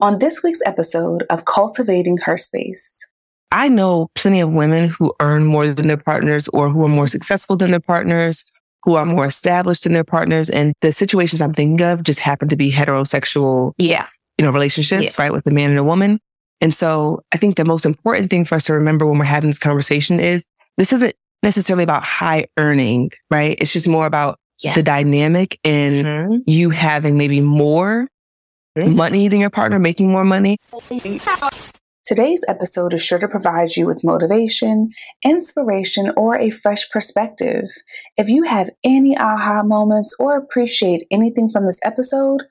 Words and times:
On 0.00 0.18
this 0.18 0.42
week's 0.42 0.60
episode 0.66 1.24
of 1.30 1.44
Cultivating 1.46 2.18
Her 2.18 2.36
Space, 2.36 2.98
I 3.52 3.68
know 3.68 4.08
plenty 4.14 4.40
of 4.40 4.52
women 4.52 4.90
who 4.90 5.14
earn 5.20 5.44
more 5.46 5.68
than 5.68 5.88
their 5.88 5.96
partners 5.96 6.46
or 6.48 6.68
who 6.68 6.84
are 6.84 6.88
more 6.88 7.06
successful 7.06 7.56
than 7.56 7.70
their 7.70 7.80
partners, 7.80 8.50
who 8.84 8.96
are 8.96 9.06
more 9.06 9.24
established 9.24 9.84
than 9.84 9.94
their 9.94 10.04
partners. 10.04 10.50
And 10.50 10.74
the 10.82 10.92
situations 10.92 11.40
I'm 11.40 11.54
thinking 11.54 11.84
of 11.86 12.02
just 12.02 12.20
happen 12.20 12.48
to 12.48 12.56
be 12.56 12.70
heterosexual, 12.70 13.72
Yeah. 13.78 14.06
you 14.38 14.44
know, 14.44 14.50
relationships, 14.52 15.18
right? 15.18 15.32
With 15.32 15.46
a 15.46 15.50
man 15.50 15.70
and 15.70 15.78
a 15.78 15.84
woman. 15.84 16.20
And 16.60 16.74
so 16.74 17.22
I 17.32 17.38
think 17.38 17.56
the 17.56 17.64
most 17.64 17.86
important 17.86 18.28
thing 18.28 18.44
for 18.44 18.56
us 18.56 18.64
to 18.64 18.74
remember 18.74 19.06
when 19.06 19.18
we're 19.18 19.24
having 19.24 19.48
this 19.48 19.58
conversation 19.58 20.20
is 20.20 20.44
this 20.76 20.92
isn't 20.92 21.14
necessarily 21.42 21.84
about 21.84 22.02
high 22.02 22.46
earning, 22.58 23.10
right? 23.30 23.56
It's 23.60 23.72
just 23.72 23.88
more 23.88 24.04
about 24.06 24.36
Yeah. 24.60 24.74
the 24.74 24.82
dynamic 24.82 25.58
and 25.64 26.04
Mhm. 26.04 26.40
you 26.46 26.68
having 26.70 27.16
maybe 27.16 27.40
more. 27.40 28.06
Mm-hmm. 28.78 28.94
money 28.94 29.26
than 29.26 29.40
your 29.40 29.50
partner, 29.50 29.80
making 29.80 30.12
more 30.12 30.24
money. 30.24 30.56
today's 32.06 32.44
episode 32.46 32.94
is 32.94 33.02
sure 33.02 33.18
to 33.18 33.26
provide 33.26 33.76
you 33.76 33.84
with 33.84 34.04
motivation, 34.04 34.90
inspiration, 35.24 36.12
or 36.16 36.36
a 36.36 36.50
fresh 36.50 36.88
perspective. 36.90 37.64
If 38.16 38.28
you 38.28 38.44
have 38.44 38.70
any 38.84 39.16
aha 39.16 39.62
moments 39.64 40.14
or 40.20 40.36
appreciate 40.36 41.02
anything 41.10 41.50
from 41.52 41.66
this 41.66 41.80
episode, 41.82 42.42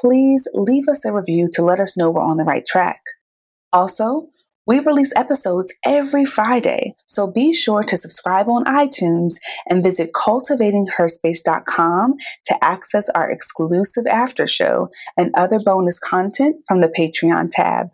please 0.00 0.48
leave 0.54 0.88
us 0.88 1.04
a 1.04 1.12
review 1.12 1.50
to 1.52 1.62
let 1.62 1.78
us 1.78 1.96
know 1.96 2.10
we're 2.10 2.22
on 2.22 2.38
the 2.38 2.44
right 2.44 2.66
track. 2.66 3.00
Also, 3.72 4.28
we 4.66 4.80
release 4.80 5.12
episodes 5.14 5.72
every 5.84 6.24
Friday, 6.24 6.94
so 7.06 7.28
be 7.28 7.54
sure 7.54 7.84
to 7.84 7.96
subscribe 7.96 8.48
on 8.48 8.64
iTunes 8.64 9.34
and 9.68 9.84
visit 9.84 10.10
cultivatingherspace.com 10.12 12.14
to 12.46 12.64
access 12.64 13.08
our 13.10 13.30
exclusive 13.30 14.08
after 14.08 14.48
show 14.48 14.88
and 15.16 15.30
other 15.36 15.60
bonus 15.60 16.00
content 16.00 16.56
from 16.66 16.80
the 16.80 16.88
Patreon 16.88 17.50
tab. 17.52 17.90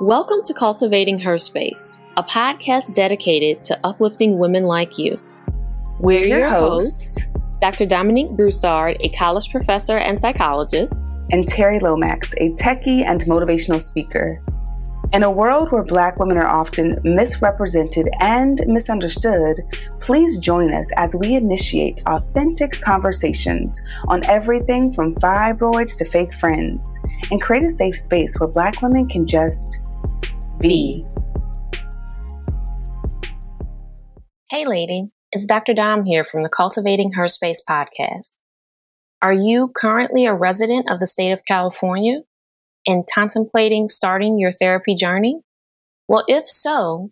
Welcome 0.00 0.42
to 0.44 0.52
Cultivating 0.52 1.20
Her 1.20 1.38
Space, 1.38 2.00
a 2.16 2.24
podcast 2.24 2.94
dedicated 2.94 3.62
to 3.64 3.78
uplifting 3.84 4.38
women 4.38 4.64
like 4.64 4.98
you. 4.98 5.20
We're 6.00 6.26
your 6.26 6.40
your 6.40 6.48
hosts, 6.48 7.24
Dr. 7.60 7.86
Dominique 7.86 8.32
Broussard, 8.32 8.96
a 8.98 9.10
college 9.10 9.52
professor 9.52 9.98
and 9.98 10.18
psychologist, 10.18 11.08
and 11.30 11.46
Terri 11.46 11.80
Lomax, 11.80 12.34
a 12.38 12.50
techie 12.54 13.04
and 13.04 13.20
motivational 13.22 13.80
speaker. 13.80 14.42
In 15.10 15.22
a 15.22 15.30
world 15.30 15.72
where 15.72 15.84
Black 15.84 16.18
women 16.18 16.36
are 16.36 16.46
often 16.46 17.00
misrepresented 17.02 18.10
and 18.20 18.60
misunderstood, 18.66 19.56
please 20.00 20.38
join 20.38 20.74
us 20.74 20.90
as 20.98 21.16
we 21.16 21.34
initiate 21.34 22.02
authentic 22.06 22.82
conversations 22.82 23.80
on 24.08 24.22
everything 24.26 24.92
from 24.92 25.14
fibroids 25.14 25.96
to 25.96 26.04
fake 26.04 26.34
friends 26.34 26.98
and 27.30 27.40
create 27.40 27.62
a 27.62 27.70
safe 27.70 27.96
space 27.96 28.38
where 28.38 28.50
Black 28.50 28.82
women 28.82 29.08
can 29.08 29.26
just 29.26 29.80
be. 30.60 31.06
Hey, 34.50 34.66
lady, 34.66 35.08
it's 35.32 35.46
Dr. 35.46 35.72
Dom 35.72 36.04
here 36.04 36.24
from 36.24 36.42
the 36.42 36.50
Cultivating 36.50 37.12
Her 37.12 37.28
Space 37.28 37.62
podcast. 37.66 38.34
Are 39.22 39.32
you 39.32 39.72
currently 39.74 40.26
a 40.26 40.34
resident 40.34 40.90
of 40.90 41.00
the 41.00 41.06
state 41.06 41.32
of 41.32 41.46
California 41.46 42.24
and 42.88 43.04
contemplating 43.14 43.86
starting 43.86 44.36
your 44.38 44.50
therapy 44.50 44.96
journey? 44.96 45.42
Well, 46.08 46.24
if 46.26 46.48
so, 46.48 47.10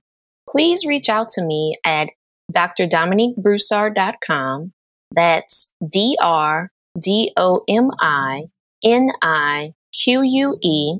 please 0.48 0.86
reach 0.86 1.10
out 1.10 1.28
to 1.30 1.42
me 1.44 1.76
at 1.84 2.08
drdominiquebroussard.com. 2.52 4.72
That's 5.14 5.70
D 5.88 6.18
R 6.20 6.70
D 6.98 7.32
O 7.36 7.62
M 7.68 7.92
I 8.00 8.46
N 8.82 9.10
I 9.22 9.74
Q 9.92 10.22
U 10.22 10.58
E 10.62 10.94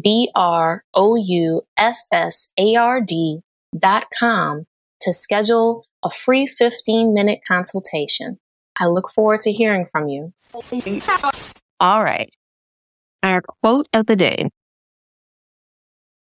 B 0.00 0.30
R 0.34 0.84
O 0.94 1.16
U 1.16 1.62
S 1.76 2.06
S 2.12 2.48
A 2.58 2.76
R 2.76 3.00
D 3.00 3.40
dot 3.78 4.06
com 4.18 4.64
to 5.00 5.12
schedule 5.12 5.84
a 6.04 6.10
free 6.10 6.46
15 6.46 7.14
minute 7.14 7.40
consultation. 7.46 8.38
I 8.80 8.86
look 8.86 9.10
forward 9.10 9.40
to 9.42 9.52
hearing 9.52 9.86
from 9.90 10.08
you. 10.08 10.32
All 11.80 12.02
right. 12.02 12.30
Our 13.22 13.42
quote 13.42 13.88
of 13.92 14.06
the 14.06 14.16
day. 14.16 14.50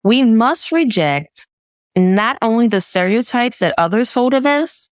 We 0.02 0.22
must 0.22 0.70
reject 0.70 1.48
not 1.96 2.36
only 2.42 2.68
the 2.68 2.80
stereotypes 2.80 3.60
that 3.60 3.74
others 3.78 4.12
hold 4.12 4.34
of 4.34 4.44
us, 4.44 4.90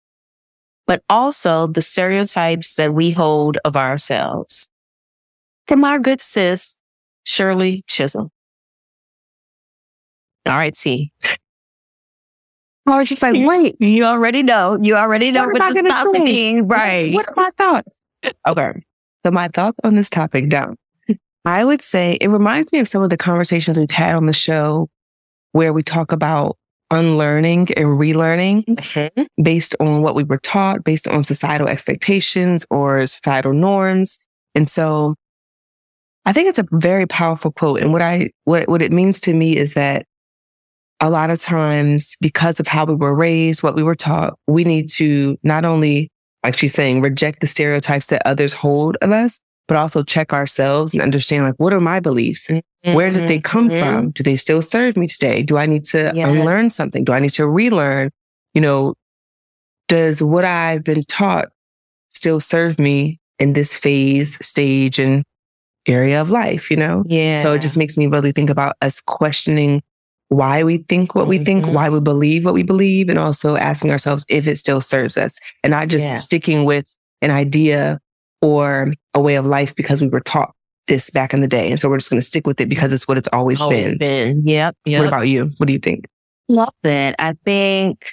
but 0.87 1.03
also 1.09 1.67
the 1.67 1.83
stereotypes 1.83 2.75
that 2.77 2.95
we 2.95 3.11
hold 3.11 3.59
of 3.65 3.77
ourselves. 3.77 4.69
From 5.67 5.85
our 5.85 5.99
good 5.99 6.21
sis, 6.21 6.81
Shirley 7.25 7.83
Chisholm. 7.89 8.31
All 10.47 10.55
right, 10.57 10.77
see. 10.77 11.13
I 12.87 12.99
was 12.99 13.09
just 13.09 13.21
like, 13.21 13.35
wait, 13.37 13.77
you 13.81 14.05
already 14.05 14.45
know. 14.45 14.79
You 14.81 14.97
already 14.97 15.33
know 15.33 15.47
What 15.47 15.59
what, 15.59 15.75
the 15.75 15.83
topic 15.89 16.23
is, 16.29 16.63
right? 16.67 17.13
What 17.13 17.29
are 17.29 17.35
my 17.37 17.51
thoughts? 17.59 17.99
Okay. 18.47 18.85
So 19.25 19.33
my 19.33 19.49
thoughts 19.49 19.79
on 19.83 19.97
this 19.97 20.09
topic 20.09 20.49
down. 20.49 20.77
I 21.47 21.65
would 21.65 21.81
say 21.81 22.19
it 22.21 22.29
reminds 22.29 22.73
me 22.73 22.81
of 22.81 22.89
some 22.89 23.03
of 23.03 23.11
the 23.11 23.17
conversations 23.17 23.79
we've 23.79 23.89
had 23.89 24.17
on 24.17 24.27
the 24.27 24.33
show 24.33 24.91
where 25.53 25.73
we 25.73 25.83
talk 25.83 26.11
about 26.11 26.59
unlearning 26.91 27.69
and 27.77 27.87
relearning 27.87 28.65
mm-hmm. 28.65 29.43
based 29.43 29.77
on 29.79 30.03
what 30.03 30.17
we 30.17 30.25
were 30.25 30.39
taught, 30.39 30.83
based 30.83 31.07
on 31.07 31.23
societal 31.23 31.69
expectations 31.69 32.67
or 32.69 33.07
societal 33.07 33.53
norms. 33.53 34.19
And 34.57 34.69
so 34.69 35.15
I 36.25 36.33
think 36.33 36.49
it's 36.49 36.59
a 36.59 36.67
very 36.73 37.07
powerful 37.07 37.53
quote. 37.53 37.81
And 37.81 37.93
what 37.93 38.03
I, 38.03 38.31
what, 38.43 38.69
what 38.69 38.83
it 38.83 38.93
means 38.93 39.21
to 39.23 39.33
me 39.33 39.57
is 39.57 39.75
that 39.75 40.05
a 40.99 41.11
lot 41.11 41.31
of 41.31 41.41
times 41.41 42.17
because 42.21 42.59
of 42.59 42.67
how 42.67 42.87
we 42.87 42.97
were 42.97 43.15
raised, 43.15 43.63
what 43.63 43.77
we 43.77 43.85
were 43.85 43.95
taught, 43.95 44.37
we 44.49 44.65
need 44.65 44.89
to 44.91 45.39
not 45.45 45.65
only, 45.65 46.11
like 46.43 46.59
she's 46.59 46.75
saying, 46.75 47.03
reject 47.03 47.41
the 47.41 47.47
stereotypes 47.47 48.07
that 48.07 48.27
others 48.27 48.53
hold 48.53 48.97
of 49.01 49.13
us, 49.13 49.39
but 49.69 49.77
also 49.77 50.03
check 50.03 50.33
ourselves 50.33 50.93
and 50.95 51.03
understand 51.03 51.45
like, 51.45 51.55
what 51.57 51.73
are 51.73 51.81
my 51.81 52.01
beliefs? 52.01 52.51
Where 52.85 53.11
did 53.11 53.29
they 53.29 53.41
come 53.41 53.69
Mhm. 53.69 53.79
from? 53.81 54.11
Do 54.11 54.23
they 54.23 54.37
still 54.37 54.63
serve 54.63 54.97
me 54.97 55.09
today? 55.09 55.43
Do 55.43 55.57
I 55.57 55.67
need 55.67 55.85
to 55.87 56.13
Yeah. 56.15 56.29
unlearn 56.29 56.71
something? 56.71 57.03
Do 57.05 57.13
I 57.13 57.19
need 57.19 57.31
to 57.31 57.49
relearn? 57.49 58.11
You 58.55 58.61
know, 58.61 58.95
does 59.89 60.23
what 60.23 60.45
I've 60.45 60.85
been 60.85 61.03
taught 61.03 61.49
still 62.11 62.41
serve 62.41 62.79
me 62.79 63.19
in 63.39 63.53
this 63.55 63.77
phase, 63.77 64.45
stage, 64.45 64.99
and 64.99 65.25
area 65.87 66.21
of 66.21 66.31
life? 66.31 66.71
You 66.71 66.77
know? 66.77 67.03
Yeah. 67.07 67.43
So 67.43 67.53
it 67.55 67.63
just 67.63 67.77
makes 67.77 67.97
me 67.97 68.07
really 68.07 68.33
think 68.33 68.51
about 68.51 68.77
us 68.83 69.01
questioning 69.01 69.83
why 70.29 70.63
we 70.65 70.79
think 70.89 71.15
what 71.15 71.29
we 71.29 71.39
think, 71.39 71.65
Mhm. 71.65 71.73
why 71.73 71.89
we 71.89 72.01
believe 72.01 72.45
what 72.45 72.55
we 72.55 72.63
believe, 72.65 73.09
and 73.09 73.19
also 73.19 73.57
asking 73.57 73.91
ourselves 73.93 74.25
if 74.29 74.47
it 74.49 74.57
still 74.59 74.81
serves 74.81 75.17
us 75.17 75.39
and 75.63 75.71
not 75.73 75.89
just 75.89 76.05
Yeah. 76.05 76.17
sticking 76.17 76.65
with 76.65 76.97
an 77.23 77.31
idea 77.31 77.99
or 78.47 78.93
a 79.15 79.21
way 79.21 79.35
of 79.37 79.47
life 79.47 79.75
because 79.75 80.01
we 80.01 80.09
were 80.09 80.21
taught 80.21 80.53
this 80.87 81.11
back 81.11 81.35
in 81.35 81.41
the 81.41 81.49
day. 81.49 81.69
And 81.71 81.81
so 81.81 81.89
we're 81.89 81.99
just 81.99 82.11
going 82.11 82.21
to 82.21 82.27
stick 82.27 82.47
with 82.47 82.61
it 82.61 82.69
because 82.69 82.93
it's 82.93 83.09
what 83.09 83.19
it's 83.19 83.29
always 83.33 83.61
always 83.61 83.99
been. 83.99 83.99
been. 83.99 84.47
Yep. 84.47 84.77
Yep. 84.85 85.01
What 85.01 85.09
about 85.09 85.23
you? 85.23 85.51
What 85.59 85.67
do 85.67 85.73
you 85.73 85.79
think? 85.81 86.07
love 86.49 86.73
that. 86.85 87.17
I 87.19 87.35
think, 87.45 88.07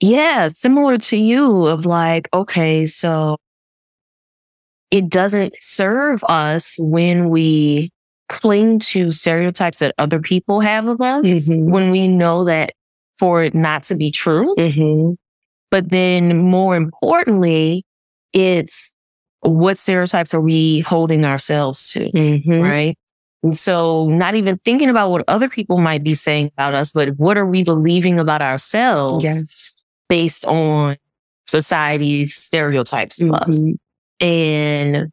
yeah, 0.00 0.48
similar 0.48 0.98
to 0.98 1.16
you 1.16 1.66
of 1.66 1.86
like, 1.86 2.28
okay, 2.34 2.86
so 2.86 3.36
it 4.90 5.08
doesn't 5.08 5.54
serve 5.60 6.24
us 6.24 6.74
when 6.80 7.28
we 7.30 7.90
cling 8.28 8.80
to 8.80 9.12
stereotypes 9.12 9.78
that 9.78 9.94
other 9.98 10.18
people 10.18 10.58
have 10.60 10.88
of 10.88 11.00
us 11.00 11.24
Mhm. 11.24 11.70
when 11.70 11.90
we 11.92 12.08
know 12.08 12.44
that 12.44 12.72
for 13.16 13.44
it 13.44 13.54
not 13.54 13.84
to 13.84 13.96
be 13.96 14.10
true. 14.10 14.56
Mm-hmm. 14.58 15.12
But 15.70 15.90
then 15.90 16.36
more 16.38 16.74
importantly, 16.74 17.84
it's 18.32 18.92
what 19.40 19.76
stereotypes 19.78 20.34
are 20.34 20.40
we 20.40 20.80
holding 20.80 21.24
ourselves 21.24 21.92
to? 21.92 22.10
Mm-hmm. 22.10 22.60
right? 22.60 22.96
And 23.42 23.58
so 23.58 24.08
not 24.08 24.36
even 24.36 24.58
thinking 24.64 24.88
about 24.88 25.10
what 25.10 25.24
other 25.26 25.48
people 25.48 25.78
might 25.78 26.04
be 26.04 26.14
saying 26.14 26.52
about 26.56 26.74
us, 26.74 26.92
but 26.92 27.10
what 27.16 27.36
are 27.36 27.46
we 27.46 27.64
believing 27.64 28.18
about 28.18 28.40
ourselves 28.40 29.24
Yes. 29.24 29.74
based 30.08 30.44
on 30.46 30.96
society's 31.48 32.34
stereotypes 32.36 33.20
of 33.20 33.32
us? 33.32 33.60
And 34.20 35.10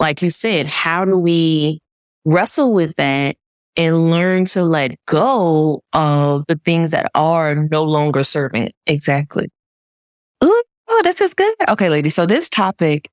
like 0.00 0.20
you 0.20 0.30
said, 0.30 0.66
how 0.66 1.04
do 1.04 1.16
we 1.16 1.80
wrestle 2.24 2.72
with 2.72 2.92
that 2.96 3.36
and 3.76 4.10
learn 4.10 4.46
to 4.46 4.64
let 4.64 4.96
go 5.06 5.80
of 5.92 6.44
the 6.48 6.60
things 6.64 6.90
that 6.90 7.08
are 7.14 7.54
no 7.54 7.84
longer 7.84 8.24
serving? 8.24 8.72
Exactly. 8.86 9.48
Ooh, 10.42 10.62
oh, 11.00 11.02
this 11.02 11.20
is 11.20 11.34
good. 11.34 11.54
Okay, 11.68 11.88
ladies. 11.88 12.14
So 12.14 12.26
this 12.26 12.48
topic, 12.48 13.08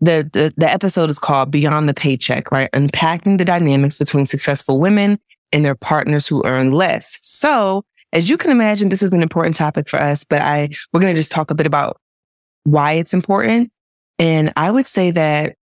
the, 0.00 0.28
the 0.32 0.52
the 0.56 0.70
episode 0.70 1.10
is 1.10 1.18
called 1.18 1.50
Beyond 1.50 1.88
the 1.88 1.94
Paycheck, 1.94 2.50
right? 2.50 2.70
Unpacking 2.72 3.36
the 3.36 3.44
dynamics 3.44 3.98
between 3.98 4.26
successful 4.26 4.80
women 4.80 5.18
and 5.52 5.64
their 5.64 5.74
partners 5.74 6.26
who 6.26 6.42
earn 6.44 6.72
less. 6.72 7.18
So, 7.22 7.84
as 8.12 8.28
you 8.28 8.36
can 8.36 8.50
imagine, 8.50 8.88
this 8.88 9.02
is 9.02 9.12
an 9.12 9.22
important 9.22 9.56
topic 9.56 9.88
for 9.88 10.00
us, 10.00 10.24
but 10.24 10.42
I 10.42 10.70
we're 10.92 11.00
gonna 11.00 11.14
just 11.14 11.30
talk 11.30 11.50
a 11.50 11.54
bit 11.54 11.66
about 11.66 12.00
why 12.64 12.92
it's 12.92 13.14
important. 13.14 13.70
And 14.18 14.52
I 14.56 14.70
would 14.70 14.86
say 14.86 15.10
that 15.12 15.56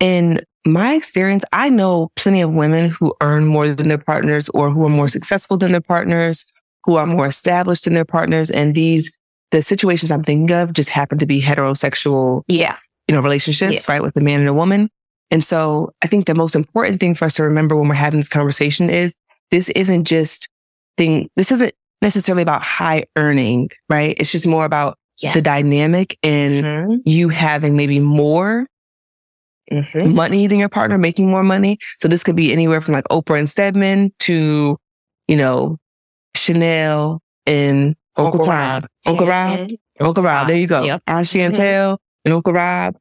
in 0.00 0.40
my 0.66 0.94
experience, 0.94 1.44
I 1.52 1.68
know 1.68 2.10
plenty 2.16 2.40
of 2.40 2.54
women 2.54 2.90
who 2.90 3.14
earn 3.20 3.46
more 3.46 3.68
than 3.68 3.88
their 3.88 3.98
partners 3.98 4.48
or 4.50 4.70
who 4.70 4.84
are 4.86 4.90
more 4.90 5.08
successful 5.08 5.56
than 5.56 5.72
their 5.72 5.80
partners, 5.80 6.52
who 6.84 6.96
are 6.96 7.06
more 7.06 7.26
established 7.26 7.84
than 7.84 7.94
their 7.94 8.04
partners. 8.04 8.50
And 8.50 8.74
these, 8.74 9.18
the 9.50 9.62
situations 9.62 10.10
I'm 10.10 10.22
thinking 10.22 10.54
of 10.56 10.72
just 10.72 10.88
happen 10.90 11.18
to 11.18 11.26
be 11.26 11.40
heterosexual, 11.40 12.42
Yeah. 12.48 12.76
you 13.08 13.14
know, 13.14 13.20
relationships, 13.20 13.88
right? 13.88 14.02
With 14.02 14.16
a 14.16 14.20
man 14.20 14.40
and 14.40 14.48
a 14.48 14.54
woman. 14.54 14.90
And 15.30 15.44
so 15.44 15.92
I 16.02 16.06
think 16.06 16.26
the 16.26 16.34
most 16.34 16.54
important 16.54 17.00
thing 17.00 17.14
for 17.14 17.24
us 17.24 17.34
to 17.34 17.44
remember 17.44 17.76
when 17.76 17.88
we're 17.88 17.94
having 17.94 18.20
this 18.20 18.28
conversation 18.28 18.90
is 18.90 19.14
this 19.50 19.68
isn't 19.70 20.04
just 20.04 20.48
thing, 20.96 21.28
this 21.36 21.50
isn't 21.52 21.72
necessarily 22.02 22.42
about 22.42 22.62
high 22.62 23.04
earning, 23.16 23.70
right? 23.88 24.16
It's 24.18 24.32
just 24.32 24.46
more 24.46 24.64
about 24.64 24.98
Yeah. 25.18 25.32
the 25.32 25.40
dynamic 25.42 26.18
and 26.22 26.64
Mhm. 26.64 27.00
you 27.04 27.28
having 27.28 27.76
maybe 27.76 28.00
more 28.00 28.66
Mhm. 29.72 30.14
money 30.14 30.46
than 30.46 30.58
your 30.58 30.68
partner, 30.68 30.98
making 30.98 31.30
more 31.30 31.42
money. 31.44 31.78
So 31.98 32.08
this 32.08 32.22
could 32.22 32.36
be 32.36 32.52
anywhere 32.52 32.80
from 32.80 32.94
like 32.94 33.04
Oprah 33.10 33.38
and 33.38 33.48
Stedman 33.48 34.12
to, 34.20 34.76
you 35.28 35.36
know, 35.36 35.78
Chanel 36.36 37.22
and 37.46 37.94
Uncle, 38.16 38.40
Uncle 38.40 38.44
Tom. 38.44 38.54
Rob. 38.54 38.86
Uncle 39.06 39.26
Rob. 39.26 39.70
Uncle 40.00 40.22
Rob. 40.22 40.46
There 40.46 40.56
you 40.56 40.66
go. 40.66 40.82
Yep. 40.82 41.02
Aunt 41.06 41.26
mm-hmm. 41.26 41.54
Chantel 41.54 41.98
and 42.24 42.34
Uncle 42.34 42.52
Rob. 42.52 42.96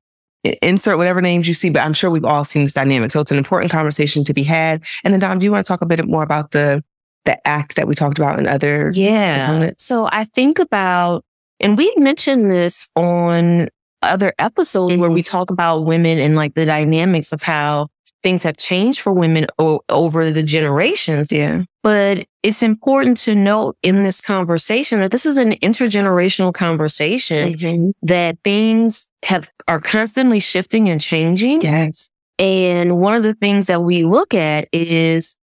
Insert 0.61 0.97
whatever 0.97 1.21
names 1.21 1.47
you 1.47 1.53
see, 1.53 1.69
but 1.69 1.81
I'm 1.81 1.93
sure 1.93 2.09
we've 2.09 2.25
all 2.25 2.43
seen 2.43 2.63
this 2.63 2.73
dynamic. 2.73 3.11
So 3.11 3.21
it's 3.21 3.31
an 3.31 3.37
important 3.37 3.71
conversation 3.71 4.25
to 4.25 4.33
be 4.33 4.43
had. 4.43 4.83
And 5.03 5.13
then 5.13 5.21
Dom, 5.21 5.39
do 5.39 5.45
you 5.45 5.51
want 5.51 5.65
to 5.65 5.67
talk 5.67 5.81
a 5.81 5.85
bit 5.85 6.05
more 6.05 6.23
about 6.23 6.51
the 6.51 6.83
the 7.25 7.47
act 7.47 7.77
that 7.77 7.87
we 7.87 7.95
talked 7.95 8.17
about 8.17 8.37
in 8.39 8.47
other 8.47 8.91
Yeah. 8.93 9.45
components? 9.45 9.85
So 9.85 10.09
I 10.11 10.25
think 10.25 10.59
about, 10.59 11.23
and 11.61 11.77
we 11.77 11.93
mentioned 11.97 12.51
this 12.51 12.91
on 12.97 13.69
other 14.01 14.33
episodes 14.37 14.97
where 14.97 15.09
we 15.09 15.21
mm-hmm. 15.21 15.31
talk 15.31 15.49
about 15.49 15.85
women 15.85 16.19
and 16.19 16.35
like 16.35 16.55
the 16.55 16.65
dynamics 16.65 17.31
of 17.31 17.41
how 17.41 17.87
things 18.23 18.43
have 18.43 18.57
changed 18.57 18.99
for 18.99 19.13
women 19.13 19.47
o- 19.59 19.81
over 19.87 20.31
the 20.31 20.43
generations. 20.43 21.31
Yeah. 21.31 21.63
But 21.83 22.27
it's 22.43 22.63
important 22.63 23.17
to 23.19 23.35
note 23.35 23.77
in 23.83 24.03
this 24.03 24.21
conversation 24.21 25.01
that 25.01 25.11
this 25.11 25.25
is 25.25 25.37
an 25.37 25.51
intergenerational 25.55 26.53
conversation 26.53 27.53
mm-hmm. 27.53 27.91
that 28.03 28.37
things 28.43 29.11
have 29.23 29.51
are 29.67 29.81
constantly 29.81 30.39
shifting 30.39 30.89
and 30.89 30.99
changing. 30.99 31.61
Yes. 31.61 32.09
And 32.39 32.99
one 32.99 33.15
of 33.15 33.23
the 33.23 33.33
things 33.35 33.67
that 33.67 33.83
we 33.83 34.05
look 34.05 34.33
at 34.33 34.69
is 34.71 35.35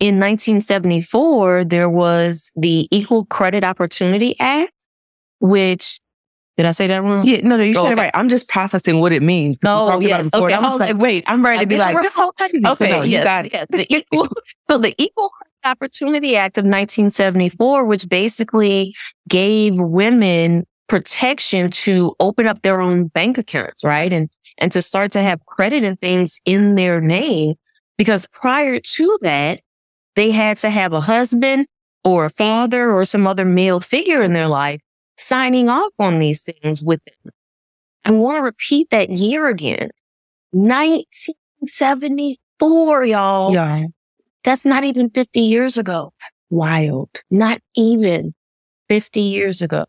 in 0.00 0.20
1974, 0.20 1.64
there 1.64 1.88
was 1.88 2.52
the 2.54 2.86
Equal 2.90 3.24
Credit 3.26 3.64
Opportunity 3.64 4.36
Act, 4.38 4.72
which, 5.40 6.00
did 6.58 6.66
I 6.66 6.72
say 6.72 6.88
that 6.88 7.04
wrong? 7.04 7.24
Yeah, 7.24 7.42
no, 7.42 7.56
no, 7.56 7.62
you 7.62 7.72
said 7.72 7.82
Oh, 7.82 7.90
it 7.92 7.96
right. 7.96 8.10
I'm 8.14 8.28
just 8.28 8.48
processing 8.48 8.98
what 8.98 9.12
it 9.12 9.22
means. 9.22 9.58
No, 9.62 9.84
oh, 9.84 9.88
about 9.90 10.02
yes. 10.02 10.24
before. 10.28 10.48
Okay, 10.48 10.54
I 10.54 10.58
was 10.58 10.72
I 10.72 10.74
was 10.74 10.90
like, 10.90 10.98
wait, 11.00 11.22
I'm 11.28 11.44
ready 11.44 11.58
I 11.58 11.62
to 11.62 11.68
be 11.68 11.78
like, 11.78 11.96
this 12.02 12.16
whole 12.16 12.32
thing. 12.36 12.66
Okay, 12.66 12.90
no, 12.90 13.02
you 13.02 13.12
yes, 13.12 13.24
got 13.24 13.46
it. 13.46 13.52
yes. 13.52 13.66
The 13.70 13.86
equal, 13.94 14.28
so 14.68 14.76
the 14.76 14.92
Equal 14.98 15.30
Opportunity 15.62 16.34
Act 16.34 16.58
of 16.58 16.64
1974, 16.64 17.84
which 17.84 18.08
basically 18.08 18.92
gave 19.28 19.76
women 19.76 20.66
protection 20.88 21.70
to 21.70 22.16
open 22.18 22.48
up 22.48 22.62
their 22.62 22.80
own 22.80 23.06
bank 23.06 23.38
accounts, 23.38 23.84
right? 23.84 24.12
And, 24.12 24.28
and 24.58 24.72
to 24.72 24.82
start 24.82 25.12
to 25.12 25.22
have 25.22 25.46
credit 25.46 25.84
and 25.84 26.00
things 26.00 26.40
in 26.44 26.74
their 26.74 27.00
name. 27.00 27.54
Because 27.96 28.26
prior 28.32 28.80
to 28.80 29.18
that, 29.22 29.60
they 30.16 30.32
had 30.32 30.56
to 30.58 30.70
have 30.70 30.92
a 30.92 31.00
husband 31.00 31.68
or 32.02 32.24
a 32.24 32.30
father 32.30 32.90
or 32.90 33.04
some 33.04 33.28
other 33.28 33.44
male 33.44 33.78
figure 33.78 34.22
in 34.22 34.32
their 34.32 34.48
life 34.48 34.80
signing 35.18 35.68
off 35.68 35.92
on 35.98 36.18
these 36.18 36.42
things 36.42 36.82
with 36.82 37.00
them. 37.04 37.32
I 38.04 38.12
want 38.12 38.38
to 38.38 38.42
repeat 38.42 38.88
that 38.90 39.10
year 39.10 39.48
again. 39.48 39.90
1974, 40.52 43.04
y'all. 43.04 43.52
Yeah. 43.52 43.82
That's 44.44 44.64
not 44.64 44.84
even 44.84 45.10
50 45.10 45.40
years 45.40 45.76
ago. 45.76 46.14
Wild. 46.48 47.10
Not 47.30 47.60
even 47.76 48.34
50 48.88 49.20
years 49.20 49.60
ago. 49.60 49.84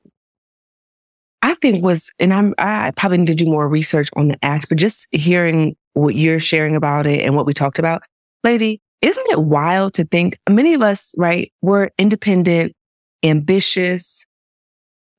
I 1.41 1.53
think 1.55 1.81
was, 1.83 2.11
and 2.19 2.33
I'm, 2.33 2.53
I 2.57 2.91
probably 2.97 3.19
need 3.19 3.27
to 3.27 3.35
do 3.35 3.45
more 3.45 3.69
research 3.69 4.09
on 4.17 4.27
the 4.27 4.37
act, 4.43 4.67
but 4.67 4.77
just 4.77 5.07
hearing 5.11 5.77
what 5.93 6.15
you're 6.15 6.39
sharing 6.39 6.75
about 6.75 7.07
it 7.07 7.23
and 7.23 7.33
what 7.35 7.45
we 7.45 7.53
talked 7.53 7.79
about, 7.79 8.03
lady, 8.43 8.81
isn't 9.01 9.31
it 9.31 9.41
wild 9.41 9.93
to 9.93 10.03
think 10.03 10.37
many 10.49 10.73
of 10.73 10.81
us, 10.81 11.15
right? 11.17 11.53
We're 11.61 11.91
independent, 11.97 12.73
ambitious, 13.23 14.25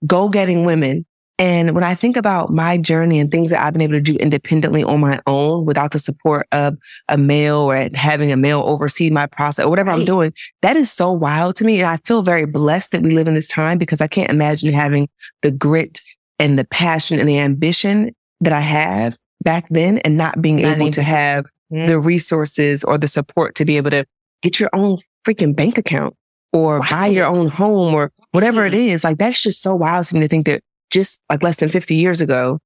goal 0.07 0.29
getting 0.29 0.65
women. 0.65 1.05
And 1.39 1.75
when 1.75 1.85
I 1.85 1.95
think 1.95 2.19
about 2.19 2.51
my 2.51 2.77
journey 2.77 3.19
and 3.19 3.31
things 3.31 3.51
that 3.51 3.65
I've 3.65 3.73
been 3.73 3.81
able 3.81 3.95
to 3.95 4.01
do 4.03 4.15
independently 4.17 4.85
on 4.85 5.01
my 5.01 5.21
own 5.27 5.65
without 5.65 5.93
the 5.93 5.99
support 5.99 6.47
of 6.53 6.77
a 7.09 7.17
male 7.17 7.61
or 7.61 7.89
having 7.95 8.31
a 8.31 8.37
male 8.37 8.63
oversee 8.67 9.09
my 9.09 9.27
process 9.27 9.65
or 9.65 9.71
whatever 9.71 9.91
I'm 9.91 10.05
doing, 10.05 10.35
that 10.61 10.77
is 10.77 10.93
so 10.93 11.11
wild 11.11 11.57
to 11.57 11.65
me. 11.65 11.81
And 11.81 11.89
I 11.89 11.97
feel 12.05 12.21
very 12.21 12.45
blessed 12.45 12.93
that 12.93 13.01
we 13.01 13.13
live 13.13 13.27
in 13.27 13.33
this 13.33 13.49
time 13.49 13.79
because 13.79 14.03
I 14.03 14.07
can't 14.07 14.31
imagine 14.31 14.75
having 14.75 15.09
the 15.41 15.51
grit 15.51 15.99
and 16.39 16.59
the 16.59 16.67
passion 16.67 17.19
and 17.19 17.29
the 17.29 17.39
ambition 17.39 18.15
that 18.43 18.53
I 18.53 18.61
have 18.61 19.17
back 19.43 19.67
then 19.71 19.97
and 19.99 20.19
not 20.19 20.43
being 20.43 20.61
Not 20.61 20.77
able 20.77 20.91
to 20.91 21.03
have 21.03 21.47
Mhm. 21.73 21.87
the 21.87 21.99
resources 21.99 22.85
or 22.85 22.99
the 22.99 23.09
support 23.09 23.55
to 23.55 23.65
be 23.65 23.79
able 23.79 23.91
to 23.93 24.05
get 24.43 24.61
your 24.61 24.69
own 24.75 24.99
freaking 25.27 25.55
bank 25.57 25.79
account 25.79 26.15
or 26.53 26.81
buy 26.81 27.07
your 27.07 27.27
own 27.27 27.49
home 27.49 27.95
or 27.95 28.13
whatever 28.33 28.65
it 28.67 28.75
is. 28.75 29.05
Like 29.05 29.19
that's 29.19 29.41
just 29.41 29.63
so 29.63 29.75
wild 29.75 30.07
to 30.07 30.15
me 30.15 30.21
to 30.21 30.29
think 30.29 30.47
that 30.47 30.63
just 30.91 31.21
like 31.31 31.43
less 31.43 31.57
than 31.57 31.69
50 31.69 31.95
years 31.95 32.21
ago, 32.21 32.59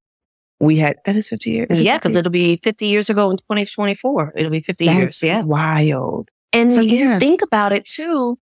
we 0.60 0.76
had 0.78 0.96
that 1.04 1.16
is 1.16 1.28
50 1.28 1.50
years. 1.50 1.66
Is 1.70 1.80
yeah, 1.80 1.98
because 1.98 2.16
it'll 2.16 2.30
be 2.32 2.58
50 2.62 2.86
years 2.86 3.10
ago 3.10 3.30
in 3.30 3.36
2024. 3.38 4.32
It'll 4.36 4.50
be 4.50 4.60
50 4.60 4.86
That's 4.86 4.96
years. 4.98 5.22
Yeah. 5.22 5.42
Wild. 5.42 6.28
And 6.52 6.72
So, 6.72 6.80
you 6.80 6.96
yeah. 6.98 7.18
think 7.18 7.42
about 7.42 7.72
it 7.72 7.84
too. 7.84 8.38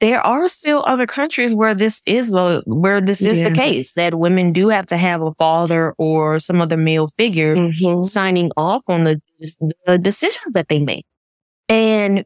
There 0.00 0.20
are 0.24 0.46
still 0.46 0.84
other 0.86 1.06
countries 1.06 1.52
where 1.52 1.74
this 1.74 2.02
is 2.06 2.30
the 2.30 2.62
where 2.66 3.00
this 3.00 3.20
is 3.20 3.38
Yeah. 3.38 3.48
the 3.48 3.54
case 3.56 3.94
that 3.94 4.14
women 4.16 4.52
do 4.52 4.68
have 4.68 4.86
to 4.86 4.96
have 4.96 5.22
a 5.22 5.32
father 5.32 5.92
or 5.98 6.38
some 6.38 6.60
other 6.60 6.76
male 6.76 7.08
figure 7.08 7.56
Mhm. 7.56 8.04
signing 8.04 8.52
off 8.56 8.84
on 8.86 9.02
the, 9.04 9.20
the 9.86 9.98
decisions 9.98 10.52
that 10.52 10.68
they 10.68 10.78
make. 10.78 11.04
And 11.68 12.24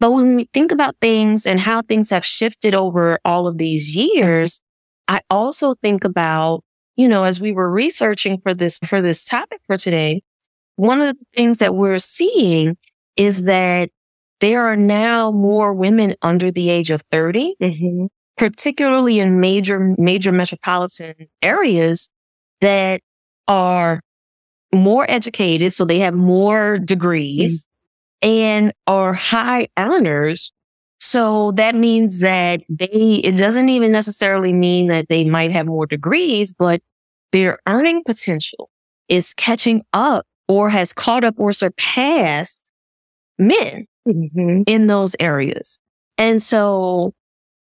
but 0.00 0.12
when 0.12 0.36
we 0.36 0.48
think 0.52 0.72
about 0.72 0.96
things 1.00 1.46
and 1.46 1.60
how 1.60 1.82
things 1.82 2.10
have 2.10 2.24
shifted 2.24 2.74
over 2.74 3.18
all 3.24 3.46
of 3.46 3.58
these 3.58 3.96
years, 3.96 4.60
I 5.08 5.20
also 5.30 5.74
think 5.74 6.04
about, 6.04 6.62
you 6.96 7.08
know, 7.08 7.24
as 7.24 7.40
we 7.40 7.52
were 7.52 7.70
researching 7.70 8.40
for 8.42 8.54
this 8.54 8.78
for 8.80 9.00
this 9.02 9.24
topic 9.24 9.60
for 9.66 9.76
today, 9.78 10.22
one 10.76 11.00
of 11.00 11.16
the 11.18 11.24
things 11.34 11.58
that 11.58 11.74
we're 11.74 11.98
seeing 12.00 12.76
is 13.16 13.44
that 13.44 13.90
there 14.40 14.66
are 14.66 14.76
now 14.76 15.30
more 15.30 15.74
women 15.74 16.14
under 16.22 16.50
the 16.50 16.70
age 16.70 16.90
of 16.90 17.02
30 17.10 17.54
Mhm. 17.62 18.08
particularly 18.36 19.20
in 19.20 19.40
major, 19.40 19.94
major 19.98 20.32
metropolitan 20.32 21.14
areas 21.42 22.10
that 22.60 23.00
are 23.48 24.00
more 24.74 25.10
educated. 25.10 25.72
So 25.72 25.84
they 25.84 26.00
have 26.00 26.14
more 26.14 26.78
degrees 26.78 27.65
and 28.22 28.72
are 28.86 29.12
high 29.12 29.68
earners. 29.78 30.52
So 30.98 31.52
that 31.52 31.74
means 31.74 32.20
that 32.20 32.62
they, 32.68 33.20
it 33.24 33.36
doesn't 33.36 33.68
even 33.68 33.92
necessarily 33.92 34.52
mean 34.52 34.88
that 34.88 35.08
they 35.08 35.24
might 35.24 35.52
have 35.52 35.66
more 35.66 35.86
degrees, 35.86 36.54
but 36.54 36.80
their 37.32 37.58
earning 37.68 38.02
potential 38.04 38.70
is 39.08 39.34
catching 39.34 39.82
up 39.92 40.26
or 40.48 40.70
has 40.70 40.92
caught 40.92 41.24
up 41.24 41.34
or 41.38 41.52
surpassed 41.52 42.62
men 43.38 43.86
Mhm. 44.08 44.64
in 44.66 44.86
those 44.86 45.16
areas. 45.20 45.78
And 46.18 46.42
so 46.42 47.12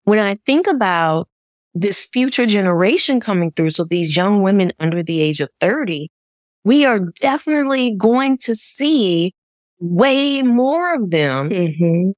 when 0.04 0.19
I 0.19 0.37
think 0.47 0.66
about 0.66 1.28
this 1.75 2.07
future 2.07 2.47
generation 2.47 3.21
coming 3.21 3.52
through, 3.52 3.71
so 3.71 3.85
these 3.85 4.16
young 4.16 4.42
women 4.42 4.73
under 4.80 5.02
the 5.02 5.21
age 5.21 5.40
of 5.40 5.50
30, 5.61 6.11
we 6.64 6.85
are 6.85 7.00
definitely 7.21 7.95
going 7.97 8.38
to 8.38 8.54
see 8.54 9.33
way 9.81 10.43
more 10.43 10.95
of 10.95 11.11
them 11.11 11.51
Mhm. 11.51 12.13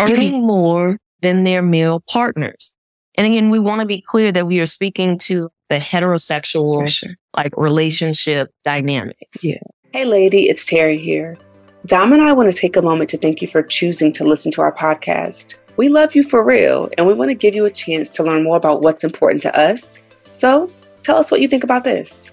earning 0.00 0.46
more 0.46 0.98
than 1.22 1.44
their 1.44 1.62
male 1.62 2.02
partners. 2.08 2.76
And 3.16 3.26
again, 3.26 3.50
we 3.50 3.58
want 3.58 3.80
to 3.80 3.86
be 3.86 4.02
clear 4.04 4.30
that 4.32 4.46
we 4.46 4.60
are 4.60 4.66
speaking 4.66 5.18
to 5.20 5.48
the 5.70 5.76
heterosexual 5.76 6.88
sure. 6.88 7.14
like 7.34 7.56
relationship 7.56 8.50
dynamics. 8.64 9.42
Yeah. 9.42 9.58
Hey, 9.92 10.04
lady, 10.04 10.48
it's 10.48 10.64
Terri 10.64 11.00
here. 11.00 11.38
Dom 11.86 12.12
and 12.12 12.22
I 12.22 12.32
want 12.32 12.52
to 12.52 12.58
take 12.58 12.76
a 12.76 12.82
moment 12.82 13.08
to 13.10 13.16
thank 13.16 13.40
you 13.40 13.48
for 13.48 13.62
choosing 13.62 14.12
to 14.12 14.24
listen 14.24 14.52
to 14.52 14.60
our 14.60 14.74
podcast. 14.74 15.54
We 15.76 15.88
love 15.88 16.14
you 16.14 16.22
for 16.22 16.44
real, 16.44 16.88
and 16.96 17.06
we 17.06 17.14
want 17.14 17.30
to 17.30 17.34
give 17.34 17.54
you 17.54 17.64
a 17.64 17.70
chance 17.70 18.10
to 18.10 18.22
learn 18.22 18.44
more 18.44 18.56
about 18.56 18.82
what's 18.82 19.04
important 19.04 19.42
to 19.42 19.58
us. 19.58 19.98
So, 20.32 20.70
tell 21.02 21.16
us 21.16 21.30
what 21.30 21.40
you 21.40 21.48
think 21.48 21.64
about 21.64 21.84
this. 21.84 22.32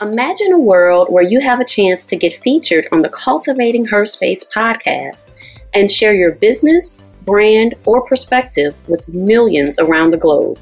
Imagine 0.00 0.52
a 0.52 0.58
world 0.60 1.08
where 1.10 1.24
you 1.24 1.40
have 1.40 1.58
a 1.58 1.64
chance 1.64 2.04
to 2.04 2.14
get 2.14 2.32
featured 2.32 2.86
on 2.92 3.02
the 3.02 3.08
Cultivating 3.08 3.84
Her 3.84 4.06
Space 4.06 4.44
podcast 4.44 5.32
and 5.74 5.90
share 5.90 6.14
your 6.14 6.30
business, 6.30 6.98
brand, 7.24 7.74
or 7.84 8.06
perspective 8.06 8.76
with 8.86 9.08
millions 9.08 9.80
around 9.80 10.12
the 10.12 10.16
globe. 10.16 10.56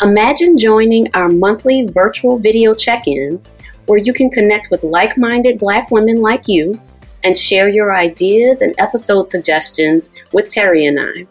Imagine 0.00 0.56
joining 0.56 1.12
our 1.14 1.28
monthly 1.28 1.88
virtual 1.88 2.38
video 2.38 2.72
check 2.72 3.08
ins 3.08 3.56
where 3.86 3.98
you 3.98 4.12
can 4.12 4.30
connect 4.30 4.68
with 4.70 4.84
like 4.84 5.18
minded 5.18 5.58
Black 5.58 5.90
women 5.90 6.22
like 6.22 6.46
you 6.46 6.80
and 7.24 7.36
share 7.36 7.68
your 7.68 7.96
ideas 7.96 8.62
and 8.62 8.76
episode 8.78 9.28
suggestions 9.28 10.14
with 10.30 10.46
Terri 10.46 10.86
and 10.86 11.00
I. 11.00 11.26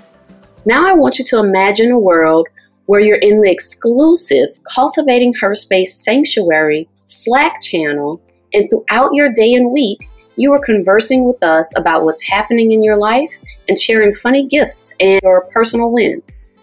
Now, 0.66 0.86
I 0.86 0.94
want 0.96 1.18
you 1.18 1.24
to 1.24 1.40
imagine 1.40 1.92
a 1.92 1.98
world 1.98 2.50
where 2.90 3.00
you're 3.00 3.18
in 3.18 3.40
the 3.40 3.52
exclusive 3.52 4.48
Cultivating 4.64 5.32
Her 5.40 5.54
Space 5.54 5.94
Sanctuary 6.04 6.90
Slack 7.06 7.62
channel, 7.62 8.20
and 8.52 8.68
throughout 8.68 9.12
your 9.14 9.32
day 9.32 9.54
and 9.54 9.72
week, 9.72 10.10
you 10.38 10.52
are 10.54 10.60
conversing 10.60 11.24
with 11.24 11.44
us 11.44 11.72
about 11.78 12.04
what's 12.04 12.28
happening 12.28 12.72
in 12.72 12.82
your 12.82 12.98
life 12.98 13.32
and 13.68 13.78
sharing 13.78 14.16
funny 14.16 14.48
gifts 14.48 14.92
and 15.00 15.22
your 15.22 15.46
personal 15.54 15.92
wins. 15.92 16.56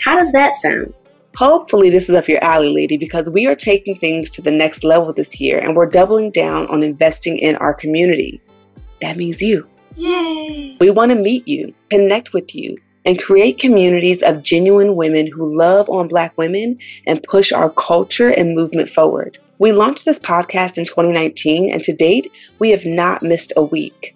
How 0.00 0.14
does 0.14 0.30
that 0.30 0.54
sound? 0.54 0.94
Hopefully, 1.34 1.90
this 1.90 2.08
is 2.08 2.14
up 2.14 2.28
your 2.28 2.44
alley, 2.44 2.72
lady, 2.72 2.96
because 2.96 3.28
we 3.28 3.48
are 3.48 3.56
taking 3.56 3.98
things 3.98 4.30
to 4.30 4.42
the 4.42 4.52
next 4.52 4.84
level 4.84 5.12
this 5.12 5.40
year 5.40 5.58
and 5.58 5.74
we're 5.74 5.90
doubling 5.90 6.30
down 6.30 6.68
on 6.68 6.84
investing 6.84 7.38
in 7.38 7.56
our 7.56 7.74
community. 7.74 8.40
That 9.02 9.16
means 9.16 9.42
you. 9.42 9.68
Yay! 9.96 10.76
We 10.78 10.90
want 10.90 11.10
to 11.10 11.18
meet 11.18 11.48
you, 11.48 11.74
connect 11.90 12.32
with 12.32 12.54
you, 12.54 12.76
and 13.06 13.22
create 13.22 13.58
communities 13.58 14.22
of 14.22 14.42
genuine 14.42 14.96
women 14.96 15.28
who 15.28 15.56
love 15.56 15.88
on 15.88 16.08
Black 16.08 16.36
women 16.36 16.78
and 17.06 17.22
push 17.22 17.52
our 17.52 17.70
culture 17.70 18.28
and 18.28 18.54
movement 18.54 18.88
forward. 18.88 19.38
We 19.58 19.72
launched 19.72 20.04
this 20.04 20.18
podcast 20.18 20.76
in 20.76 20.84
2019, 20.84 21.72
and 21.72 21.82
to 21.84 21.94
date, 21.94 22.30
we 22.58 22.70
have 22.72 22.84
not 22.84 23.22
missed 23.22 23.54
a 23.56 23.62
week. 23.62 24.14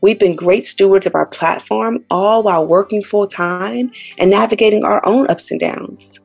We've 0.00 0.18
been 0.18 0.34
great 0.34 0.66
stewards 0.66 1.06
of 1.06 1.14
our 1.14 1.26
platform, 1.26 2.04
all 2.10 2.42
while 2.42 2.66
working 2.66 3.02
full 3.02 3.26
time 3.26 3.92
and 4.18 4.30
navigating 4.30 4.82
our 4.82 5.06
own 5.06 5.30
ups 5.30 5.50
and 5.50 5.60
downs. 5.60 6.18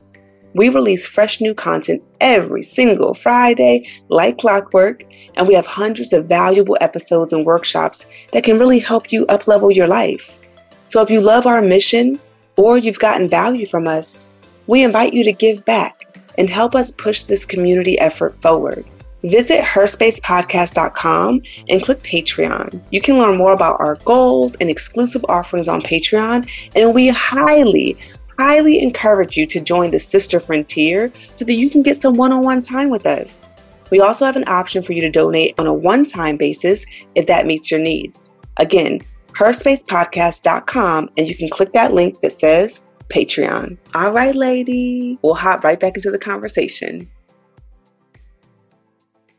We 0.56 0.70
release 0.70 1.06
fresh 1.06 1.42
new 1.42 1.54
content 1.54 2.02
every 2.22 2.64
single 2.64 3.14
Friday, 3.14 3.90
like 4.08 4.38
clockwork, 4.38 5.04
and 5.36 5.46
we 5.50 5.54
have 5.54 5.66
hundreds 5.66 6.14
of 6.14 6.28
valuable 6.28 6.78
episodes 6.80 7.34
and 7.34 7.46
workshops 7.46 8.08
that 8.32 8.46
can 8.46 8.58
really 8.58 8.80
help 8.80 9.12
you 9.12 9.26
uplevel 9.26 9.76
your 9.76 9.88
life. 9.88 10.40
So 10.88 11.02
if 11.02 11.10
you 11.10 11.22
love 11.22 11.48
our 11.48 11.62
mission 11.62 12.20
or 12.58 12.78
you've 12.78 13.00
gotten 13.00 13.30
value 13.30 13.66
from 13.66 13.88
us, 13.88 14.28
we 14.68 14.84
invite 14.84 15.14
you 15.14 15.24
to 15.24 15.32
give 15.32 15.66
back 15.66 16.06
and 16.38 16.50
help 16.50 16.76
us 16.76 16.92
push 16.92 17.24
this 17.24 17.46
community 17.46 17.98
effort 18.00 18.36
forward. 18.36 18.86
Visit 19.24 19.64
herspacepodcast.com 19.64 21.42
and 21.70 21.84
click 21.84 22.04
Patreon. 22.04 22.80
You 22.92 23.02
can 23.02 23.18
learn 23.18 23.38
more 23.38 23.54
about 23.54 23.78
our 23.80 23.96
goals 24.06 24.56
and 24.56 24.70
exclusive 24.70 25.26
offerings 25.28 25.68
on 25.68 25.82
Patreon, 25.82 26.48
and 26.76 26.94
we 26.94 27.08
highly, 27.08 27.98
highly 28.38 28.80
encourage 28.82 29.36
you 29.36 29.48
to 29.48 29.60
join 29.60 29.90
the 29.90 30.00
Sister 30.00 30.40
Frontier 30.40 31.12
so 31.34 31.44
that 31.46 31.56
you 31.56 31.72
can 31.72 31.82
get 31.82 31.98
some 31.98 32.14
one 32.14 32.32
on 32.34 32.44
one 32.44 32.62
time 32.62 32.92
with 32.92 33.08
us. 33.08 33.50
We 33.90 34.00
also 34.00 34.26
have 34.26 34.36
an 34.36 34.48
option 34.48 34.84
for 34.84 34.94
you 34.94 35.02
to 35.02 35.10
donate 35.10 35.60
on 35.60 35.66
a 35.66 35.74
one 35.74 36.06
time 36.06 36.38
basis 36.38 36.86
if 37.16 37.26
that 37.28 37.48
meets 37.48 37.72
your 37.72 37.80
needs. 37.80 38.30
Again, 38.58 39.02
herspacepodcast.com, 39.36 41.10
and 41.18 41.28
you 41.28 41.36
can 41.36 41.50
click 41.50 41.74
that 41.74 41.94
link 41.94 42.20
that 42.22 42.32
says 42.32 42.86
Patreon. 43.10 43.78
All 43.94 44.12
right, 44.12 44.36
lady, 44.36 45.20
we'll 45.22 45.36
hop 45.36 45.64
right 45.64 45.80
back 45.80 45.96
into 45.96 46.12
the 46.12 46.20
conversation. 46.20 47.10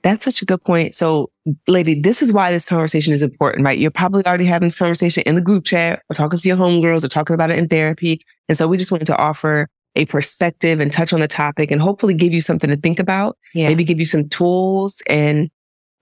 That's 0.03 0.25
such 0.25 0.41
a 0.41 0.45
good 0.45 0.63
point. 0.63 0.95
So, 0.95 1.31
lady, 1.67 2.01
this 2.01 2.23
is 2.23 2.33
why 2.33 2.53
this 2.53 2.69
conversation 2.69 3.13
is 3.13 3.23
important, 3.23 3.65
right? 3.65 3.77
You're 3.77 3.91
probably 3.91 4.25
already 4.25 4.45
having 4.45 4.69
this 4.69 4.79
conversation 4.79 5.25
in 5.27 5.35
the 5.35 5.41
group 5.41 5.65
chat 5.65 6.01
or 6.09 6.15
talking 6.15 6.39
to 6.39 6.49
your 6.49 6.57
homegirls 6.57 7.03
or 7.03 7.09
talking 7.09 7.35
about 7.35 7.51
it 7.51 7.59
in 7.59 7.67
therapy. 7.67 8.21
And 8.49 8.57
so 8.57 8.69
we 8.69 8.77
just 8.77 8.93
wanted 8.93 9.07
to 9.07 9.17
offer 9.17 9.69
a 9.97 10.05
perspective 10.05 10.79
and 10.79 10.93
touch 10.93 11.13
on 11.13 11.19
the 11.19 11.27
topic 11.27 11.73
and 11.73 11.81
hopefully 11.81 12.15
give 12.15 12.33
you 12.33 12.41
something 12.41 12.71
to 12.71 12.77
think 12.77 13.01
about. 13.01 13.37
Yeah. 13.53 13.67
Maybe 13.67 13.83
give 13.83 13.99
you 13.99 14.05
some 14.05 14.29
tools 14.29 15.03
and 15.09 15.51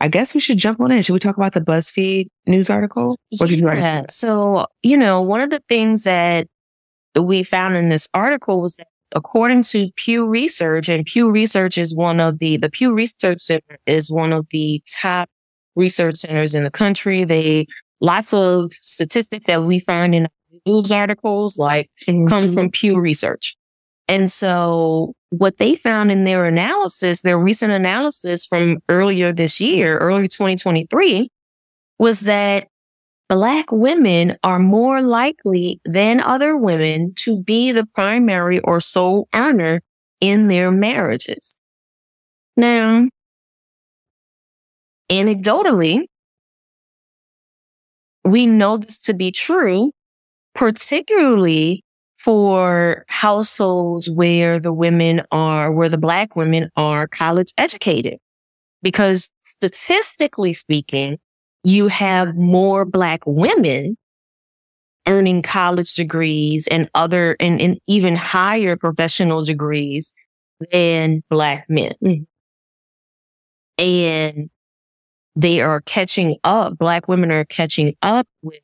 I 0.01 0.09
guess 0.09 0.35
we 0.35 0.41
should 0.41 0.59
jump 0.59 0.81
on 0.81 0.91
in. 0.91 1.03
Should 1.03 1.13
we 1.13 1.19
talk 1.19 1.37
about 1.37 1.55
the 1.55 1.61
BuzzFeed 1.61 2.27
news 2.47 2.69
article? 2.69 3.19
What 3.39 3.49
did 3.49 3.61
you 3.61 3.67
write? 3.67 4.11
So, 4.11 4.67
you 4.83 4.97
know, 4.97 5.23
one 5.23 5.41
of 5.41 5.51
the 5.51 5.63
things 5.69 6.05
that 6.05 6.47
we 7.19 7.43
found 7.43 7.77
in 7.77 7.89
this 7.89 8.09
article 8.13 8.61
was 8.61 8.77
that 8.77 8.89
according 9.15 9.63
to 9.63 9.91
Pew 9.97 10.27
Research, 10.27 10.89
and 10.89 11.07
Pew 11.07 11.31
Research 11.31 11.79
is 11.79 11.95
one 11.95 12.21
of 12.21 12.39
the, 12.39 12.57
the 12.57 12.69
Pew 12.69 12.93
Research 12.93 13.41
Center 13.41 13.79
is 13.87 14.11
one 14.11 14.33
of 14.33 14.47
the 14.51 14.83
top 15.01 15.29
research 15.77 16.17
centers 16.17 16.55
in 16.55 16.65
the 16.65 16.71
country. 16.71 17.25
They, 17.25 17.67
lots 18.01 18.35
of 18.35 18.73
statistics 18.73 19.47
that 19.47 19.63
we 19.63 19.79
find 19.81 20.15
in 20.15 20.29
news 20.67 20.93
articles 20.93 21.59
like 21.59 21.91
mm-hmm. 22.07 22.27
come 22.27 22.53
from 22.53 22.71
Pew 22.71 23.01
Research. 23.01 23.57
And 24.09 24.31
so 24.31 25.15
what 25.31 25.59
they 25.59 25.75
found 25.75 26.11
in 26.11 26.25
their 26.25 26.45
analysis, 26.45 27.23
their 27.23 27.39
recent 27.39 27.73
analysis 27.73 28.47
from 28.47 28.79
earlier 28.89 29.33
this 29.33 29.61
year, 29.61 29.99
early 29.99 30.29
2023, 30.29 31.29
was 31.99 32.21
that 32.21 32.69
Black 33.29 33.73
women 33.73 34.37
are 34.45 34.59
more 34.59 35.01
likely 35.01 35.81
than 35.87 36.21
other 36.21 36.57
women 36.57 37.15
to 37.17 37.43
be 37.43 37.73
the 37.73 37.87
primary 37.95 38.61
or 38.61 38.81
sole 38.81 39.29
earner 39.35 39.81
in 40.21 40.49
their 40.49 40.71
marriages. 40.71 41.55
Now, 42.57 43.09
anecdotally, 45.11 46.05
we 48.25 48.47
know 48.47 48.77
this 48.77 49.01
to 49.03 49.15
be 49.15 49.31
true, 49.31 49.93
particularly 50.55 51.84
for 52.25 53.05
households 53.09 54.09
where 54.09 54.59
the 54.59 54.73
women 54.73 55.21
are, 55.31 55.71
where 55.71 55.91
the 55.91 55.99
black 55.99 56.35
women 56.35 56.71
are 56.75 57.07
college 57.07 57.53
educated. 57.59 58.19
Because 58.81 59.31
statistically 59.43 60.55
speaking, 60.55 61.19
you 61.65 61.89
have 61.89 62.35
more 62.35 62.87
black 62.87 63.21
women 63.27 63.99
earning 65.07 65.43
college 65.43 65.95
degrees 65.95 66.67
and 66.69 66.89
other 66.95 67.37
and, 67.41 67.61
and 67.61 67.79
even 67.87 68.17
higher 68.17 68.75
professional 68.75 69.45
degrees 69.45 70.15
than 70.73 71.23
black 71.29 71.67
men. 71.69 71.93
Mm. 72.03 72.27
And 73.77 74.51
they 75.37 75.61
are 75.61 75.83
catching 75.83 76.39
up. 76.43 76.79
Black 76.79 77.07
women 77.07 77.31
are 77.31 77.45
catching 77.45 77.95
up 78.01 78.27
with 78.43 78.61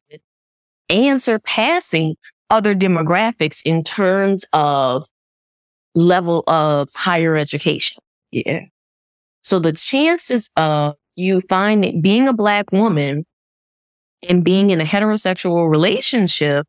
and 0.89 1.21
surpassing 1.21 2.17
other 2.51 2.75
demographics 2.75 3.63
in 3.65 3.83
terms 3.83 4.45
of 4.53 5.07
level 5.95 6.45
of 6.47 6.89
higher 6.95 7.37
education. 7.37 7.99
Yeah. 8.31 8.65
So 9.43 9.59
the 9.59 9.73
chances 9.73 10.51
of 10.57 10.97
you 11.17 11.41
finding 11.49 12.01
being 12.01 12.29
a 12.29 12.33
black 12.33 12.73
woman 12.73 13.25
and 14.29 14.45
being 14.45 14.71
in 14.71 14.81
a 14.81 14.85
heterosexual 14.85 15.71
relationship 15.71 16.67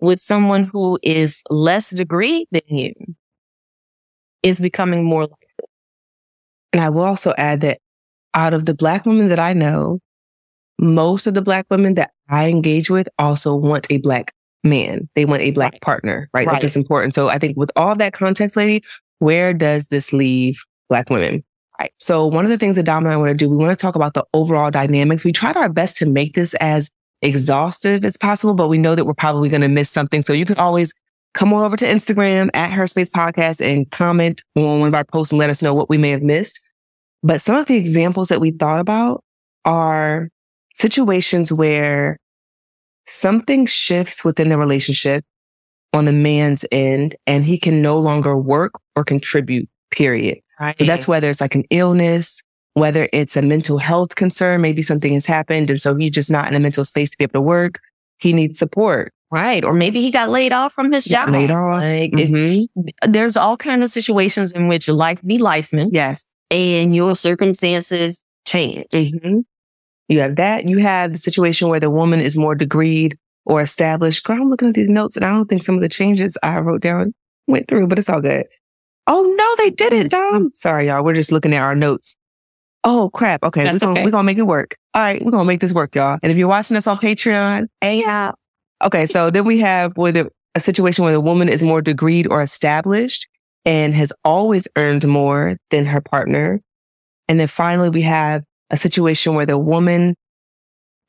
with 0.00 0.20
someone 0.20 0.64
who 0.64 0.98
is 1.02 1.42
less 1.48 1.90
degree 1.90 2.46
than 2.50 2.62
you 2.66 2.92
is 4.42 4.58
becoming 4.58 5.04
more 5.04 5.22
likely. 5.22 5.36
And 6.72 6.82
I 6.82 6.88
will 6.88 7.04
also 7.04 7.32
add 7.38 7.60
that 7.60 7.78
out 8.34 8.54
of 8.54 8.64
the 8.64 8.74
black 8.74 9.06
women 9.06 9.28
that 9.28 9.38
I 9.38 9.52
know, 9.52 10.00
most 10.80 11.26
of 11.26 11.34
the 11.34 11.42
black 11.42 11.66
women 11.70 11.94
that 11.94 12.10
I 12.28 12.48
engage 12.48 12.90
with 12.90 13.08
also 13.18 13.54
want 13.54 13.86
a 13.90 13.98
black 13.98 14.32
man. 14.64 15.08
They 15.14 15.24
want 15.24 15.42
a 15.42 15.50
black 15.50 15.80
partner, 15.80 16.28
right? 16.32 16.46
right. 16.46 16.54
Like 16.54 16.64
it's 16.64 16.76
important. 16.76 17.14
So 17.14 17.28
I 17.28 17.38
think 17.38 17.56
with 17.56 17.70
all 17.76 17.94
that 17.96 18.12
context, 18.12 18.56
lady, 18.56 18.84
where 19.18 19.52
does 19.52 19.86
this 19.86 20.12
leave 20.12 20.62
black 20.88 21.10
women? 21.10 21.44
Right. 21.78 21.92
So 21.98 22.26
one 22.26 22.44
of 22.44 22.50
the 22.50 22.58
things 22.58 22.76
that 22.76 22.84
Dom 22.84 23.04
and 23.04 23.12
I 23.12 23.16
want 23.16 23.30
to 23.30 23.34
do, 23.34 23.48
we 23.48 23.56
want 23.56 23.76
to 23.76 23.80
talk 23.80 23.96
about 23.96 24.14
the 24.14 24.24
overall 24.34 24.70
dynamics. 24.70 25.24
We 25.24 25.32
tried 25.32 25.56
our 25.56 25.68
best 25.68 25.96
to 25.98 26.06
make 26.06 26.34
this 26.34 26.54
as 26.54 26.90
exhaustive 27.22 28.04
as 28.04 28.16
possible, 28.16 28.54
but 28.54 28.68
we 28.68 28.78
know 28.78 28.94
that 28.94 29.04
we're 29.04 29.14
probably 29.14 29.48
going 29.48 29.62
to 29.62 29.68
miss 29.68 29.90
something. 29.90 30.22
So 30.22 30.32
you 30.32 30.44
can 30.44 30.58
always 30.58 30.92
come 31.34 31.52
on 31.52 31.64
over 31.64 31.76
to 31.76 31.86
Instagram 31.86 32.50
at 32.54 32.72
Her 32.72 32.86
Space 32.86 33.10
Podcast 33.10 33.64
and 33.64 33.90
comment 33.90 34.42
on 34.56 34.80
one 34.80 34.88
of 34.88 34.94
our 34.94 35.04
posts 35.04 35.32
and 35.32 35.38
let 35.38 35.50
us 35.50 35.62
know 35.62 35.74
what 35.74 35.88
we 35.88 35.96
may 35.96 36.10
have 36.10 36.22
missed. 36.22 36.68
But 37.22 37.40
some 37.40 37.56
of 37.56 37.66
the 37.66 37.76
examples 37.76 38.28
that 38.28 38.40
we 38.40 38.50
thought 38.50 38.80
about 38.80 39.24
are 39.64 40.28
situations 40.74 41.52
where 41.52 42.18
something 43.06 43.66
shifts 43.66 44.24
within 44.24 44.48
the 44.48 44.58
relationship 44.58 45.24
on 45.92 46.04
the 46.06 46.12
man's 46.12 46.64
end 46.72 47.16
and 47.26 47.44
he 47.44 47.58
can 47.58 47.82
no 47.82 47.98
longer 47.98 48.36
work 48.36 48.72
or 48.96 49.04
contribute, 49.04 49.68
period. 49.90 50.38
Right. 50.58 50.78
So 50.78 50.84
that's 50.84 51.08
whether 51.08 51.28
it's 51.28 51.40
like 51.40 51.54
an 51.54 51.64
illness, 51.70 52.42
whether 52.74 53.08
it's 53.12 53.36
a 53.36 53.42
mental 53.42 53.78
health 53.78 54.14
concern, 54.14 54.60
maybe 54.60 54.82
something 54.82 55.12
has 55.14 55.26
happened. 55.26 55.70
And 55.70 55.80
so 55.80 55.96
he's 55.96 56.12
just 56.12 56.30
not 56.30 56.48
in 56.48 56.54
a 56.54 56.60
mental 56.60 56.84
space 56.84 57.10
to 57.10 57.18
be 57.18 57.24
able 57.24 57.34
to 57.34 57.40
work. 57.40 57.80
He 58.18 58.32
needs 58.32 58.58
support. 58.58 59.12
Right. 59.30 59.64
Or 59.64 59.72
maybe 59.72 60.00
he 60.00 60.10
got 60.10 60.28
laid 60.28 60.52
off 60.52 60.72
from 60.72 60.92
his 60.92 61.04
job. 61.04 61.30
Laid 61.30 61.50
off. 61.50 61.80
Like 61.80 62.12
mm-hmm. 62.12 62.80
it, 62.86 62.94
there's 63.08 63.36
all 63.36 63.56
kinds 63.56 63.82
of 63.82 63.90
situations 63.90 64.52
in 64.52 64.68
which 64.68 64.88
life 64.88 65.22
be 65.22 65.38
life, 65.38 65.72
man. 65.72 65.88
Yes. 65.90 66.24
And 66.50 66.94
your 66.94 67.16
circumstances 67.16 68.22
change. 68.46 68.86
Mm-hmm. 68.92 69.40
You 70.08 70.20
have 70.20 70.36
that. 70.36 70.68
You 70.68 70.78
have 70.78 71.12
the 71.12 71.18
situation 71.18 71.68
where 71.68 71.80
the 71.80 71.90
woman 71.90 72.20
is 72.20 72.36
more 72.36 72.56
degreed 72.56 73.16
or 73.44 73.60
established. 73.60 74.24
Girl, 74.24 74.40
I'm 74.40 74.50
looking 74.50 74.68
at 74.68 74.74
these 74.74 74.88
notes 74.88 75.16
and 75.16 75.24
I 75.24 75.30
don't 75.30 75.48
think 75.48 75.62
some 75.62 75.74
of 75.74 75.80
the 75.80 75.88
changes 75.88 76.36
I 76.42 76.58
wrote 76.58 76.82
down 76.82 77.14
went 77.46 77.68
through, 77.68 77.86
but 77.86 77.98
it's 77.98 78.08
all 78.08 78.20
good. 78.20 78.46
Oh 79.06 79.22
no, 79.22 79.64
they 79.64 79.70
didn't, 79.70 80.12
mm-hmm. 80.12 80.32
Dom. 80.34 80.50
Sorry, 80.54 80.86
y'all. 80.86 81.02
We're 81.02 81.14
just 81.14 81.32
looking 81.32 81.54
at 81.54 81.62
our 81.62 81.74
notes. 81.74 82.16
Oh 82.84 83.10
crap. 83.12 83.42
Okay. 83.42 83.64
That's 83.64 83.76
we're 83.76 83.80
gonna, 83.80 83.92
okay. 83.92 84.04
we're 84.04 84.10
gonna 84.10 84.24
make 84.24 84.38
it 84.38 84.42
work. 84.42 84.76
All 84.94 85.02
right. 85.02 85.24
We're 85.24 85.30
gonna 85.30 85.44
make 85.44 85.60
this 85.60 85.72
work, 85.72 85.94
y'all. 85.94 86.18
And 86.22 86.30
if 86.30 86.38
you're 86.38 86.48
watching 86.48 86.76
us 86.76 86.86
on 86.86 86.98
Patreon, 86.98 87.66
Hey, 87.80 88.00
yeah. 88.00 88.32
okay. 88.84 89.06
So 89.06 89.30
then 89.30 89.44
we 89.44 89.58
have 89.60 89.96
with 89.96 90.16
a, 90.16 90.30
a 90.54 90.60
situation 90.60 91.04
where 91.04 91.12
the 91.12 91.20
woman 91.20 91.48
is 91.48 91.62
more 91.62 91.80
degreed 91.80 92.28
or 92.28 92.42
established 92.42 93.28
and 93.64 93.94
has 93.94 94.12
always 94.24 94.66
earned 94.76 95.06
more 95.06 95.56
than 95.70 95.86
her 95.86 96.00
partner. 96.00 96.60
And 97.28 97.38
then 97.38 97.48
finally 97.48 97.88
we 97.88 98.02
have 98.02 98.42
a 98.72 98.76
situation 98.76 99.34
where 99.34 99.46
the 99.46 99.58
woman 99.58 100.16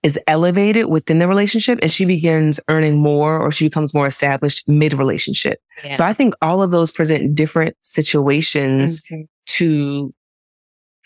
is 0.04 0.20
elevated 0.28 0.88
within 0.88 1.20
the 1.20 1.28
relationship 1.30 1.80
and 1.82 1.90
she 1.92 2.04
begins 2.04 2.60
earning 2.68 2.98
more 2.98 3.40
or 3.40 3.52
she 3.52 3.66
becomes 3.66 3.94
more 3.94 4.06
established 4.06 4.68
mid 4.68 4.94
relationship. 4.94 5.60
Yeah. 5.84 5.94
So 5.94 6.04
I 6.04 6.12
think 6.14 6.34
all 6.42 6.62
of 6.62 6.72
those 6.72 6.92
present 6.92 7.34
different 7.36 7.76
situations 7.82 9.02
to 9.48 10.14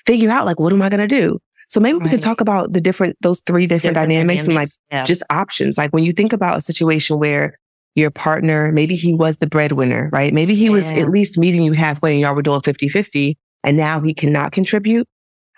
figure 0.06 0.32
out 0.32 0.46
like 0.48 0.60
what 0.60 0.74
am 0.74 0.82
I 0.82 0.90
going 0.90 1.08
to 1.08 1.08
do? 1.08 1.40
So 1.70 1.80
maybe 1.80 1.98
we 1.98 2.10
can 2.10 2.20
talk 2.20 2.42
about 2.42 2.74
the 2.74 2.82
different 2.82 3.18
those 3.22 3.42
three 3.46 3.68
different, 3.68 3.96
dynamics, 3.96 4.46
and 4.46 4.56
like 4.56 4.70
Yeah. 4.92 5.04
just 5.04 5.22
options. 5.30 5.78
Like 5.78 5.92
when 5.92 6.04
you 6.04 6.12
think 6.12 6.34
about 6.34 6.58
a 6.58 6.62
situation 6.62 7.20
where 7.20 7.60
your 7.94 8.10
partner, 8.10 8.72
maybe 8.72 8.96
he 8.96 9.14
was 9.14 9.38
the 9.38 9.48
breadwinner, 9.48 10.10
right? 10.14 10.34
Maybe 10.34 10.56
he 10.56 10.70
was 10.70 10.88
at 10.88 11.10
least 11.10 11.38
meeting 11.38 11.62
you 11.64 11.74
halfway 11.74 12.14
and 12.14 12.22
y'all 12.22 12.36
were 12.36 12.42
doing 12.42 12.62
50-50 12.62 13.36
and 13.64 13.76
now 13.76 14.00
he 14.00 14.14
cannot 14.14 14.52
contribute. 14.54 15.08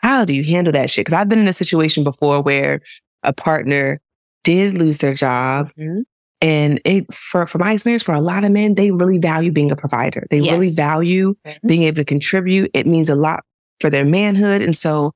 How 0.02 0.26
do 0.26 0.34
you 0.34 0.44
handle 0.44 0.74
that 0.74 0.90
shit? 0.90 1.06
Cause 1.06 1.14
I've 1.14 1.30
been 1.30 1.40
in 1.40 1.48
a 1.48 1.54
situation 1.54 2.04
before 2.04 2.42
where 2.42 2.82
a 3.24 3.34
partner 3.34 4.00
did 4.44 4.74
lose 4.76 5.00
their 5.00 5.14
job 5.14 5.72
Mhm. 5.78 6.04
and 6.42 6.80
it, 6.86 7.14
for, 7.14 7.46
for 7.46 7.58
my 7.58 7.74
experience, 7.74 8.04
for 8.04 8.14
a 8.16 8.22
lot 8.22 8.44
of 8.46 8.52
men, 8.52 8.76
they 8.76 8.92
really 8.92 9.18
value 9.18 9.52
being 9.52 9.72
a 9.72 9.76
provider. 9.76 10.26
They 10.30 10.40
really 10.42 10.68
Yes. 10.68 10.76
value 10.76 11.36
Mhm. 11.46 11.58
being 11.68 11.84
able 11.84 11.98
to 11.98 12.06
contribute. 12.06 12.72
It 12.74 12.88
means 12.88 13.10
a 13.10 13.16
lot 13.16 13.44
for 13.82 13.90
their 13.90 14.06
manhood. 14.06 14.62
And 14.62 14.78
so 14.78 15.12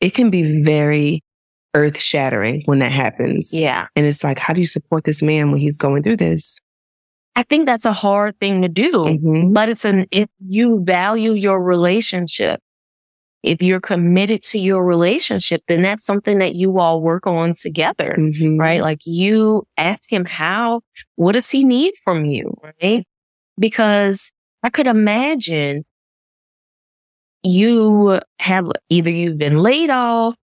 it 0.00 0.14
can 0.14 0.30
be 0.30 0.62
very 0.62 1.22
earth 1.74 1.98
shattering 1.98 2.62
when 2.66 2.78
that 2.78 2.92
happens. 2.92 3.52
yeah. 3.52 3.88
And 3.96 4.06
it's 4.06 4.24
like, 4.24 4.38
how 4.38 4.54
do 4.54 4.60
you 4.60 4.66
support 4.66 5.04
this 5.04 5.20
man 5.22 5.50
when 5.50 5.60
he's 5.60 5.76
going 5.76 6.02
through 6.02 6.16
this? 6.16 6.60
I 7.36 7.42
think 7.44 7.66
that's 7.66 7.84
a 7.84 7.92
hard 7.92 8.38
thing 8.40 8.62
to 8.62 8.68
do, 8.68 8.90
Mhm. 8.92 9.52
but 9.52 9.68
it's 9.68 9.84
an, 9.84 10.06
if 10.10 10.28
you 10.44 10.82
value 10.84 11.32
your 11.34 11.62
relationship, 11.62 12.60
if 13.42 13.62
you're 13.62 13.80
committed 13.80 14.42
to 14.44 14.58
your 14.58 14.84
relationship, 14.84 15.62
then 15.68 15.82
that's 15.82 16.04
something 16.04 16.38
that 16.38 16.54
you 16.56 16.78
all 16.78 17.00
work 17.00 17.26
on 17.26 17.54
together. 17.54 18.16
Mhm. 18.18 18.58
right? 18.58 18.82
Like 18.82 19.00
you 19.06 19.64
ask 19.76 20.12
him 20.12 20.24
how, 20.24 20.80
what 21.16 21.32
does 21.32 21.50
he 21.50 21.64
need 21.64 21.94
from 22.04 22.24
you? 22.24 22.52
Right. 22.82 23.04
Because 23.58 24.32
I 24.62 24.70
could 24.70 24.86
imagine 24.86 25.84
you 27.42 28.20
have 28.40 28.66
either 28.88 29.10
you've 29.10 29.38
been 29.38 29.58
laid 29.58 29.90
off 29.90 30.34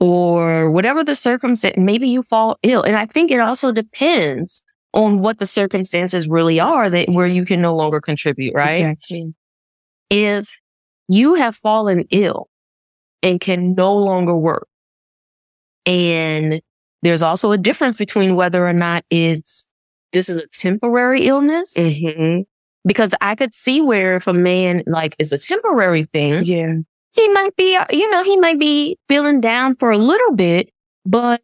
or 0.00 0.70
whatever 0.70 1.04
the 1.04 1.14
circumstance, 1.14 1.76
maybe 1.76 2.08
you 2.08 2.22
fall 2.22 2.58
ill. 2.62 2.82
And 2.82 2.96
I 2.96 3.06
think 3.06 3.30
it 3.30 3.40
also 3.40 3.70
depends 3.72 4.64
on 4.92 5.20
what 5.20 5.38
the 5.38 5.46
circumstances 5.46 6.28
really 6.28 6.58
are 6.60 6.90
that 6.90 7.08
where 7.08 7.26
you 7.26 7.44
can 7.44 7.60
no 7.62 7.74
longer 7.74 8.00
contribute, 8.00 8.52
right? 8.54 8.74
Exactly. 8.80 9.32
if 10.10 10.58
you 11.08 11.34
have 11.34 11.56
fallen 11.56 12.04
ill 12.10 12.48
and 13.22 13.40
can 13.40 13.74
no 13.74 13.94
longer 13.96 14.36
work, 14.36 14.68
and 15.86 16.60
there's 17.02 17.22
also 17.22 17.52
a 17.52 17.58
difference 17.58 17.96
between 17.96 18.36
whether 18.36 18.66
or 18.66 18.72
not 18.72 19.04
it's 19.10 19.66
this 20.12 20.28
is 20.28 20.38
a 20.42 20.46
temporary 20.48 21.26
illness, 21.26 21.74
Mhm. 21.76 22.44
because 22.84 23.14
I 23.20 23.34
could 23.34 23.54
see 23.54 23.80
where 23.80 24.16
if 24.16 24.26
a 24.26 24.32
man 24.34 24.82
like 24.86 25.16
is 25.18 25.32
a 25.32 25.38
temporary 25.38 26.04
thing, 26.04 26.44
Yeah. 26.44 26.74
he 27.12 27.28
might 27.30 27.56
be, 27.56 27.78
you 27.92 28.10
know, 28.10 28.22
he 28.22 28.36
might 28.36 28.58
be 28.58 28.98
feeling 29.08 29.40
down 29.40 29.74
for 29.76 29.90
a 29.90 29.98
little 29.98 30.32
bit, 30.32 30.68
but 31.06 31.40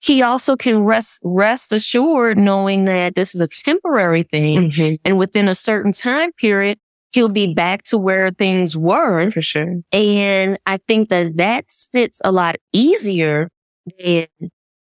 he 0.00 0.22
also 0.22 0.56
can 0.56 0.80
rest 0.84 1.20
rest 1.24 1.72
assured 1.72 2.36
knowing 2.38 2.84
that 2.86 3.14
this 3.14 3.34
is 3.34 3.40
a 3.40 3.48
temporary 3.48 4.22
thing, 4.24 4.70
Mhm. 4.70 4.98
and 5.04 5.18
within 5.18 5.48
a 5.48 5.54
certain 5.54 5.92
time 5.92 6.32
period, 6.32 6.78
he'll 7.12 7.28
be 7.28 7.54
back 7.54 7.84
to 7.84 7.98
where 7.98 8.30
things 8.30 8.76
were. 8.76 9.30
For 9.30 9.42
sure. 9.42 9.76
And 9.92 10.58
I 10.66 10.78
think 10.88 11.08
that 11.10 11.36
that 11.36 11.64
sits 11.70 12.20
a 12.24 12.32
lot 12.32 12.56
easier 12.72 13.50
than, 13.98 14.26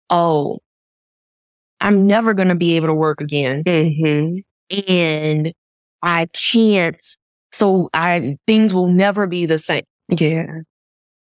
oh, 0.10 0.60
I'm 1.80 2.06
never 2.08 2.34
going 2.34 2.50
to 2.50 2.56
be 2.56 2.76
able 2.76 2.88
to 2.88 2.94
work 2.94 3.22
again. 3.22 3.64
Mhm. 3.64 4.44
And 4.88 5.54
I 6.02 6.28
can't. 6.34 6.98
So 7.52 7.90
I, 7.94 8.38
things 8.48 8.74
will 8.74 8.88
never 8.88 9.28
be 9.28 9.46
the 9.46 9.58
same. 9.58 9.84
Yeah. 10.10 10.46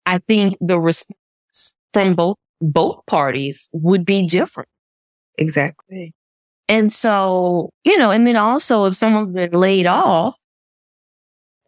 I 0.06 0.18
think 0.18 0.56
the 0.60 0.80
response 0.80 1.76
from 1.92 2.14
both, 2.14 2.36
both 2.60 3.04
parties 3.06 3.68
would 3.72 4.04
be 4.06 4.26
different. 4.26 4.68
Exactly. 5.38 6.12
And 6.68 6.92
so, 6.92 7.70
you 7.84 7.98
know, 7.98 8.10
and 8.10 8.26
then 8.26 8.36
also 8.36 8.86
if 8.86 8.94
someone's 8.94 9.32
been 9.32 9.52
laid 9.52 9.86
off, 9.86 10.38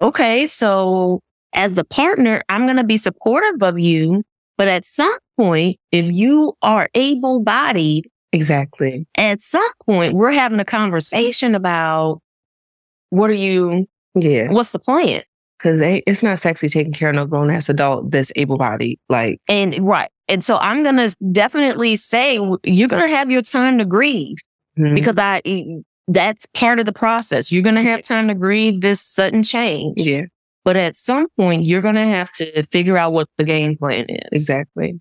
okay, 0.00 0.46
so 0.46 1.20
as 1.54 1.74
the 1.74 1.84
partner, 1.84 2.42
I'm 2.48 2.64
going 2.64 2.76
to 2.76 2.84
be 2.84 2.96
supportive 2.96 3.62
of 3.62 3.78
you. 3.78 4.22
But 4.56 4.68
at 4.68 4.84
some 4.84 5.16
point, 5.38 5.78
if 5.90 6.12
you 6.12 6.52
are 6.62 6.88
able 6.94 7.40
bodied, 7.40 8.06
Exactly. 8.32 9.06
at 9.16 9.40
some 9.40 9.66
point, 9.86 10.12
we're 10.14 10.30
having 10.32 10.60
a 10.60 10.64
conversation 10.66 11.54
about 11.54 12.20
what 13.08 13.30
are 13.30 13.34
you, 13.34 13.86
Yeah. 14.14 14.50
what's 14.52 14.72
the 14.72 14.78
plan? 14.78 15.22
Cause 15.62 15.80
it's 15.82 16.22
not 16.22 16.38
sexy 16.40 16.68
taking 16.68 16.92
care 16.92 17.10
of 17.10 17.16
no 17.16 17.26
grown 17.26 17.50
ass 17.50 17.68
adult 17.68 18.10
that's 18.10 18.32
able 18.36 18.56
bodied. 18.56 18.98
Like, 19.10 19.38
And 19.48 19.78
right. 19.86 20.08
And 20.28 20.42
so 20.44 20.56
I'm 20.58 20.82
going 20.82 20.96
to 20.96 21.14
definitely 21.32 21.96
say 21.96 22.34
you're 22.64 22.88
going 22.88 23.02
to 23.02 23.14
have 23.14 23.30
your 23.30 23.42
time 23.42 23.76
to 23.78 23.84
grieve. 23.84 24.36
mhm. 24.78 24.94
because 24.94 25.18
I 25.18 25.42
that's 26.12 26.46
part 26.54 26.78
of 26.78 26.86
the 26.86 26.92
process. 26.92 27.50
You're 27.52 27.62
gonna 27.62 27.82
have 27.82 28.02
time 28.02 28.28
to 28.28 28.34
grieve 28.34 28.80
this 28.80 29.00
sudden 29.00 29.42
change, 29.42 29.98
yeah, 30.00 30.22
but 30.64 30.76
at 30.76 30.96
some 30.96 31.28
point 31.38 31.64
you're 31.64 31.82
gonna 31.82 32.06
have 32.06 32.32
to 32.34 32.64
figure 32.72 32.96
out 32.98 33.12
what 33.12 33.28
the 33.38 33.44
game 33.44 33.76
plan 33.76 34.06
is. 34.08 34.28
exactly. 34.32 35.00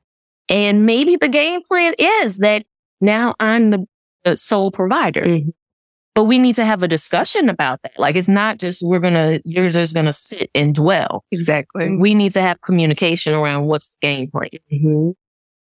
and 0.50 0.86
maybe 0.86 1.16
the 1.16 1.28
game 1.30 1.62
plan 1.68 1.94
is 2.00 2.38
that 2.40 2.66
now 3.02 3.36
I'm 3.40 3.70
the, 3.72 3.86
sole 4.36 4.72
provider. 4.72 5.22
Mhm. 5.24 5.54
But 6.16 6.26
we 6.26 6.38
need 6.40 6.56
to 6.56 6.66
have 6.66 6.84
a 6.84 6.88
discussion 6.88 7.50
about 7.50 7.82
that. 7.84 7.94
Like 7.98 8.16
it's 8.16 8.28
not 8.28 8.60
just 8.60 8.84
we're 8.86 9.00
gonna 9.00 9.40
you're 9.46 9.70
just 9.70 9.96
gonna 9.96 10.14
sit 10.14 10.50
and 10.54 10.76
dwell. 10.76 11.24
Exactly. 11.32 11.96
We 11.98 12.14
need 12.14 12.34
to 12.34 12.42
have 12.42 12.62
communication 12.62 13.34
around 13.34 13.66
what's 13.68 13.96
the 13.96 14.08
game 14.08 14.30
plan. 14.30 14.50
hmm 14.70 15.12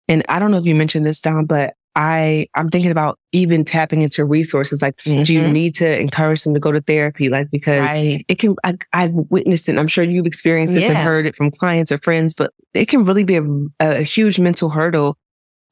And 0.09 0.23
I 0.29 0.39
don't 0.39 0.51
know 0.51 0.57
if 0.57 0.65
you 0.65 0.75
mentioned 0.75 1.05
this, 1.05 1.21
Dom, 1.21 1.45
but 1.45 1.75
I 1.99 2.45
I'm 2.53 2.69
thinking 2.69 2.91
about 2.91 3.17
even 3.31 3.65
tapping 3.65 4.03
into 4.03 4.23
resources. 4.23 4.81
Like, 4.83 4.95
do 5.03 5.11
you 5.33 5.41
Mhm. 5.41 5.51
need 5.51 5.75
to 5.75 5.99
encourage 5.99 6.43
them 6.43 6.53
to 6.53 6.59
go 6.59 6.71
to 6.71 6.79
therapy? 6.79 7.27
Like, 7.29 7.49
because 7.51 7.81
Right. 7.81 8.23
it 8.27 8.37
can. 8.37 8.55
I, 8.63 8.75
I've 8.93 9.13
witnessed 9.13 9.67
it. 9.67 9.71
and 9.71 9.79
I'm 9.79 9.87
sure 9.87 10.03
you've 10.03 10.27
experienced 10.27 10.75
this 10.75 10.83
and 10.89 10.97
heard 10.97 11.25
it 11.25 11.35
from 11.35 11.49
clients 11.49 11.91
or 11.91 11.97
friends, 11.97 12.35
but 12.35 12.53
it 12.75 12.85
can 12.87 13.03
really 13.03 13.23
be 13.23 13.35
a, 13.37 13.43
a 13.79 14.03
huge 14.03 14.39
mental 14.39 14.69
hurdle, 14.69 15.17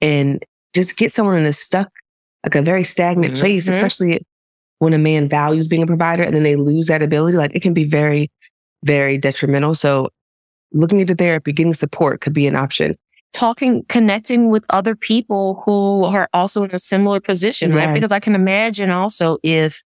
and 0.02 0.44
just 0.74 0.98
get 0.98 1.14
someone 1.14 1.38
in 1.38 1.46
a 1.46 1.54
stuck, 1.54 1.90
like 2.44 2.56
a 2.56 2.62
very 2.64 2.84
stagnant 2.84 3.38
place, 3.38 3.68
Mhm. 3.68 3.74
especially 3.74 4.26
when 4.80 4.94
a 4.94 4.98
man 4.98 5.30
values 5.30 5.68
being 5.68 5.84
a 5.84 5.88
provider 5.88 6.24
and 6.24 6.36
then 6.36 6.44
they 6.44 6.56
lose 6.56 6.88
that 6.88 7.02
ability. 7.04 7.38
Like, 7.38 7.56
it 7.56 7.62
can 7.62 7.74
be 7.76 7.84
very, 7.86 8.30
very 8.84 9.18
detrimental. 9.20 9.76
So, 9.76 10.10
looking 10.74 11.00
into 11.00 11.14
therapy, 11.16 11.54
getting 11.54 11.74
support 11.76 12.20
could 12.22 12.34
be 12.34 12.48
an 12.48 12.56
option. 12.56 12.96
Talking, 13.36 13.84
connecting 13.90 14.50
with 14.50 14.64
other 14.70 14.96
people 14.96 15.62
who 15.66 16.06
are 16.06 16.30
also 16.34 16.64
in 16.64 16.74
a 16.74 16.80
similar 16.80 17.20
position, 17.20 17.74
right? 17.74 17.94
Because 17.94 18.12
I 18.12 18.20
can 18.20 18.34
imagine 18.34 18.90
also 18.90 19.38
if 19.44 19.84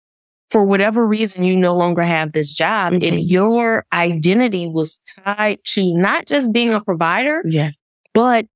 for 0.51 0.65
whatever 0.65 1.07
reason 1.07 1.45
you 1.45 1.57
no 1.57 1.75
longer 1.75 2.03
have 2.03 2.33
this 2.33 2.53
job, 2.55 2.95
if 2.95 3.15
Mhm. 3.15 3.29
your 3.29 3.85
identity 3.93 4.67
was 4.67 5.01
tied 5.25 5.59
to 5.65 5.95
not 5.97 6.27
just 6.27 6.53
being 6.53 6.73
a 6.75 6.81
provider, 6.81 7.43
Yes. 7.47 7.79
but 8.15 8.47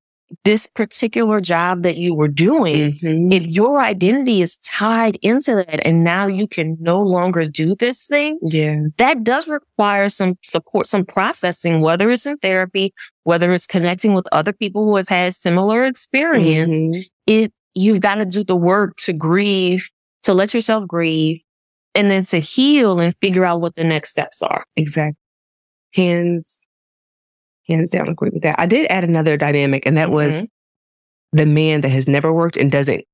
this 0.44 0.68
particular 0.74 1.40
job 1.40 1.82
that 1.82 1.96
you 1.96 2.14
were 2.14 2.28
doing, 2.28 2.98
Mhm. 3.02 3.32
if 3.32 3.46
your 3.46 3.80
identity 3.80 4.42
is 4.42 4.58
tied 4.58 5.18
into 5.22 5.54
that 5.54 5.86
and 5.86 6.04
now 6.04 6.26
you 6.26 6.46
can 6.46 6.76
no 6.80 7.00
longer 7.02 7.46
do 7.46 7.74
this 7.74 8.06
thing, 8.06 8.38
Yeah. 8.42 8.80
that 8.98 9.24
does 9.24 9.48
require 9.48 10.08
some 10.08 10.36
support, 10.42 10.86
some 10.86 11.04
processing, 11.04 11.80
whether 11.80 12.10
it's 12.10 12.26
in 12.26 12.36
therapy, 12.38 12.92
whether 13.24 13.52
it's 13.52 13.66
connecting 13.66 14.14
with 14.14 14.26
other 14.32 14.52
people 14.52 14.84
who 14.84 14.96
have 14.96 15.08
had 15.08 15.34
similar 15.34 15.84
experience. 15.84 16.74
Mhm. 16.74 17.04
It, 17.26 17.52
you've 17.74 18.00
got 18.00 18.16
to 18.16 18.24
do 18.24 18.44
the 18.44 18.56
work 18.56 18.96
to 18.98 19.12
grieve, 19.12 19.88
to 20.24 20.34
let 20.34 20.54
yourself 20.54 20.86
grieve 20.88 21.40
and 21.94 22.10
then 22.10 22.24
to 22.26 22.38
heal 22.38 23.00
and 23.00 23.14
figure 23.20 23.44
out 23.44 23.60
what 23.60 23.74
the 23.74 23.84
next 23.84 24.10
steps 24.10 24.42
are. 24.42 24.64
Exactly. 24.76 25.16
Hands, 25.94 26.61
hands 27.68 27.90
down, 27.90 28.08
agree 28.08 28.30
with 28.32 28.42
that. 28.42 28.56
I 28.58 28.66
did 28.66 28.86
add 28.90 29.04
another 29.04 29.36
dynamic, 29.36 29.86
and 29.86 29.96
that 29.96 30.10
was 30.10 30.42
Mhm. 30.42 30.48
the 31.32 31.46
man 31.46 31.80
that 31.82 31.90
has 31.90 32.08
never 32.08 32.32
worked 32.32 32.56
and 32.56 32.70
doesn't 32.70 33.04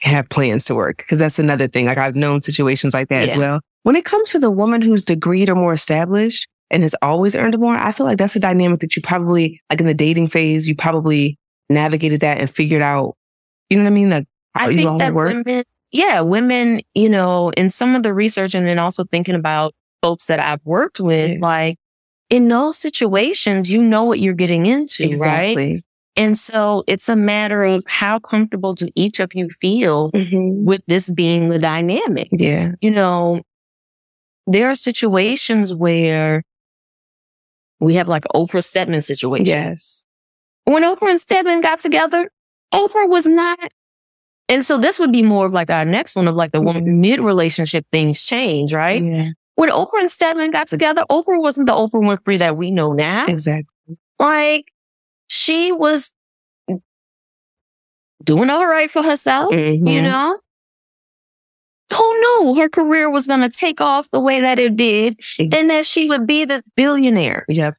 have 0.00 0.28
plans 0.28 0.64
to 0.66 0.74
work. 0.74 0.98
Because 0.98 1.18
that's 1.18 1.38
another 1.38 1.68
thing. 1.68 1.86
Like 1.86 1.98
I've 1.98 2.16
known 2.16 2.42
situations 2.42 2.94
like 2.94 3.08
that 3.08 3.28
as 3.28 3.38
well. 3.38 3.60
When 3.82 3.96
it 3.96 4.04
comes 4.04 4.30
to 4.30 4.38
the 4.38 4.50
woman 4.50 4.82
who's 4.82 5.04
degreed 5.04 5.48
or 5.48 5.54
more 5.54 5.72
established, 5.72 6.48
and 6.70 6.82
has 6.82 6.96
always 7.00 7.36
earned 7.36 7.56
more, 7.58 7.76
I 7.76 7.92
feel 7.92 8.06
like 8.06 8.18
that's 8.18 8.34
a 8.34 8.40
dynamic 8.40 8.80
that 8.80 8.96
you 8.96 9.02
probably, 9.02 9.60
like 9.70 9.80
in 9.80 9.86
the 9.86 9.94
dating 9.94 10.26
phase, 10.28 10.66
you 10.66 10.74
probably 10.74 11.38
navigated 11.70 12.20
that 12.20 12.38
and 12.38 12.50
figured 12.50 12.82
out, 12.82 13.14
you 13.70 13.78
know 13.78 13.84
what 13.84 13.90
I 13.90 13.94
mean? 13.94 14.10
Like, 14.10 14.26
I 14.54 14.74
think 14.74 14.98
that 14.98 15.14
work. 15.14 15.32
women, 15.32 15.62
yeah, 15.92 16.20
women, 16.22 16.80
you 16.94 17.08
know, 17.08 17.50
in 17.50 17.70
some 17.70 17.94
of 17.94 18.02
the 18.02 18.12
research 18.12 18.54
and 18.54 18.66
then 18.66 18.80
also 18.80 19.04
thinking 19.04 19.36
about 19.36 19.74
folks 20.02 20.26
that 20.26 20.40
I've 20.40 20.60
worked 20.64 20.98
with, 20.98 21.34
yeah. 21.34 21.38
like 21.40 21.76
in 22.30 22.48
those 22.48 22.78
situations, 22.78 23.70
you 23.70 23.82
know 23.82 24.04
what 24.04 24.20
you're 24.20 24.34
getting 24.34 24.66
into, 24.66 25.04
exactly. 25.04 25.74
right? 25.74 25.82
And 26.16 26.38
so 26.38 26.82
it's 26.86 27.08
a 27.08 27.16
matter 27.16 27.62
of 27.62 27.84
how 27.86 28.18
comfortable 28.18 28.74
do 28.74 28.88
each 28.94 29.20
of 29.20 29.34
you 29.34 29.50
feel 29.50 30.10
mm-hmm. 30.12 30.64
with 30.64 30.80
this 30.86 31.10
being 31.10 31.50
the 31.50 31.58
dynamic. 31.58 32.28
Yeah. 32.32 32.72
You 32.80 32.90
know, 32.90 33.42
there 34.46 34.70
are 34.70 34.74
situations 34.74 35.74
where 35.74 36.42
we 37.80 37.94
have 37.96 38.08
like 38.08 38.24
Oprah 38.34 38.64
Stedman 38.64 39.02
situation. 39.02 39.46
Yes. 39.46 40.04
When 40.64 40.82
Oprah 40.82 41.10
and 41.10 41.20
Stedman 41.20 41.60
got 41.60 41.80
together, 41.80 42.30
Oprah 42.72 43.08
was 43.08 43.26
not. 43.26 43.58
And 44.48 44.64
so 44.64 44.78
this 44.78 44.98
would 44.98 45.12
be 45.12 45.22
more 45.22 45.44
of 45.44 45.52
like 45.52 45.70
our 45.70 45.84
next 45.84 46.16
one 46.16 46.28
of 46.28 46.34
like 46.34 46.52
the 46.52 46.60
mm-hmm. 46.60 47.00
mid 47.00 47.20
relationship 47.20 47.84
things 47.92 48.24
change, 48.24 48.72
right? 48.72 49.02
Yeah. 49.02 49.30
When 49.56 49.70
Oprah 49.70 50.00
and 50.00 50.10
Stedman 50.10 50.50
got 50.50 50.68
together, 50.68 51.04
Oprah 51.10 51.40
wasn't 51.40 51.66
the 51.66 51.72
Oprah 51.72 51.92
Winfrey 51.92 52.38
that 52.38 52.56
we 52.56 52.70
know 52.70 52.92
now. 52.92 53.26
Exactly. 53.26 53.96
Like 54.18 54.72
she 55.28 55.72
was 55.72 56.14
doing 58.22 58.50
all 58.50 58.66
right 58.66 58.90
for 58.90 59.02
herself, 59.02 59.52
mm-hmm. 59.52 59.86
you 59.86 60.02
know? 60.02 60.38
Who 61.92 62.20
knew 62.20 62.54
her 62.56 62.68
career 62.68 63.10
was 63.10 63.26
going 63.26 63.40
to 63.40 63.48
take 63.48 63.80
off 63.80 64.10
the 64.10 64.20
way 64.20 64.40
that 64.40 64.58
it 64.58 64.76
did 64.76 65.20
and 65.38 65.70
that 65.70 65.86
she 65.86 66.08
would 66.08 66.26
be 66.26 66.44
this 66.44 66.68
billionaire? 66.76 67.46
Yes. 67.48 67.78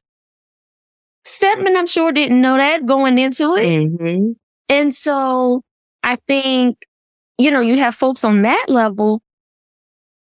Stedman, 1.24 1.76
I'm 1.76 1.86
sure, 1.86 2.10
didn't 2.10 2.40
know 2.40 2.56
that 2.56 2.86
going 2.86 3.18
into 3.18 3.54
it. 3.54 3.66
Mm-hmm. 3.66 4.32
And 4.70 4.94
so 4.94 5.62
I 6.02 6.16
think, 6.16 6.78
you 7.36 7.50
know, 7.50 7.60
you 7.60 7.76
have 7.78 7.94
folks 7.94 8.24
on 8.24 8.42
that 8.42 8.66
level. 8.68 9.20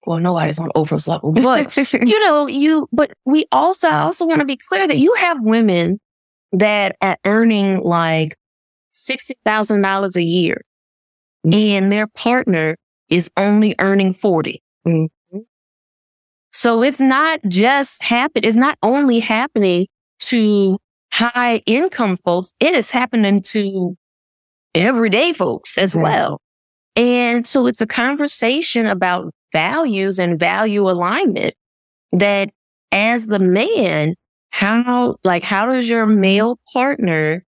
Well, 0.08 0.20
nobody's 0.20 0.58
on 0.58 0.70
Oprah's 0.70 1.06
level, 1.06 1.34
but 1.34 1.76
you 1.94 2.20
know, 2.26 2.48
you, 2.48 2.88
but 2.94 3.12
we 3.26 3.46
also, 3.52 3.90
I 3.90 4.00
also 4.00 4.26
want 4.26 4.40
to 4.40 4.46
be 4.46 4.56
clear 4.56 4.88
that 4.88 4.98
you 4.98 5.14
have 5.16 5.38
women 5.42 6.00
that 6.54 6.96
are 7.02 7.18
earning 7.26 7.82
like 7.82 8.38
$60,000 8.94 10.16
a 10.16 10.24
year 10.24 10.62
mm-hmm. 11.46 11.54
and 11.54 11.92
their 11.92 12.08
partner 12.08 12.78
is 13.10 13.30
only 13.36 13.76
earning 13.80 14.14
40. 14.14 14.64
Mm-hmm. 14.88 15.40
So 16.54 16.84
it's 16.84 17.02
not 17.02 17.42
just 17.50 18.02
happen. 18.02 18.46
It's 18.46 18.56
not 18.56 18.78
only 18.82 19.20
happening 19.20 19.88
to 20.20 20.78
high 21.12 21.62
income 21.66 22.16
folks. 22.16 22.54
It 22.62 22.74
is 22.74 22.92
happening 22.92 23.42
to 23.48 23.98
everyday 24.74 25.34
folks 25.34 25.78
as 25.78 25.94
well. 25.94 26.40
And 26.96 27.46
so 27.46 27.68
it's 27.68 27.82
a 27.82 27.88
conversation 27.88 28.88
about 28.88 29.34
values 29.52 30.20
and 30.20 30.40
value 30.40 30.90
alignment 30.90 31.54
that 32.12 32.50
as 32.92 33.28
the 33.28 33.40
man, 33.40 34.16
how, 34.52 35.18
like, 35.24 35.44
how 35.44 35.66
does 35.66 35.88
your 35.90 36.06
male 36.06 36.60
partner, 36.74 37.44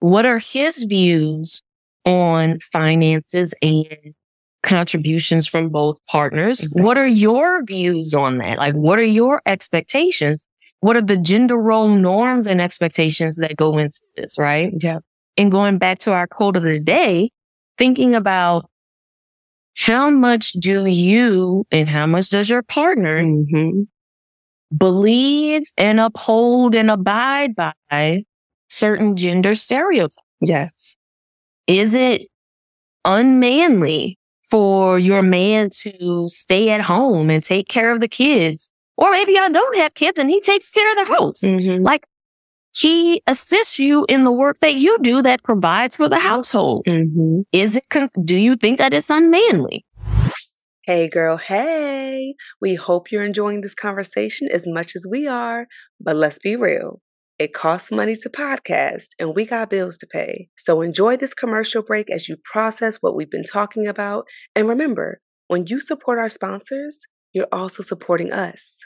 what 0.00 0.26
are 0.26 0.38
his 0.38 0.82
views 0.84 1.62
on 2.04 2.58
finances 2.72 3.54
and 3.62 4.14
contributions 4.62 5.46
from 5.46 5.68
both 5.68 5.98
partners? 6.08 6.60
Exactly. 6.60 6.82
What 6.82 6.98
are 6.98 7.06
your 7.06 7.64
views 7.64 8.14
on 8.14 8.38
that? 8.38 8.58
Like, 8.58 8.74
what 8.74 8.98
are 8.98 9.02
your 9.02 9.42
expectations? 9.46 10.46
What 10.80 10.96
are 10.96 11.02
the 11.02 11.16
gender 11.16 11.56
role 11.56 11.88
norms 11.88 12.46
and 12.48 12.60
expectations 12.60 13.36
that 13.36 13.56
go 13.56 13.78
into 13.78 14.00
this? 14.16 14.36
Right. 14.38 14.72
Yeah. 14.80 14.98
And 15.36 15.50
going 15.50 15.78
back 15.78 16.00
to 16.00 16.12
our 16.12 16.26
quote 16.26 16.56
of 16.56 16.64
the 16.64 16.80
day, 16.80 17.30
thinking 17.78 18.14
about 18.14 18.66
how 19.76 20.10
much 20.10 20.52
do 20.52 20.86
you 20.86 21.66
and 21.70 21.88
how 21.88 22.06
much 22.06 22.28
does 22.30 22.50
your 22.50 22.62
partner 22.62 23.22
mm-hmm 23.22 23.82
believe 24.76 25.62
and 25.76 26.00
uphold 26.00 26.74
and 26.74 26.90
abide 26.90 27.54
by 27.54 28.24
certain 28.68 29.16
gender 29.16 29.54
stereotypes. 29.54 30.16
Yes. 30.40 30.96
Is 31.66 31.94
it 31.94 32.28
unmanly 33.04 34.18
for 34.50 34.98
your 34.98 35.22
man 35.22 35.70
to 35.70 36.26
stay 36.28 36.70
at 36.70 36.80
home 36.80 37.30
and 37.30 37.42
take 37.42 37.68
care 37.68 37.92
of 37.92 38.00
the 38.00 38.08
kids? 38.08 38.68
Or 38.96 39.10
maybe 39.10 39.38
I 39.38 39.48
don't 39.48 39.76
have 39.76 39.94
kids 39.94 40.18
and 40.18 40.28
he 40.28 40.40
takes 40.40 40.70
care 40.70 40.90
of 40.92 41.06
the 41.06 41.14
house. 41.14 41.40
Mm-hmm. 41.40 41.82
Like 41.82 42.06
he 42.74 43.22
assists 43.26 43.78
you 43.78 44.06
in 44.08 44.24
the 44.24 44.32
work 44.32 44.58
that 44.60 44.74
you 44.74 44.98
do 45.00 45.22
that 45.22 45.42
provides 45.42 45.96
for 45.96 46.08
the 46.08 46.18
household. 46.18 46.84
Mm-hmm. 46.86 47.42
Is 47.52 47.76
it, 47.76 47.88
con- 47.90 48.10
do 48.24 48.36
you 48.36 48.56
think 48.56 48.78
that 48.78 48.94
it's 48.94 49.10
unmanly? 49.10 49.84
Hey, 50.84 51.08
girl, 51.08 51.36
hey. 51.36 52.34
We 52.60 52.74
hope 52.74 53.12
you're 53.12 53.24
enjoying 53.24 53.60
this 53.60 53.74
conversation 53.74 54.48
as 54.50 54.64
much 54.66 54.96
as 54.96 55.06
we 55.08 55.28
are, 55.28 55.68
but 56.00 56.16
let's 56.16 56.38
be 56.38 56.56
real. 56.56 57.00
It 57.38 57.54
costs 57.54 57.90
money 57.90 58.14
to 58.16 58.28
podcast, 58.28 59.08
and 59.18 59.34
we 59.34 59.44
got 59.44 59.70
bills 59.70 59.98
to 59.98 60.06
pay. 60.06 60.48
So 60.56 60.80
enjoy 60.80 61.16
this 61.16 61.34
commercial 61.34 61.82
break 61.82 62.10
as 62.10 62.28
you 62.28 62.36
process 62.52 62.98
what 63.00 63.14
we've 63.14 63.30
been 63.30 63.44
talking 63.44 63.86
about. 63.86 64.26
And 64.54 64.68
remember, 64.68 65.20
when 65.48 65.66
you 65.66 65.80
support 65.80 66.18
our 66.18 66.28
sponsors, 66.28 67.02
you're 67.32 67.48
also 67.52 67.82
supporting 67.82 68.32
us. 68.32 68.84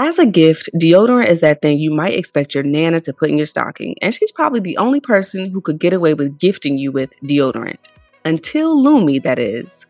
As 0.00 0.20
a 0.20 0.26
gift, 0.26 0.70
deodorant 0.76 1.26
is 1.26 1.40
that 1.40 1.60
thing 1.60 1.80
you 1.80 1.92
might 1.92 2.14
expect 2.14 2.54
your 2.54 2.62
Nana 2.62 3.00
to 3.00 3.12
put 3.12 3.30
in 3.30 3.36
your 3.36 3.48
stocking, 3.48 3.96
and 4.00 4.14
she's 4.14 4.30
probably 4.30 4.60
the 4.60 4.76
only 4.76 5.00
person 5.00 5.50
who 5.50 5.60
could 5.60 5.80
get 5.80 5.92
away 5.92 6.14
with 6.14 6.38
gifting 6.38 6.78
you 6.78 6.92
with 6.92 7.18
deodorant. 7.22 7.78
Until 8.24 8.80
Lume, 8.80 9.20
that 9.22 9.40
is. 9.40 9.86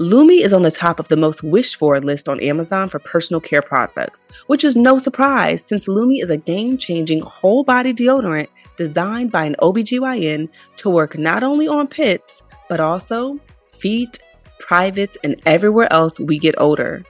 Lume 0.00 0.30
is 0.30 0.52
on 0.52 0.62
the 0.62 0.72
top 0.72 0.98
of 0.98 1.06
the 1.06 1.16
most 1.16 1.44
wished 1.44 1.76
for 1.76 2.00
list 2.00 2.28
on 2.28 2.40
Amazon 2.40 2.88
for 2.88 2.98
personal 2.98 3.40
care 3.40 3.62
products, 3.62 4.26
which 4.48 4.64
is 4.64 4.74
no 4.74 4.98
surprise 4.98 5.64
since 5.64 5.86
Lume 5.86 6.16
is 6.16 6.30
a 6.30 6.36
game 6.36 6.76
changing 6.76 7.20
whole 7.20 7.62
body 7.62 7.94
deodorant 7.94 8.48
designed 8.76 9.30
by 9.30 9.44
an 9.44 9.54
OBGYN 9.62 10.48
to 10.78 10.90
work 10.90 11.16
not 11.16 11.44
only 11.44 11.68
on 11.68 11.86
pits, 11.86 12.42
but 12.68 12.80
also 12.80 13.38
feet, 13.68 14.18
privates, 14.58 15.16
and 15.22 15.40
everywhere 15.46 15.86
else 15.92 16.18
we 16.18 16.40
get 16.40 16.56
odor. 16.58 17.04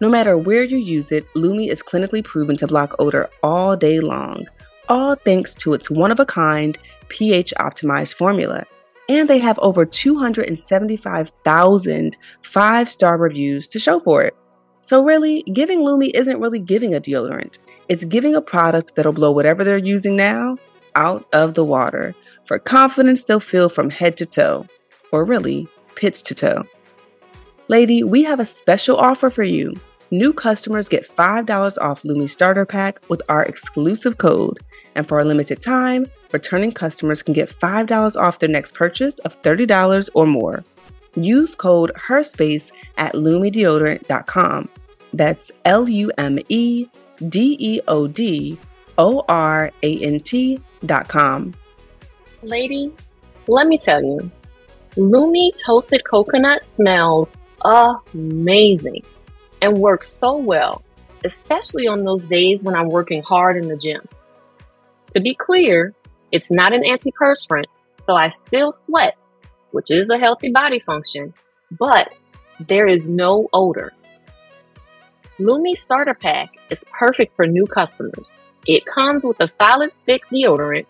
No 0.00 0.08
matter 0.08 0.36
where 0.36 0.64
you 0.64 0.76
use 0.76 1.12
it, 1.12 1.26
Lume 1.34 1.60
is 1.60 1.82
clinically 1.82 2.22
proven 2.22 2.56
to 2.58 2.66
block 2.66 2.94
odor 2.98 3.30
all 3.42 3.76
day 3.76 4.00
long, 4.00 4.46
all 4.88 5.14
thanks 5.14 5.54
to 5.54 5.74
its 5.74 5.90
one 5.90 6.10
of 6.10 6.20
a 6.20 6.26
kind 6.26 6.78
pH 7.08 7.54
optimized 7.58 8.14
formula 8.14 8.64
and 9.08 9.28
they 9.28 9.38
have 9.38 9.58
over 9.58 9.84
275,000 9.84 12.16
five 12.42 12.90
star 12.90 13.18
reviews 13.18 13.68
to 13.68 13.78
show 13.78 14.00
for 14.00 14.24
it. 14.24 14.34
So, 14.80 15.04
really, 15.04 15.42
giving 15.52 15.80
Lume 15.80 16.10
isn't 16.14 16.40
really 16.40 16.58
giving 16.58 16.94
a 16.94 17.00
deodorant, 17.00 17.58
it's 17.88 18.04
giving 18.04 18.34
a 18.34 18.42
product 18.42 18.94
that'll 18.94 19.12
blow 19.12 19.32
whatever 19.32 19.64
they're 19.64 19.78
using 19.78 20.16
now 20.16 20.56
out 20.94 21.26
of 21.32 21.54
the 21.54 21.64
water 21.64 22.14
for 22.46 22.58
confidence 22.58 23.24
they'll 23.24 23.40
feel 23.40 23.68
from 23.68 23.90
head 23.90 24.16
to 24.18 24.26
toe, 24.26 24.66
or 25.12 25.24
really, 25.24 25.66
pits 25.96 26.22
to 26.22 26.34
toe. 26.34 26.64
Lady, 27.68 28.02
we 28.02 28.22
have 28.24 28.40
a 28.40 28.46
special 28.46 28.96
offer 28.96 29.30
for 29.30 29.42
you. 29.42 29.74
New 30.10 30.34
customers 30.34 30.86
get 30.86 31.08
$5 31.08 31.78
off 31.78 32.04
Lume 32.04 32.26
Starter 32.26 32.66
Pack 32.66 33.00
with 33.08 33.22
our 33.30 33.42
exclusive 33.42 34.18
code, 34.18 34.58
and 34.94 35.08
for 35.08 35.18
a 35.18 35.24
limited 35.24 35.62
time, 35.62 36.06
returning 36.30 36.72
customers 36.72 37.22
can 37.22 37.32
get 37.32 37.48
$5 37.48 38.16
off 38.20 38.38
their 38.38 38.50
next 38.50 38.74
purchase 38.74 39.18
of 39.20 39.40
$30 39.42 40.10
or 40.12 40.26
more. 40.26 40.62
Use 41.16 41.54
code 41.54 41.90
HERSPACE 41.94 42.70
at 42.98 43.14
lumedeodorant.com. 43.14 44.68
That's 45.14 45.52
L 45.64 45.88
U 45.88 46.12
M 46.18 46.38
E 46.50 46.86
D 47.28 47.56
E 47.58 47.80
O 47.88 48.06
D 48.06 48.58
O 48.98 49.24
R 49.26 49.72
A 49.82 49.98
N 50.04 50.20
T.com. 50.20 51.54
Lady, 52.42 52.92
let 53.46 53.66
me 53.68 53.78
tell 53.78 54.02
you, 54.02 54.30
Lume 54.96 55.50
toasted 55.56 56.02
coconut 56.04 56.62
smells 56.74 57.28
amazing 57.64 59.02
and 59.62 59.78
works 59.78 60.08
so 60.08 60.36
well, 60.36 60.82
especially 61.24 61.86
on 61.86 62.04
those 62.04 62.22
days 62.22 62.62
when 62.62 62.74
I'm 62.74 62.88
working 62.88 63.22
hard 63.22 63.56
in 63.56 63.68
the 63.68 63.76
gym. 63.76 64.06
To 65.10 65.20
be 65.20 65.34
clear, 65.34 65.94
it's 66.32 66.50
not 66.50 66.72
an 66.72 66.82
antiperspirant, 66.82 67.66
so 68.06 68.14
I 68.14 68.32
still 68.46 68.72
sweat, 68.72 69.16
which 69.70 69.90
is 69.90 70.10
a 70.10 70.18
healthy 70.18 70.50
body 70.50 70.80
function, 70.80 71.32
but 71.70 72.14
there 72.60 72.86
is 72.86 73.04
no 73.04 73.48
odor. 73.52 73.92
Lume 75.38 75.74
Starter 75.74 76.14
Pack 76.14 76.56
is 76.70 76.84
perfect 76.96 77.34
for 77.34 77.46
new 77.46 77.66
customers. 77.66 78.32
It 78.66 78.86
comes 78.86 79.24
with 79.24 79.40
a 79.40 79.50
solid 79.60 79.92
stick 79.92 80.22
deodorant, 80.30 80.86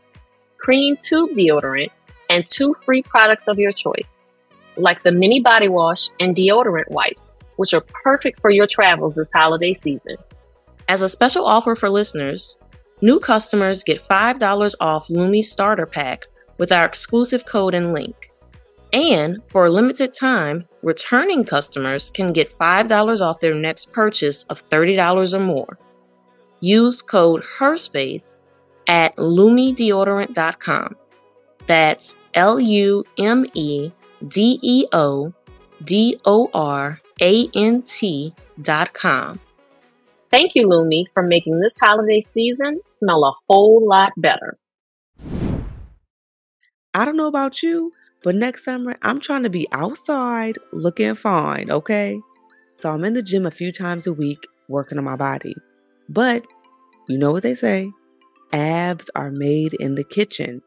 cream 0.58 0.96
tube 1.00 1.30
deodorant, 1.30 1.90
and 2.28 2.46
two 2.46 2.74
free 2.74 3.02
products 3.02 3.48
of 3.48 3.58
your 3.58 3.72
choice, 3.72 4.06
like 4.76 5.02
the 5.02 5.12
mini 5.12 5.40
body 5.40 5.68
wash 5.68 6.10
and 6.20 6.36
deodorant 6.36 6.90
wipes, 6.90 7.32
which 7.56 7.74
are 7.74 7.84
perfect 8.04 8.40
for 8.40 8.50
your 8.50 8.66
travels 8.66 9.14
this 9.14 9.28
holiday 9.34 9.72
season. 9.72 10.16
As 10.88 11.02
a 11.02 11.08
special 11.08 11.46
offer 11.46 11.74
for 11.74 11.88
listeners, 11.88 12.58
new 13.00 13.18
customers 13.18 13.84
get 13.84 14.00
$5 14.00 14.74
off 14.80 15.08
Lume 15.08 15.42
starter 15.42 15.86
pack 15.86 16.26
with 16.58 16.72
our 16.72 16.84
exclusive 16.84 17.46
code 17.46 17.74
and 17.74 17.92
link. 17.92 18.30
And 18.92 19.38
for 19.48 19.66
a 19.66 19.70
limited 19.70 20.14
time, 20.14 20.68
returning 20.82 21.44
customers 21.44 22.10
can 22.10 22.32
get 22.32 22.56
$5 22.58 23.20
off 23.20 23.40
their 23.40 23.54
next 23.54 23.92
purchase 23.92 24.44
of 24.44 24.68
$30 24.68 25.34
or 25.34 25.40
more. 25.40 25.78
Use 26.60 27.02
code 27.02 27.42
HERSPACE 27.58 28.38
at 28.86 29.16
lumedeodorant.com. 29.16 30.96
That's 31.66 32.16
L 32.34 32.60
U 32.60 33.04
M 33.18 33.46
E 33.54 33.90
D 34.26 34.58
E 34.62 34.86
O 34.92 35.32
D 35.82 36.18
O 36.24 36.50
R 36.54 37.00
A 37.20 37.48
N 37.54 37.82
T 37.82 38.34
dot 38.60 38.94
com. 38.94 39.40
Thank 40.30 40.54
you, 40.54 40.66
Lume, 40.66 41.06
for 41.12 41.22
making 41.22 41.60
this 41.60 41.76
holiday 41.80 42.20
season 42.20 42.80
smell 42.98 43.24
a 43.24 43.32
whole 43.48 43.86
lot 43.86 44.12
better. 44.16 44.58
I 46.92 47.04
don't 47.04 47.16
know 47.16 47.26
about 47.26 47.62
you, 47.62 47.92
but 48.22 48.34
next 48.34 48.64
summer 48.64 48.96
I'm 49.02 49.20
trying 49.20 49.42
to 49.42 49.50
be 49.50 49.68
outside 49.72 50.58
looking 50.72 51.14
fine, 51.14 51.70
okay? 51.70 52.20
So 52.74 52.90
I'm 52.90 53.04
in 53.04 53.14
the 53.14 53.22
gym 53.22 53.46
a 53.46 53.50
few 53.50 53.72
times 53.72 54.06
a 54.06 54.12
week 54.12 54.44
working 54.68 54.98
on 54.98 55.04
my 55.04 55.16
body. 55.16 55.54
But 56.08 56.44
you 57.08 57.18
know 57.18 57.32
what 57.32 57.42
they 57.42 57.54
say 57.54 57.90
abs 58.52 59.10
are 59.14 59.30
made 59.30 59.74
in 59.74 59.94
the 59.94 60.04
kitchen. 60.04 60.62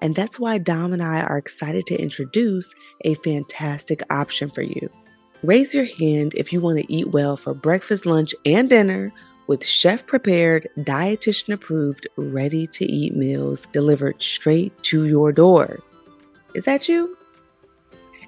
And 0.00 0.14
that's 0.14 0.38
why 0.38 0.58
Dom 0.58 0.92
and 0.92 1.02
I 1.02 1.22
are 1.22 1.38
excited 1.38 1.86
to 1.86 2.00
introduce 2.00 2.74
a 3.04 3.14
fantastic 3.14 4.02
option 4.10 4.50
for 4.50 4.62
you. 4.62 4.90
Raise 5.42 5.74
your 5.74 5.84
hand 5.84 6.34
if 6.36 6.52
you 6.52 6.60
want 6.60 6.78
to 6.78 6.92
eat 6.92 7.08
well 7.08 7.36
for 7.36 7.54
breakfast, 7.54 8.06
lunch, 8.06 8.34
and 8.44 8.68
dinner 8.68 9.12
with 9.46 9.64
chef 9.64 10.06
prepared, 10.06 10.68
dietitian 10.78 11.54
approved, 11.54 12.06
ready 12.16 12.66
to 12.66 12.84
eat 12.84 13.14
meals 13.14 13.66
delivered 13.72 14.20
straight 14.20 14.72
to 14.82 15.06
your 15.06 15.32
door. 15.32 15.80
Is 16.54 16.64
that 16.64 16.88
you? 16.88 17.14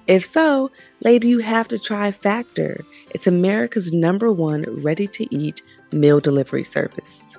If 0.06 0.24
so, 0.24 0.70
lady, 1.02 1.28
you 1.28 1.38
have 1.38 1.68
to 1.68 1.78
try 1.78 2.10
Factor. 2.10 2.84
It's 3.10 3.26
America's 3.26 3.92
number 3.92 4.32
one 4.32 4.64
ready 4.82 5.06
to 5.08 5.34
eat 5.34 5.62
meal 5.92 6.20
delivery 6.20 6.64
service. 6.64 7.36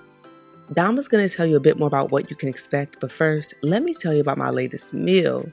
Dom 0.74 0.98
is 0.98 1.10
going 1.10 1.28
to 1.28 1.36
tell 1.36 1.46
you 1.46 1.58
a 1.58 1.62
bit 1.62 1.78
more 1.78 1.88
about 1.88 2.12
what 2.12 2.30
you 2.30 2.36
can 2.36 2.48
expect, 2.48 3.02
but 3.02 3.12
first, 3.12 3.54
let 3.62 3.84
me 3.84 3.94
tell 3.94 4.14
you 4.14 4.22
about 4.22 4.38
my 4.38 4.50
latest 4.50 4.94
meal. 4.94 5.52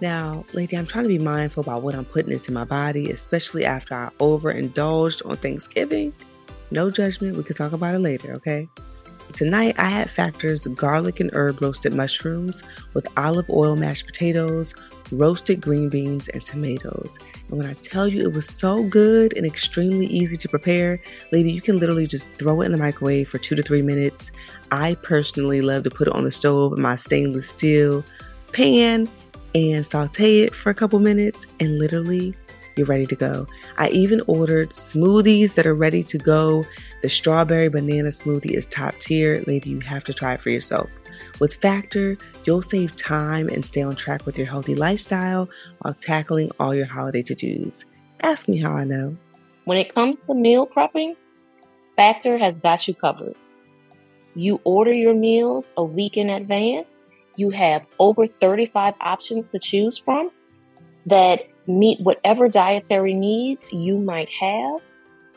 Now, 0.00 0.44
lady, 0.52 0.76
I'm 0.76 0.86
trying 0.86 1.04
to 1.04 1.08
be 1.08 1.18
mindful 1.18 1.62
about 1.62 1.82
what 1.82 1.96
I'm 1.96 2.04
putting 2.04 2.30
into 2.30 2.52
my 2.52 2.64
body, 2.64 3.10
especially 3.10 3.64
after 3.64 3.94
I 3.94 4.10
overindulged 4.20 5.22
on 5.26 5.38
Thanksgiving. 5.38 6.14
No 6.70 6.88
judgment, 6.88 7.36
we 7.36 7.42
can 7.42 7.56
talk 7.56 7.72
about 7.72 7.96
it 7.96 7.98
later, 7.98 8.32
okay? 8.34 8.68
Tonight, 9.32 9.74
I 9.76 9.86
had 9.86 10.08
Factor's 10.08 10.68
garlic 10.68 11.18
and 11.18 11.30
herb 11.32 11.60
roasted 11.60 11.92
mushrooms 11.92 12.62
with 12.94 13.08
olive 13.16 13.50
oil 13.50 13.74
mashed 13.74 14.06
potatoes, 14.06 14.72
roasted 15.10 15.60
green 15.60 15.88
beans, 15.88 16.28
and 16.28 16.44
tomatoes. 16.44 17.18
And 17.48 17.58
when 17.58 17.66
I 17.66 17.74
tell 17.74 18.08
you 18.08 18.22
it 18.22 18.32
was 18.32 18.46
so 18.46 18.84
good 18.84 19.36
and 19.36 19.46
extremely 19.46 20.06
easy 20.06 20.36
to 20.36 20.48
prepare, 20.48 21.00
lady, 21.32 21.50
you 21.50 21.60
can 21.60 21.78
literally 21.78 22.06
just 22.06 22.32
throw 22.32 22.60
it 22.60 22.66
in 22.66 22.72
the 22.72 22.78
microwave 22.78 23.28
for 23.28 23.38
two 23.38 23.54
to 23.54 23.62
three 23.62 23.82
minutes. 23.82 24.32
I 24.70 24.94
personally 25.02 25.60
love 25.60 25.84
to 25.84 25.90
put 25.90 26.08
it 26.08 26.14
on 26.14 26.24
the 26.24 26.32
stove 26.32 26.72
in 26.72 26.80
my 26.80 26.96
stainless 26.96 27.50
steel 27.50 28.04
pan 28.52 29.08
and 29.54 29.84
saute 29.84 30.40
it 30.40 30.54
for 30.54 30.70
a 30.70 30.74
couple 30.74 30.98
minutes, 30.98 31.46
and 31.60 31.78
literally 31.78 32.34
you're 32.78 32.86
ready 32.86 33.06
to 33.06 33.16
go. 33.16 33.46
I 33.76 33.88
even 33.90 34.22
ordered 34.26 34.70
smoothies 34.70 35.54
that 35.54 35.66
are 35.66 35.74
ready 35.74 36.02
to 36.04 36.16
go. 36.16 36.64
The 37.02 37.08
strawberry 37.08 37.68
banana 37.68 38.08
smoothie 38.08 38.52
is 38.52 38.66
top 38.66 38.94
tier. 39.00 39.42
Lady, 39.46 39.70
you 39.70 39.80
have 39.80 40.04
to 40.04 40.14
try 40.14 40.34
it 40.34 40.40
for 40.40 40.50
yourself. 40.50 40.88
With 41.40 41.54
Factor, 41.54 42.16
you'll 42.44 42.62
save 42.62 42.96
time 42.96 43.48
and 43.48 43.64
stay 43.64 43.82
on 43.82 43.96
track 43.96 44.24
with 44.24 44.38
your 44.38 44.46
healthy 44.46 44.74
lifestyle 44.74 45.50
while 45.80 45.94
tackling 45.94 46.50
all 46.60 46.74
your 46.74 46.86
holiday 46.86 47.22
to 47.22 47.34
dos. 47.34 47.84
Ask 48.22 48.48
me 48.48 48.58
how 48.58 48.72
I 48.72 48.84
know. 48.84 49.16
When 49.64 49.76
it 49.76 49.94
comes 49.94 50.16
to 50.26 50.34
meal 50.34 50.66
prepping, 50.66 51.16
Factor 51.96 52.38
has 52.38 52.54
got 52.62 52.86
you 52.86 52.94
covered. 52.94 53.34
You 54.34 54.60
order 54.64 54.92
your 54.92 55.14
meals 55.14 55.64
a 55.76 55.82
week 55.82 56.16
in 56.16 56.30
advance. 56.30 56.86
You 57.36 57.50
have 57.50 57.82
over 57.98 58.26
35 58.26 58.94
options 59.00 59.44
to 59.52 59.58
choose 59.58 59.98
from 59.98 60.30
that 61.06 61.40
meet 61.68 62.00
whatever 62.00 62.48
dietary 62.48 63.14
needs 63.14 63.72
you 63.72 63.98
might 63.98 64.30
have. 64.30 64.80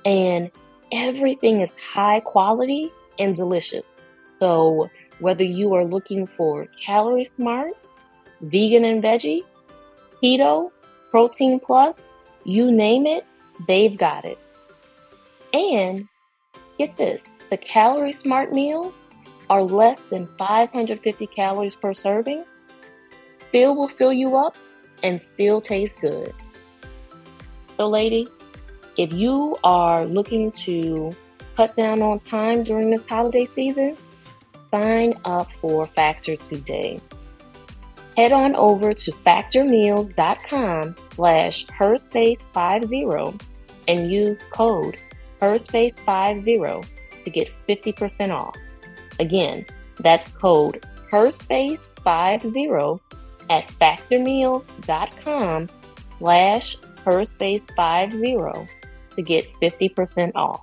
And 0.06 0.50
everything 0.92 1.62
is 1.62 1.70
high 1.94 2.22
quality 2.22 2.92
and 3.20 3.36
delicious. 3.36 3.84
So 4.40 4.90
whether 5.20 5.44
you 5.44 5.74
are 5.76 5.86
looking 5.86 6.26
for 6.26 6.68
calorie 6.84 7.30
smart, 7.36 7.72
vegan 8.42 8.86
and 8.86 9.04
veggie, 9.04 9.42
keto, 10.24 10.72
protein 11.12 11.60
plus, 11.60 11.96
you 12.44 12.72
name 12.72 13.06
it, 13.06 13.26
they've 13.68 13.96
got 13.96 14.26
it. 14.26 14.40
And 15.54 16.08
get 16.80 16.98
this, 16.98 17.28
the 17.50 17.58
calorie 17.58 18.14
smart 18.14 18.52
meals 18.52 18.96
are 19.50 19.62
less 19.62 20.00
than 20.10 20.28
550 20.38 21.28
calories 21.28 21.76
per 21.76 21.94
serving. 21.94 22.46
Still 23.50 23.76
will 23.76 23.90
fill 23.90 24.14
you 24.14 24.38
up 24.38 24.56
and 25.04 25.22
still 25.34 25.62
taste 25.62 25.96
good. 26.02 26.34
So, 27.78 27.90
lady, 27.90 28.28
if 28.98 29.14
you 29.14 29.58
are 29.64 30.06
looking 30.06 30.52
to 30.52 31.12
cut 31.56 31.76
down 31.76 32.02
on 32.02 32.20
time 32.20 32.64
during 32.64 32.90
this 32.90 33.02
holiday 33.08 33.48
season, 33.56 33.98
sign 34.70 35.14
up 35.26 35.52
for 35.54 35.88
Factor 35.88 36.36
today. 36.36 37.00
Head 38.18 38.32
on 38.34 38.56
over 38.56 38.94
to 38.94 39.12
factormeals.com 39.12 40.96
slash 41.16 41.66
herspace50 41.68 43.42
and 43.88 44.12
use 44.12 44.44
code 44.52 44.98
herspace50 45.42 46.86
to 47.24 47.30
get 47.30 47.50
50% 47.68 48.30
off. 48.30 48.56
Again, 49.20 49.66
that's 50.00 50.28
code 50.30 50.86
herspace50 51.12 53.02
at 53.52 53.68
factormeals.com 53.68 55.70
slash 56.20 56.78
herspace50 57.06 58.68
to 59.16 59.22
get 59.22 59.48
50% 59.62 60.32
off. 60.36 60.62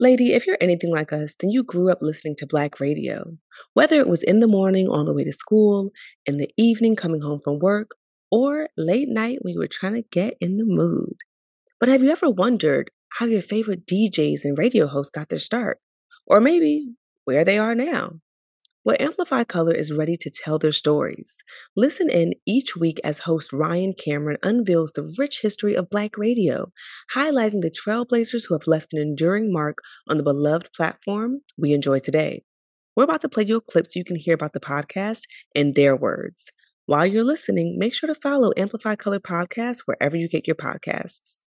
Lady, 0.00 0.32
if 0.32 0.46
you're 0.46 0.58
anything 0.60 0.90
like 0.90 1.12
us, 1.12 1.36
then 1.38 1.50
you 1.50 1.62
grew 1.62 1.90
up 1.90 1.98
listening 2.00 2.34
to 2.36 2.46
Black 2.46 2.80
radio. 2.80 3.36
Whether 3.74 4.00
it 4.00 4.08
was 4.08 4.22
in 4.22 4.40
the 4.40 4.48
morning 4.48 4.88
on 4.88 5.04
the 5.04 5.14
way 5.14 5.24
to 5.24 5.32
school, 5.32 5.90
in 6.26 6.38
the 6.38 6.50
evening 6.56 6.96
coming 6.96 7.20
home 7.20 7.40
from 7.44 7.58
work, 7.58 7.92
or 8.30 8.68
late 8.76 9.08
night 9.08 9.38
when 9.42 9.54
you 9.54 9.60
were 9.60 9.68
trying 9.68 9.94
to 9.94 10.04
get 10.10 10.34
in 10.40 10.56
the 10.56 10.64
mood. 10.64 11.16
But 11.78 11.88
have 11.88 12.02
you 12.02 12.10
ever 12.10 12.30
wondered 12.30 12.90
how 13.18 13.26
your 13.26 13.42
favorite 13.42 13.86
DJs 13.86 14.44
and 14.44 14.58
radio 14.58 14.86
hosts 14.86 15.10
got 15.10 15.28
their 15.28 15.38
start? 15.38 15.78
Or 16.26 16.40
maybe 16.40 16.94
where 17.24 17.44
they 17.44 17.58
are 17.58 17.74
now? 17.74 18.20
Well, 18.84 18.96
Amplify 19.00 19.44
Color 19.44 19.72
is 19.72 19.96
ready 19.96 20.14
to 20.18 20.30
tell 20.30 20.58
their 20.58 20.70
stories. 20.70 21.38
Listen 21.74 22.10
in 22.10 22.34
each 22.46 22.76
week 22.76 23.00
as 23.02 23.20
host 23.20 23.50
Ryan 23.50 23.94
Cameron 23.94 24.36
unveils 24.42 24.92
the 24.92 25.14
rich 25.18 25.40
history 25.40 25.74
of 25.74 25.88
Black 25.88 26.18
radio, 26.18 26.66
highlighting 27.14 27.62
the 27.62 27.70
trailblazers 27.70 28.44
who 28.46 28.54
have 28.54 28.66
left 28.66 28.92
an 28.92 29.00
enduring 29.00 29.50
mark 29.50 29.78
on 30.06 30.18
the 30.18 30.22
beloved 30.22 30.68
platform 30.76 31.40
we 31.56 31.72
enjoy 31.72 31.98
today. 31.98 32.42
We're 32.94 33.04
about 33.04 33.22
to 33.22 33.28
play 33.30 33.44
you 33.44 33.56
a 33.56 33.60
clip 33.62 33.86
so 33.86 33.98
you 33.98 34.04
can 34.04 34.16
hear 34.16 34.34
about 34.34 34.52
the 34.52 34.60
podcast 34.60 35.22
in 35.54 35.72
their 35.72 35.96
words. 35.96 36.52
While 36.84 37.06
you're 37.06 37.24
listening, 37.24 37.76
make 37.78 37.94
sure 37.94 38.08
to 38.08 38.14
follow 38.14 38.52
Amplify 38.54 38.96
Color 38.96 39.20
Podcast 39.20 39.84
wherever 39.86 40.18
you 40.18 40.28
get 40.28 40.46
your 40.46 40.56
podcasts. 40.56 41.38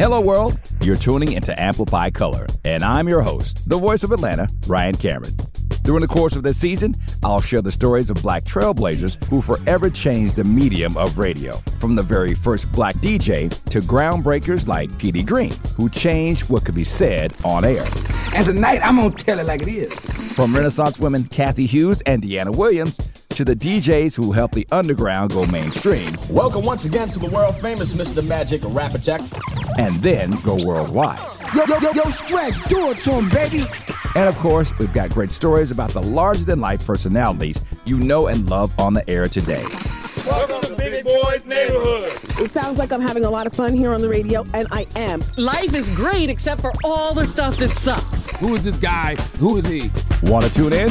Hello, 0.00 0.18
world. 0.18 0.58
You're 0.80 0.96
tuning 0.96 1.32
into 1.32 1.52
Amplify 1.60 2.08
Color, 2.08 2.46
and 2.64 2.82
I'm 2.82 3.06
your 3.06 3.20
host, 3.20 3.68
the 3.68 3.76
voice 3.76 4.02
of 4.02 4.12
Atlanta, 4.12 4.48
Ryan 4.66 4.94
Cameron. 4.96 5.34
During 5.84 6.00
the 6.00 6.08
course 6.08 6.36
of 6.36 6.42
this 6.42 6.56
season, 6.56 6.94
I'll 7.22 7.42
share 7.42 7.60
the 7.60 7.70
stories 7.70 8.08
of 8.08 8.16
black 8.22 8.44
trailblazers 8.44 9.22
who 9.26 9.42
forever 9.42 9.90
changed 9.90 10.36
the 10.36 10.44
medium 10.44 10.96
of 10.96 11.18
radio. 11.18 11.52
From 11.80 11.96
the 11.96 12.02
very 12.02 12.32
first 12.32 12.72
black 12.72 12.94
DJ 13.02 13.50
to 13.64 13.80
groundbreakers 13.80 14.66
like 14.66 14.88
Petey 14.98 15.22
Greene, 15.22 15.52
who 15.76 15.90
changed 15.90 16.48
what 16.48 16.64
could 16.64 16.74
be 16.74 16.82
said 16.82 17.34
on 17.44 17.66
air. 17.66 17.84
And 18.34 18.46
tonight, 18.46 18.80
I'm 18.82 18.96
going 18.96 19.12
to 19.12 19.22
tell 19.22 19.38
it 19.38 19.44
like 19.44 19.60
it 19.60 19.68
is. 19.68 19.92
From 20.34 20.56
Renaissance 20.56 20.98
women 20.98 21.24
Cathy 21.24 21.66
Hughes 21.66 22.00
and 22.06 22.22
Deanna 22.22 22.56
Williams 22.56 23.20
to 23.30 23.44
the 23.44 23.54
DJs 23.54 24.16
who 24.16 24.32
helped 24.32 24.54
the 24.54 24.66
underground 24.72 25.32
go 25.32 25.46
mainstream. 25.46 26.08
Welcome 26.28 26.62
once 26.62 26.84
again 26.84 27.08
to 27.10 27.18
the 27.18 27.28
world 27.30 27.56
famous 27.56 27.92
Mr. 27.92 28.26
Magic 28.26 28.60
Rap 28.64 28.94
Attack. 28.94 29.22
And 29.78 29.96
then 30.02 30.32
go 30.42 30.56
worldwide. 30.66 31.18
Yo, 31.54 31.64
yo, 31.64 31.78
yo, 31.78 31.90
yo, 31.92 32.02
stretch, 32.04 32.62
do 32.68 32.90
it 32.90 32.96
to 32.98 33.12
him, 33.12 33.28
baby. 33.28 33.66
And 34.14 34.28
of 34.28 34.36
course, 34.38 34.72
we've 34.78 34.92
got 34.92 35.10
great 35.10 35.30
stories 35.30 35.70
about 35.70 35.90
the 35.90 36.02
larger 36.02 36.44
than 36.44 36.60
life 36.60 36.84
personalities 36.84 37.64
you 37.86 37.98
know 37.98 38.26
and 38.26 38.48
love 38.50 38.76
on 38.78 38.94
the 38.94 39.08
air 39.08 39.26
today. 39.28 39.64
Welcome 40.26 40.60
to 40.62 40.76
Big 40.76 41.04
boys' 41.04 41.46
neighborhood. 41.46 42.12
It 42.40 42.50
sounds 42.50 42.78
like 42.78 42.92
I'm 42.92 43.00
having 43.00 43.24
a 43.24 43.30
lot 43.30 43.46
of 43.46 43.54
fun 43.54 43.72
here 43.72 43.92
on 43.92 44.00
the 44.00 44.08
radio, 44.08 44.44
and 44.52 44.66
I 44.70 44.86
am. 44.96 45.22
Life 45.36 45.72
is 45.72 45.94
great 45.96 46.28
except 46.28 46.60
for 46.60 46.72
all 46.84 47.14
the 47.14 47.26
stuff 47.26 47.56
that 47.58 47.70
sucks. 47.70 48.30
Who 48.36 48.54
is 48.54 48.64
this 48.64 48.76
guy? 48.76 49.14
Who 49.38 49.56
is 49.56 49.66
he? 49.66 49.90
Want 50.22 50.44
to 50.44 50.52
tune 50.52 50.72
in? 50.72 50.90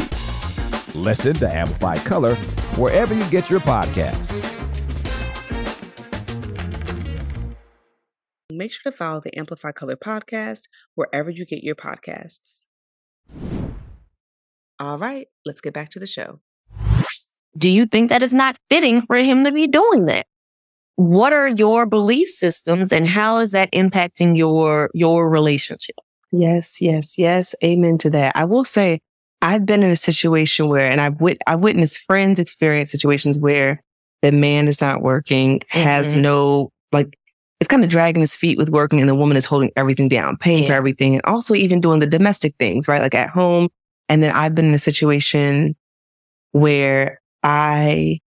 Listen 0.96 1.34
to 1.36 1.52
Amplify 1.52 1.98
Color 2.00 2.36
wherever 2.76 3.14
you 3.14 3.30
get 3.30 3.50
your 3.50 3.60
podcasts. 3.60 4.34
Make 8.52 8.74
sure 8.74 8.92
to 8.92 8.98
follow 8.98 9.22
the 9.22 9.38
Amplify 9.38 9.72
Color 9.72 9.96
podcast 9.96 10.64
wherever 10.96 11.30
you 11.30 11.46
get 11.46 11.64
your 11.64 11.76
podcasts. 11.76 12.66
All 14.80 14.98
right, 14.98 15.28
let's 15.46 15.62
get 15.62 15.74
back 15.74 15.90
to 15.90 16.00
the 16.00 16.08
show. 16.08 16.40
Do 17.58 17.70
you 17.70 17.86
think 17.86 18.10
that 18.10 18.24
it's 18.24 18.34
not 18.34 18.58
fitting 18.70 19.02
for 19.02 19.18
him 19.18 19.44
to 19.44 19.52
be 19.52 19.68
doing 19.68 20.06
that? 20.06 20.26
What 20.96 21.34
are 21.34 21.50
your 21.50 21.86
belief 21.86 22.30
systems 22.30 22.92
and 22.92 23.08
how 23.08 23.38
is 23.38 23.52
that 23.52 23.72
impacting 23.72 24.36
your 24.36 24.90
your 24.94 25.30
relationship? 25.30 25.96
Yes, 26.32 26.82
yes, 26.82 27.18
yes. 27.18 27.56
Amen 27.64 27.98
to 28.00 28.10
that. 28.12 28.36
I 28.36 28.46
will 28.46 28.66
say 28.66 29.02
I've 29.42 29.66
been 29.66 29.84
in 29.84 29.92
a 29.92 29.96
situation 29.96 30.68
where, 30.68 30.90
and 30.90 31.00
I've, 31.00 31.20
wit- 31.22 31.42
I've 31.48 31.60
witnessed 31.62 32.00
friends 32.06 32.40
experience 32.40 32.92
situations 32.92 33.40
where 33.40 33.82
the 34.22 34.32
man 34.32 34.68
is 34.68 34.82
not 34.82 35.02
working, 35.02 35.62
has 35.70 36.16
Mhm. 36.16 36.22
no, 36.22 36.72
like, 36.92 37.18
it's 37.62 37.68
kind 37.70 37.84
of 37.84 37.90
dragging 37.90 38.22
his 38.22 38.36
feet 38.36 38.58
with 38.58 38.70
working 38.70 39.00
and 39.00 39.08
the 39.10 39.16
woman 39.16 39.38
is 39.38 39.46
holding 39.46 39.72
everything 39.76 40.08
down, 40.10 40.38
paying 40.38 40.66
for 40.66 40.74
everything 40.74 41.14
and 41.16 41.22
also 41.26 41.54
even 41.54 41.80
doing 41.82 42.00
the 42.00 42.08
domestic 42.08 42.54
things, 42.60 42.88
right? 42.88 43.02
Like 43.02 43.16
at 43.16 43.30
home. 43.30 43.70
And 44.10 44.24
then 44.24 44.34
I've 44.36 44.56
been 44.56 44.66
in 44.66 44.74
a 44.74 44.80
situation 44.80 45.76
where 46.52 47.20
I 47.44 48.20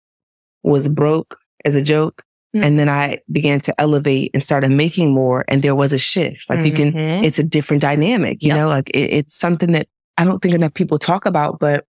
was 0.63 0.89
broke 0.89 1.39
as 1.65 1.75
a 1.75 1.83
joke. 1.83 2.23
Mm. 2.55 2.65
And 2.65 2.79
then 2.79 2.89
I 2.89 3.19
began 3.31 3.61
to 3.63 3.81
elevate 3.81 4.33
and 4.35 4.43
started 4.43 4.71
making 4.73 5.15
more. 5.15 5.45
And 5.47 5.63
there 5.63 5.77
was 5.77 5.93
a 5.93 5.99
shift. 5.99 6.51
Like 6.51 6.65
you 6.65 6.73
can, 6.73 6.93
Mhm. 6.93 7.25
it's 7.25 7.39
a 7.39 7.45
different 7.45 7.81
dynamic, 7.83 8.43
you 8.43 8.49
Yep. 8.49 8.57
know, 8.57 8.67
like 8.69 8.91
it, 8.91 9.13
it's 9.13 9.35
something 9.37 9.71
that 9.73 9.87
I 10.21 10.25
don't 10.25 10.41
think 10.41 10.55
enough 10.55 10.75
people 10.75 10.99
talk 10.99 11.25
about, 11.25 11.59
but 11.59 11.87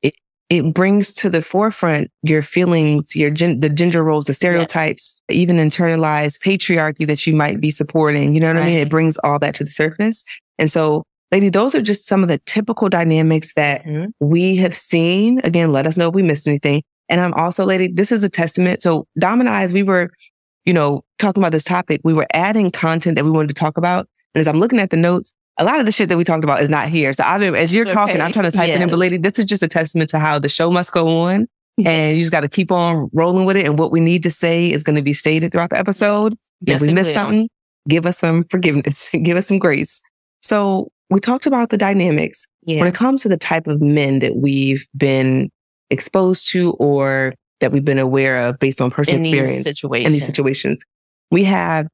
it, 0.00 0.14
it 0.48 0.72
brings 0.72 1.12
to 1.14 1.28
the 1.28 1.42
forefront 1.42 2.10
your 2.22 2.40
feelings, 2.40 3.14
your 3.14 3.28
gen- 3.28 3.60
the 3.60 3.68
gender 3.68 4.02
roles, 4.02 4.24
the 4.24 4.32
stereotypes, 4.32 5.20
even 5.28 5.58
internalized 5.58 6.40
patriarchy 6.42 7.06
that 7.06 7.26
you 7.26 7.34
might 7.36 7.60
be 7.60 7.70
supporting. 7.70 8.32
You 8.34 8.40
know 8.40 8.54
what 8.54 8.62
I 8.62 8.66
mean? 8.66 8.78
It 8.78 8.88
brings 8.88 9.18
all 9.18 9.38
that 9.40 9.54
to 9.56 9.64
the 9.64 9.70
surface. 9.70 10.24
And 10.58 10.72
so, 10.72 11.02
lady, 11.30 11.50
those 11.50 11.74
are 11.74 11.82
just 11.82 12.08
some 12.08 12.22
of 12.22 12.30
the 12.30 12.38
typical 12.46 12.88
dynamics 12.88 13.52
that 13.52 13.84
Mhm. 13.84 14.12
we 14.18 14.56
have 14.56 14.74
seen. 14.74 15.38
Again, 15.44 15.72
let 15.72 15.86
us 15.86 15.98
know 15.98 16.08
if 16.08 16.14
we 16.14 16.22
missed 16.22 16.48
anything. 16.48 16.82
And 17.10 17.20
I'm 17.20 17.34
also, 17.34 17.66
lady, 17.66 17.88
this 17.92 18.10
is 18.10 18.24
a 18.24 18.30
testament. 18.30 18.80
So 18.80 19.06
Dom 19.18 19.40
and 19.40 19.48
I, 19.48 19.62
as 19.62 19.74
we 19.74 19.82
were, 19.82 20.08
you 20.64 20.72
know, 20.72 21.04
talking 21.18 21.42
about 21.42 21.52
this 21.52 21.64
topic, 21.64 22.00
we 22.02 22.14
were 22.14 22.26
adding 22.32 22.70
content 22.70 23.16
that 23.16 23.26
we 23.26 23.30
wanted 23.30 23.48
to 23.48 23.54
talk 23.54 23.76
about. 23.76 24.08
And 24.34 24.40
as 24.40 24.48
I'm 24.48 24.58
looking 24.58 24.78
at 24.78 24.88
the 24.88 24.96
notes, 24.96 25.34
a 25.58 25.64
lot 25.64 25.80
of 25.80 25.86
the 25.86 25.92
shit 25.92 26.08
that 26.08 26.16
we 26.16 26.24
talked 26.24 26.44
about 26.44 26.62
is 26.62 26.68
not 26.68 26.88
here. 26.88 27.12
So 27.12 27.24
I've 27.24 27.40
been, 27.40 27.54
as 27.54 27.72
you're 27.72 27.84
It's 27.84 27.92
talking, 27.92 28.16
okay. 28.16 28.22
I'm 28.22 28.32
trying 28.32 28.44
to 28.44 28.50
type 28.50 28.68
it 28.68 28.80
in, 28.80 28.88
but 28.88 28.98
lady, 28.98 29.16
this 29.16 29.38
is 29.38 29.46
just 29.46 29.62
a 29.62 29.68
testament 29.68 30.10
to 30.10 30.18
how 30.18 30.38
the 30.38 30.48
show 30.48 30.70
must 30.70 30.92
go 30.92 31.08
on. 31.08 31.48
And 31.84 32.16
you 32.16 32.22
just 32.22 32.32
got 32.32 32.40
to 32.40 32.48
keep 32.48 32.72
on 32.72 33.10
rolling 33.12 33.44
with 33.44 33.56
it. 33.56 33.66
And 33.66 33.78
what 33.78 33.92
we 33.92 34.00
need 34.00 34.22
to 34.22 34.30
say 34.30 34.70
is 34.70 34.82
going 34.82 34.96
to 34.96 35.02
be 35.02 35.12
stated 35.12 35.52
throughout 35.52 35.70
the 35.70 35.78
episode. 35.78 36.34
Yes, 36.62 36.80
if 36.80 36.86
we 36.86 36.94
miss 36.94 37.12
something, 37.12 37.48
give 37.88 38.06
us 38.06 38.18
some 38.18 38.44
forgiveness, 38.44 39.10
give 39.22 39.36
us 39.36 39.46
some 39.46 39.58
grace. 39.58 40.00
So 40.42 40.88
we 41.10 41.20
talked 41.20 41.46
about 41.46 41.70
the 41.70 41.76
dynamics 41.76 42.46
when 42.62 42.86
it 42.86 42.94
comes 42.94 43.22
to 43.22 43.28
the 43.28 43.36
type 43.36 43.66
of 43.66 43.80
men 43.80 44.20
that 44.20 44.36
we've 44.36 44.86
been 44.96 45.50
exposed 45.90 46.48
to 46.50 46.72
or 46.72 47.34
that 47.60 47.72
we've 47.72 47.84
been 47.84 47.98
aware 47.98 48.46
of 48.46 48.58
based 48.58 48.80
on 48.80 48.90
personal 48.90 49.20
In 49.20 49.26
experience 49.26 49.66
in 49.66 50.12
these 50.12 50.26
situations, 50.26 50.82
we 51.30 51.44
have 51.44 51.86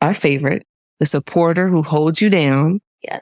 our 0.00 0.14
favorite, 0.14 0.64
the 1.00 1.06
supporter 1.06 1.68
who 1.68 1.82
holds 1.82 2.20
you 2.20 2.30
down. 2.30 2.80
Yeah. 3.02 3.20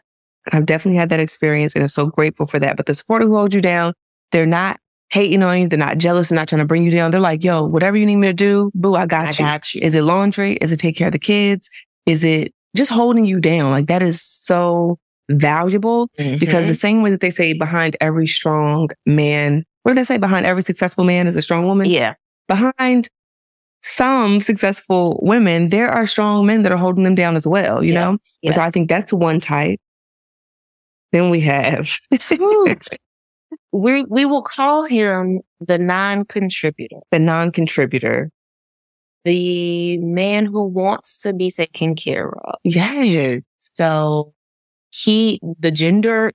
I've 0.53 0.67
definitely 0.67 0.99
had 0.99 1.11
that 1.11 1.21
experience 1.21 1.75
and 1.75 1.83
I'm 1.83 1.89
so 1.89 2.07
grateful 2.07 2.47
for 2.47 2.59
that. 2.59 2.77
But 2.77 2.87
the 2.87 2.95
supporter 2.95 3.27
who 3.27 3.35
holds 3.37 3.55
you 3.55 3.61
down, 3.61 3.95
they're 4.33 4.47
not 4.47 4.79
hating 5.11 5.43
on 5.43 5.61
you. 5.63 5.69
They're 5.69 5.79
not 5.79 5.99
jealous. 5.99 6.29
They're 6.29 6.39
not 6.39 6.49
trying 6.49 6.61
to 6.61 6.67
bring 6.67 6.85
you 6.85 6.91
down. 6.91 7.11
They're 7.11 7.21
like, 7.21 7.43
yo, 7.45 7.65
whatever 7.67 7.97
you 7.97 8.07
need 8.07 8.17
me 8.17 8.29
to 8.29 8.33
do, 8.33 8.71
boo, 8.75 8.95
I 8.95 9.07
got 9.07 9.27
I 9.27 9.31
you. 9.31 9.37
got 9.39 9.75
you. 9.75 9.81
Is 9.83 9.95
it 9.95 10.03
laundry? 10.03 10.55
Is 10.55 10.73
it 10.73 10.79
take 10.79 10.97
care 10.97 11.09
of 11.09 11.13
the 11.13 11.19
kids? 11.19 11.71
Is 12.07 12.25
it 12.25 12.53
just 12.77 12.91
holding 12.91 13.25
you 13.25 13.41
down? 13.41 13.71
Like 13.71 13.87
that 13.87 14.03
is 14.03 14.21
so 14.23 14.99
valuable 15.31 16.09
because 16.19 16.65
Mhm. 16.65 16.69
the 16.69 16.75
same 16.75 17.03
way 17.03 17.11
that 17.11 17.21
they 17.21 17.31
say 17.31 17.53
behind 17.55 17.97
every 18.01 18.27
strong 18.27 18.89
man, 19.07 19.65
what 19.83 19.93
do 19.93 19.95
they 19.97 20.05
say? 20.05 20.19
Behind 20.19 20.45
every 20.47 20.63
successful 20.63 21.05
man 21.05 21.27
is 21.27 21.37
a 21.37 21.43
strong 21.43 21.65
woman. 21.65 21.87
yeah. 21.89 22.15
Behind 22.49 23.09
some 23.85 24.41
successful 24.41 25.21
women, 25.23 25.69
there 25.71 25.89
are 25.91 26.07
strong 26.09 26.47
men 26.47 26.65
that 26.65 26.73
are 26.73 26.79
holding 26.79 27.05
them 27.05 27.15
down 27.15 27.37
as 27.37 27.47
well, 27.47 27.85
you 27.85 27.95
know? 27.95 28.13
Yes, 28.13 28.39
yes. 28.43 28.57
So 28.57 28.63
I 28.63 28.71
think 28.73 28.89
that's 28.89 29.13
one 29.13 29.41
type. 29.41 29.79
Then 31.13 31.31
we 31.31 31.41
have 31.43 31.91
we 33.73 34.05
we 34.05 34.25
will 34.25 34.43
call 34.43 34.85
him 34.85 35.41
the 35.61 35.79
non-contributor, 35.79 36.97
the 37.11 37.19
non-contributor. 37.19 38.31
the 39.25 39.99
man 39.99 40.47
who 40.47 40.69
wants 40.69 41.19
to 41.21 41.33
be 41.33 41.51
taken 41.51 41.95
care 41.95 42.29
of. 42.47 42.57
Yes. 42.65 43.43
So 43.61 44.35
he, 44.91 45.41
the 45.59 45.71
gender, 45.71 46.33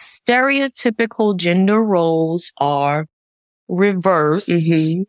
stereotypical 0.00 1.36
gender 1.36 1.82
roles 1.82 2.52
are 2.58 3.06
reversed 3.68 4.48
Mhm. 4.48 5.06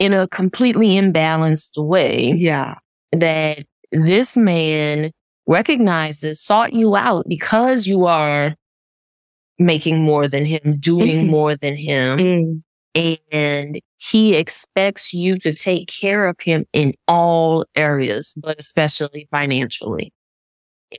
In 0.00 0.12
a 0.12 0.26
completely 0.28 0.88
imbalanced 0.96 1.76
way 1.82 2.32
Yeah. 2.32 2.74
that 3.12 3.64
this 3.92 4.36
man 4.36 5.12
recognizes, 5.46 6.42
sought 6.42 6.72
you 6.72 6.96
out 6.96 7.26
because 7.28 7.86
you 7.86 8.06
are 8.06 8.56
making 9.58 10.00
more 10.02 10.26
than 10.26 10.44
him, 10.46 10.78
doing 10.80 11.26
Mhm. 11.26 11.28
more 11.28 11.56
than 11.56 11.76
him. 11.76 12.18
Mm. 12.18 12.62
and 13.32 13.80
he 13.98 14.34
expects 14.34 15.14
you 15.14 15.38
to 15.38 15.52
take 15.54 15.86
care 15.88 16.26
of 16.26 16.34
him 16.40 16.64
in 16.72 16.92
all 17.06 17.64
areas, 17.76 18.34
but 18.36 18.58
especially 18.58 19.28
financially. 19.30 20.12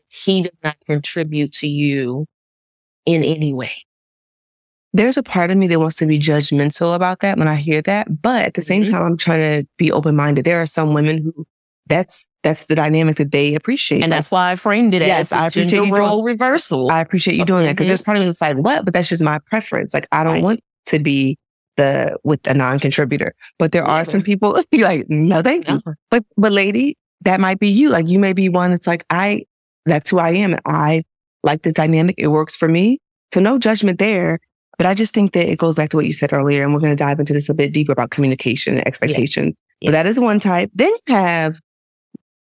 He 0.10 0.44
does 0.44 0.54
not 0.64 0.78
contribute 0.86 1.52
to 1.56 1.68
you 1.68 2.28
in 3.06 3.26
any 3.26 3.54
way. 3.54 3.72
There's 4.94 5.18
a 5.18 5.24
part 5.24 5.52
of 5.52 5.58
me 5.58 5.68
that 5.68 5.80
wants 5.80 5.96
to 5.98 6.06
be 6.06 6.20
judgmental 6.20 6.94
about 6.96 7.20
that 7.22 7.38
when 7.38 7.48
I 7.48 7.56
hear 7.56 7.82
that. 7.84 8.22
But 8.22 8.44
at 8.46 8.54
the 8.56 8.62
same 8.62 8.84
Mhm. 8.84 8.92
time, 8.92 9.02
I'm 9.04 9.18
trying 9.18 9.62
to 9.64 9.68
be 9.78 9.92
open 9.92 10.16
minded. 10.16 10.46
There 10.46 10.62
are 10.62 10.66
some 10.66 10.94
women 10.94 11.20
who 11.24 11.46
that's 11.88 12.28
that's 12.44 12.66
the 12.66 12.76
dynamic 12.76 13.18
that 13.18 13.32
they 13.32 13.54
appreciate. 13.54 14.02
And 14.02 14.10
Like, 14.10 14.18
that's 14.18 14.32
why 14.32 14.52
I 14.52 14.56
framed 14.56 14.94
it 14.96 15.02
Yes, 15.04 15.32
as 15.32 15.34
I 15.34 15.44
a 15.44 15.48
appreciate 15.48 15.64
you 15.78 15.86
doing- 15.86 15.92
role 15.94 16.24
reversal. 16.24 16.90
I 16.92 17.00
appreciate 17.02 17.36
you 17.36 17.46
doing 17.46 17.64
that 17.66 17.74
because 17.74 17.88
there's 17.88 18.02
part 18.02 18.18
of 18.18 18.22
me 18.22 18.28
that's 18.28 18.42
like, 18.42 18.58
what? 18.58 18.84
But 18.86 18.94
that's 18.94 19.10
just 19.10 19.22
my 19.22 19.40
preference. 19.50 19.94
Like, 19.94 20.08
I 20.12 20.24
don't 20.24 20.36
Right. 20.36 20.44
want 20.44 20.60
to 20.88 21.00
be 21.00 21.38
the 21.78 22.18
with 22.24 22.46
a 22.48 22.54
non-contributor. 22.54 23.34
But 23.60 23.72
there 23.74 23.84
are 23.84 24.04
some 24.06 24.22
people 24.24 24.60
be 24.72 24.84
like, 24.84 25.06
no, 25.10 25.42
thank 25.42 25.68
you. 25.70 25.82
But 26.10 26.24
but 26.38 26.52
lady, 26.52 26.98
that 27.22 27.40
might 27.40 27.60
be 27.60 27.70
you. 27.70 27.90
Like 27.90 28.08
you 28.08 28.20
may 28.20 28.34
be 28.34 28.50
one 28.50 28.72
that's 28.72 28.88
like, 28.88 29.06
I 29.10 29.44
that's 29.86 30.10
who 30.10 30.18
I 30.20 30.32
am. 30.32 30.52
And 30.54 30.62
I 30.66 31.04
like 31.44 31.62
this 31.64 31.74
dynamic. 31.74 32.16
It 32.18 32.28
works 32.28 32.56
for 32.56 32.68
me. 32.68 33.00
So 33.34 33.40
no 33.40 33.58
judgment 33.60 34.00
there. 34.00 34.40
But 34.82 34.88
I 34.88 34.96
just 34.96 35.14
think 35.14 35.34
that 35.34 35.48
it 35.48 35.60
goes 35.60 35.76
back 35.76 35.92
to 35.92 35.96
what 35.96 36.08
you 36.08 36.12
said 36.12 36.34
earlier, 36.34 36.64
and 36.64 36.74
we're 36.74 36.80
going 36.80 36.92
to 36.92 36.96
dive 36.96 37.20
into 37.20 37.34
this 37.34 37.50
a 37.50 37.54
bit 37.54 37.72
deeper 37.72 37.92
about 37.92 38.10
communication 38.10 38.80
and 38.80 38.88
expectations. 38.88 39.56
Yes. 39.80 39.88
But 39.88 39.92
that 39.92 40.08
is 40.08 40.20
one 40.20 40.40
type. 40.40 40.72
Then 40.74 40.90
you 41.06 41.14
have 41.14 41.60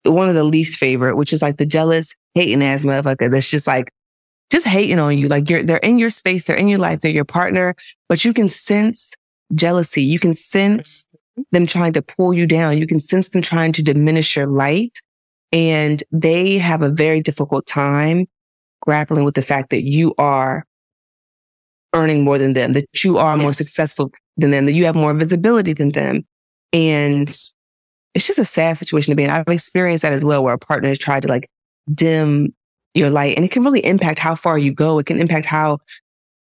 one 0.05 0.27
of 0.27 0.33
the 0.33 0.43
least 0.43 0.79
favorite, 0.79 1.17
which 1.17 1.33
is 1.33 1.43
like 1.43 1.57
the 1.57 1.67
jealous, 1.67 2.15
hating 2.33 2.63
ass 2.63 2.81
motherfucker 2.81 3.29
that's 3.29 3.47
just 3.47 3.67
like, 3.67 3.93
just 4.49 4.65
hating 4.65 4.97
on 4.97 5.19
you. 5.19 5.27
Like 5.27 5.51
you're, 5.51 5.61
they're 5.61 5.77
in 5.77 5.99
your 5.99 6.09
space, 6.09 6.45
they're 6.45 6.55
in 6.55 6.67
your 6.67 6.79
life, 6.79 7.01
they're 7.01 7.11
your 7.11 7.25
partner, 7.25 7.75
but 8.09 8.25
you 8.25 8.33
can 8.33 8.49
sense 8.49 9.13
jealousy. 9.53 10.01
You 10.01 10.17
can 10.17 10.33
sense 10.33 11.05
mm-hmm. 11.37 11.43
them 11.51 11.67
trying 11.67 11.93
to 11.93 12.01
pull 12.01 12.33
you 12.33 12.47
down. 12.47 12.79
You 12.79 12.87
can 12.87 13.01
sense 13.01 13.29
them 13.29 13.43
trying 13.43 13.71
to 13.73 13.83
diminish 13.83 14.35
your 14.35 14.47
light. 14.47 14.99
And 15.51 16.03
they 16.11 16.57
have 16.57 16.81
a 16.81 16.89
very 16.89 17.21
difficult 17.21 17.67
time 17.67 18.25
grappling 18.81 19.25
with 19.25 19.35
the 19.35 19.43
fact 19.43 19.69
that 19.69 19.83
you 19.83 20.15
are 20.17 20.65
earning 21.93 22.23
more 22.23 22.37
than 22.37 22.53
them, 22.53 22.73
that 22.73 23.03
you 23.03 23.17
are 23.17 23.37
more 23.37 23.53
successful 23.53 24.11
than 24.37 24.51
them, 24.51 24.65
that 24.65 24.73
you 24.73 24.85
have 24.85 24.95
more 24.95 25.13
visibility 25.13 25.73
than 25.73 25.91
them. 25.91 26.25
And 26.73 27.29
it's 28.13 28.27
just 28.27 28.39
a 28.39 28.45
sad 28.45 28.77
situation 28.77 29.11
to 29.11 29.15
be 29.15 29.23
in. 29.23 29.29
I've 29.29 29.47
experienced 29.47 30.01
that 30.03 30.13
as 30.13 30.23
well, 30.23 30.43
where 30.43 30.53
a 30.53 30.59
partner 30.59 30.89
has 30.89 30.99
tried 30.99 31.21
to 31.21 31.27
like 31.27 31.49
dim 31.93 32.53
your 32.93 33.09
light 33.09 33.37
and 33.37 33.45
it 33.45 33.51
can 33.51 33.63
really 33.63 33.83
impact 33.85 34.19
how 34.19 34.35
far 34.35 34.57
you 34.57 34.73
go. 34.73 34.99
It 34.99 35.05
can 35.05 35.19
impact 35.19 35.45
how, 35.45 35.79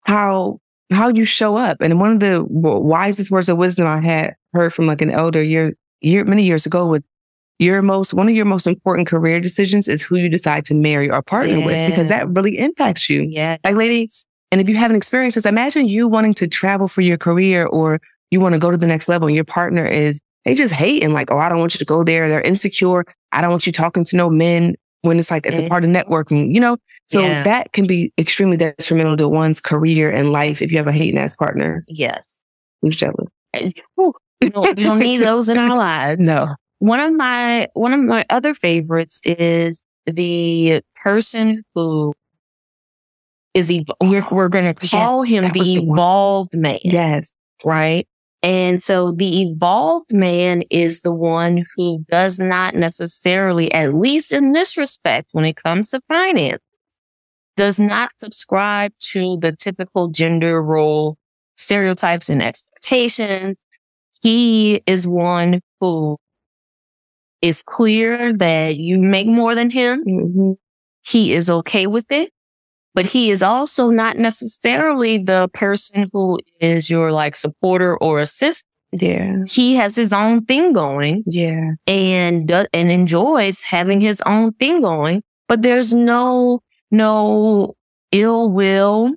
how, 0.03 0.61
how 0.91 1.09
you 1.09 1.25
show 1.25 1.57
up. 1.57 1.79
And 1.81 1.99
one 1.99 2.13
of 2.13 2.21
the 2.21 2.45
wisest 2.49 3.31
words 3.31 3.49
of 3.49 3.57
wisdom 3.57 3.87
I 3.87 4.01
had 4.01 4.35
heard 4.53 4.73
from 4.73 4.87
like 4.87 5.01
an 5.01 5.11
elder 5.11 5.43
year, 5.43 5.75
year, 6.01 6.25
many 6.25 6.45
years 6.45 6.67
ago 6.67 6.87
with 6.87 7.05
your 7.59 7.81
most, 7.81 8.13
one 8.13 8.29
of 8.29 8.35
your 8.35 8.45
most 8.45 8.67
important 8.67 9.09
career 9.09 9.41
decisions 9.41 9.89
is 9.89 10.03
who 10.03 10.17
you 10.17 10.29
decide 10.29 10.65
to 10.67 10.75
marry 10.75 11.11
or 11.11 11.23
partner 11.23 11.65
with, 11.65 11.87
because 11.89 12.09
that 12.09 12.29
really 12.29 12.59
impacts 12.59 13.09
you. 13.09 13.23
Yeah. 13.27 13.57
Like 13.65 13.77
ladies, 13.77 14.27
and 14.53 14.61
if 14.61 14.69
you 14.69 14.77
haven't 14.77 14.97
experienced 14.97 15.35
this, 15.37 15.47
imagine 15.47 15.87
you 15.89 16.09
wanting 16.09 16.35
to 16.35 16.47
travel 16.47 16.89
for 16.89 17.01
your 17.01 17.17
career 17.19 17.67
or 17.67 18.01
you 18.31 18.41
want 18.41 18.53
to 18.55 18.59
go 18.59 18.71
to 18.71 18.77
the 18.77 18.87
next 18.87 19.09
level 19.09 19.27
and 19.29 19.35
your 19.35 19.45
partner 19.45 19.87
is, 19.87 20.21
they 20.45 20.55
just 20.55 20.75
hate 20.75 21.03
and 21.03 21.13
like, 21.13 21.31
oh, 21.31 21.39
I 21.39 21.49
don't 21.49 21.59
want 21.59 21.75
you 21.75 21.79
to 21.79 21.85
go 21.85 22.05
there. 22.05 22.29
They're 22.29 22.41
insecure. 22.43 23.05
I 23.33 23.41
don't 23.41 23.51
want 23.51 23.67
you 23.67 23.73
talking 23.73 24.05
to 24.05 24.17
no 24.17 24.31
men 24.31 24.75
when 25.03 25.19
it's 25.19 25.31
like 25.31 25.47
it's 25.47 25.57
a 25.57 25.69
part 25.69 25.85
of 25.85 25.91
networking, 25.91 26.53
you 26.53 26.61
know? 26.61 26.77
So 27.09 27.21
Yeah. 27.21 27.43
that 27.45 27.73
can 27.73 27.87
be 27.87 28.13
extremely 28.19 28.57
detrimental 28.57 29.17
to 29.19 29.29
one's 29.29 29.61
career 29.61 30.11
and 30.11 30.33
life 30.33 30.61
if 30.63 30.71
you 30.73 30.79
have 30.79 30.87
a 30.89 30.93
hating 30.93 31.19
ass 31.19 31.37
partner 31.37 31.85
Yes. 31.89 32.35
Eh, 32.35 32.41
who's 32.83 32.97
jealous. 32.97 33.29
You 33.61 34.51
don't, 34.51 34.79
you 34.79 34.85
don't 34.85 34.99
need 34.99 35.19
those 35.19 35.49
in 35.49 35.59
our 35.59 35.77
lives. 35.77 36.21
No. 36.25 36.55
One 36.79 37.01
of 37.01 37.15
my 37.15 37.69
one 37.73 37.95
of 37.95 38.01
my 38.01 38.27
other 38.29 38.53
favorites 38.53 39.23
is 39.25 39.83
the 40.05 40.83
person 41.03 41.65
who 41.75 42.13
is 43.57 43.71
ev- 43.71 43.85
we're 44.01 44.27
we're 44.31 44.49
going 44.49 44.73
to 44.75 44.89
call 44.89 45.23
him 45.23 45.45
that 45.45 45.57
was 45.57 45.67
the 45.67 45.75
evolved 45.77 46.57
man, 46.57 46.79
Yes. 46.85 47.33
right? 47.65 48.07
And 48.43 48.83
so 48.83 49.11
the 49.13 49.43
evolved 49.43 50.13
man 50.15 50.63
is 50.71 51.01
the 51.01 51.13
one 51.13 51.65
who 51.75 52.05
does 52.11 52.39
not 52.39 52.75
necessarily, 52.75 53.73
at 53.73 53.95
least 53.95 54.33
in 54.33 54.53
this 54.53 54.77
respect, 54.77 55.31
when 55.33 55.45
it 55.45 55.57
comes 55.57 55.91
to 55.91 56.01
finance, 56.07 56.63
does 57.57 57.81
not 57.81 58.11
subscribe 58.19 58.93
to 59.01 59.39
the 59.41 59.53
typical 59.53 60.09
gender 60.09 60.63
role 60.63 61.17
stereotypes 61.57 62.29
and 62.29 62.43
expectations. 62.43 63.57
He 64.23 64.83
is 64.87 65.09
one 65.09 65.61
who 65.81 66.19
is 67.43 67.63
clear 67.63 68.33
that 68.35 68.77
you 68.77 68.99
make 69.01 69.27
more 69.27 69.55
than 69.55 69.71
him. 69.71 70.05
Mm-hmm. 70.05 70.53
He 71.03 71.33
is 71.33 71.49
okay 71.49 71.87
with 71.87 72.11
it, 72.13 72.31
but 72.97 73.07
he 73.07 73.31
is 73.31 73.43
also 73.45 73.91
not 73.91 74.17
necessarily 74.19 75.19
the 75.19 75.49
person 75.55 76.11
who 76.13 76.41
is 76.61 76.91
your 76.91 77.13
like 77.13 77.37
supporter 77.37 77.97
or 77.99 78.19
assistant. 78.19 78.73
Yeah. 78.93 79.45
He 79.49 79.75
has 79.77 79.95
his 79.95 80.13
own 80.13 80.45
thing 80.47 80.73
going 80.73 81.23
Yeah. 81.27 81.73
and 81.87 82.49
do- 82.49 82.67
and 82.73 82.91
enjoys 82.91 83.63
having 83.63 84.01
his 84.01 84.23
own 84.27 84.53
thing 84.55 84.81
going, 84.81 85.23
but 85.49 85.63
there's 85.63 85.93
no 85.95 86.61
no 86.91 87.75
ill 88.13 88.49
will. 88.51 89.15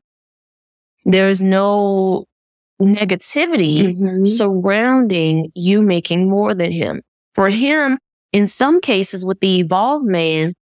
There's 1.06 1.42
no 1.42 2.26
negativity 2.82 3.96
Mhm. 3.98 4.28
surrounding 4.28 5.52
you 5.56 5.82
making 5.82 6.30
more 6.30 6.54
than 6.54 6.72
him. 6.72 7.02
For 7.36 7.50
him, 7.50 8.00
in 8.34 8.48
some 8.48 8.82
cases 8.82 9.26
with 9.26 9.40
the 9.40 9.60
evolved 9.60 10.06
man, 10.06 10.54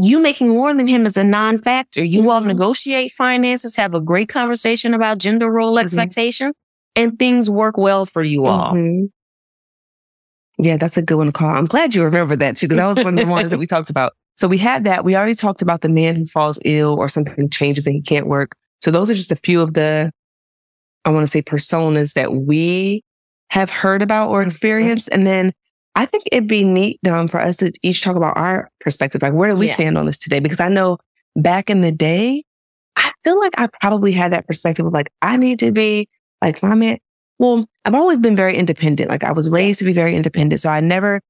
you 0.00 0.20
making 0.20 0.48
more 0.48 0.74
than 0.74 0.86
him 0.86 1.06
is 1.06 1.16
a 1.16 1.24
non-factor. 1.24 2.02
You 2.02 2.30
all 2.30 2.42
Mhm. 2.42 2.46
negotiate 2.46 3.12
finances, 3.12 3.76
have 3.76 3.94
a 3.94 4.00
great 4.00 4.28
conversation 4.28 4.94
about 4.94 5.18
gender 5.18 5.50
role 5.50 5.76
Mhm. 5.76 5.82
expectations, 5.82 6.54
and 6.96 7.18
things 7.18 7.48
work 7.48 7.76
well 7.76 8.06
for 8.06 8.22
you 8.22 8.46
all. 8.46 8.74
Mhm. 8.74 9.10
Yeah, 10.58 10.76
that's 10.76 10.96
a 10.96 11.02
good 11.02 11.16
one 11.16 11.26
to 11.26 11.32
call. 11.32 11.48
I'm 11.48 11.66
glad 11.66 11.94
you 11.94 12.02
remember 12.04 12.36
that 12.36 12.56
too, 12.56 12.66
because 12.68 12.78
that 12.78 12.86
was 12.86 13.04
one 13.04 13.18
of 13.18 13.24
the 13.24 13.30
ones 13.30 13.50
that 13.50 13.58
we 13.58 13.66
talked 13.66 13.90
about. 13.90 14.12
So 14.36 14.48
we 14.48 14.58
had 14.58 14.84
that. 14.84 15.04
We 15.04 15.16
already 15.16 15.34
talked 15.34 15.62
about 15.62 15.80
the 15.80 15.88
man 15.88 16.16
who 16.16 16.26
falls 16.26 16.58
ill 16.64 16.94
or 16.98 17.08
something 17.08 17.48
changes 17.50 17.86
and 17.86 17.94
he 17.94 18.02
can't 18.02 18.26
work. 18.26 18.56
So 18.80 18.90
those 18.90 19.10
are 19.10 19.14
just 19.14 19.32
a 19.32 19.36
few 19.36 19.60
of 19.60 19.74
the, 19.74 20.12
I 21.04 21.10
want 21.10 21.26
to 21.26 21.30
say 21.30 21.42
personas 21.42 22.14
that 22.14 22.34
we 22.34 23.02
have 23.50 23.70
heard 23.70 24.02
about 24.02 24.30
or 24.30 24.42
experienced. 24.42 25.08
And 25.12 25.26
then 25.26 25.52
I 25.96 26.06
think 26.06 26.24
it'd 26.32 26.48
be 26.48 26.64
neat 26.64 26.98
um, 27.08 27.28
for 27.28 27.40
us 27.40 27.56
to 27.58 27.72
each 27.82 28.02
talk 28.02 28.16
about 28.16 28.36
our 28.36 28.68
perspective. 28.80 29.22
Like, 29.22 29.32
where 29.32 29.50
do 29.50 29.56
we 29.56 29.68
Yeah. 29.68 29.74
stand 29.74 29.98
on 29.98 30.06
this 30.06 30.18
today? 30.18 30.40
Because 30.40 30.60
I 30.60 30.68
know 30.68 30.98
back 31.36 31.70
in 31.70 31.80
the 31.82 31.92
day, 31.92 32.44
I 32.96 33.12
feel 33.22 33.38
like 33.38 33.52
I 33.58 33.68
probably 33.80 34.12
had 34.12 34.32
that 34.32 34.46
perspective 34.46 34.86
of 34.86 34.92
like, 34.92 35.10
I 35.22 35.36
need 35.36 35.58
to 35.60 35.72
be 35.72 36.08
like 36.42 36.62
my 36.62 36.74
man. 36.74 36.98
Well, 37.38 37.66
I've 37.84 37.94
always 37.94 38.18
been 38.18 38.36
very 38.36 38.56
independent. 38.56 39.08
Like 39.10 39.24
I 39.24 39.32
was 39.32 39.48
raised 39.50 39.80
to 39.80 39.84
be 39.84 39.92
very 39.92 40.14
independent. 40.14 40.60
So 40.60 40.70
I 40.70 40.80
never 40.80 41.20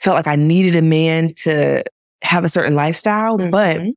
felt 0.00 0.14
like 0.16 0.26
I 0.26 0.36
needed 0.36 0.76
a 0.76 0.82
man 0.82 1.34
to 1.38 1.82
have 2.22 2.44
a 2.44 2.48
certain 2.48 2.74
lifestyle, 2.74 3.36
but 3.50 3.78
Mhm. 3.78 3.92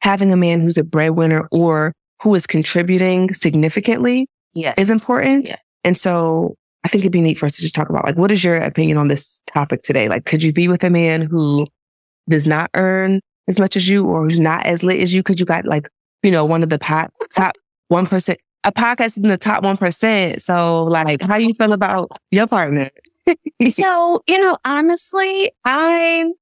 having 0.00 0.32
a 0.32 0.36
man 0.36 0.60
who's 0.60 0.78
a 0.78 0.84
breadwinner 0.84 1.48
or 1.50 1.92
who 2.22 2.34
is 2.34 2.46
contributing 2.46 3.34
significantly 3.34 4.28
yeah. 4.54 4.74
is 4.76 4.90
important. 4.90 5.48
Yeah. 5.48 5.56
And 5.84 5.98
so 5.98 6.54
I 6.84 6.88
think 6.88 7.02
it'd 7.02 7.12
be 7.12 7.20
neat 7.20 7.38
for 7.38 7.46
us 7.46 7.56
to 7.56 7.62
just 7.62 7.74
talk 7.74 7.88
about 7.88 8.04
like, 8.04 8.16
what 8.16 8.30
is 8.30 8.42
your 8.42 8.56
opinion 8.56 8.98
on 8.98 9.08
this 9.08 9.40
topic 9.46 9.82
today? 9.82 10.08
Like, 10.08 10.24
could 10.24 10.42
you 10.42 10.52
be 10.52 10.68
with 10.68 10.82
a 10.82 10.90
man 10.90 11.22
who 11.22 11.66
does 12.28 12.46
not 12.46 12.70
earn 12.74 13.20
as 13.48 13.58
much 13.58 13.76
as 13.76 13.88
you 13.88 14.04
or 14.04 14.24
who's 14.24 14.40
not 14.40 14.66
as 14.66 14.82
lit 14.82 15.00
as 15.00 15.14
you? 15.14 15.22
Could 15.22 15.38
you 15.38 15.46
got 15.46 15.64
like, 15.64 15.88
you 16.22 16.30
know, 16.30 16.44
one 16.44 16.62
of 16.62 16.70
the 16.70 16.78
pot, 16.78 17.12
top 17.34 17.54
1%, 17.92 18.36
a 18.64 18.72
podcast 18.72 19.16
in 19.16 19.22
the 19.24 19.36
top 19.36 19.62
1%. 19.62 20.40
So 20.40 20.84
like, 20.84 21.22
how 21.22 21.36
you 21.36 21.54
feel 21.54 21.72
about 21.72 22.10
your 22.30 22.46
partner? 22.46 22.90
So, 23.70 24.20
you 24.26 24.40
know, 24.40 24.58
honestly, 24.64 25.52
I 25.64 26.32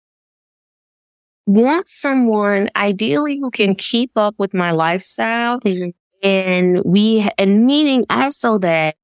want 1.45 1.91
someone 1.91 2.71
ideally 2.75 3.39
who 3.39 3.51
can 3.51 3.75
keep 3.75 4.13
up 4.17 4.35
with 4.39 4.55
my 4.55 4.71
lifestyle 4.71 5.61
mm-hmm. 5.61 5.91
and 6.27 6.83
we, 6.83 7.29
and 7.37 7.67
meaning 7.67 8.07
also 8.09 8.57
that 8.59 8.97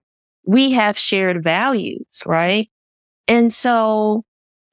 we 0.46 0.72
have 0.72 0.96
shared 0.98 1.42
values, 1.42 2.22
right? 2.26 2.70
And 3.28 3.52
so 3.54 4.24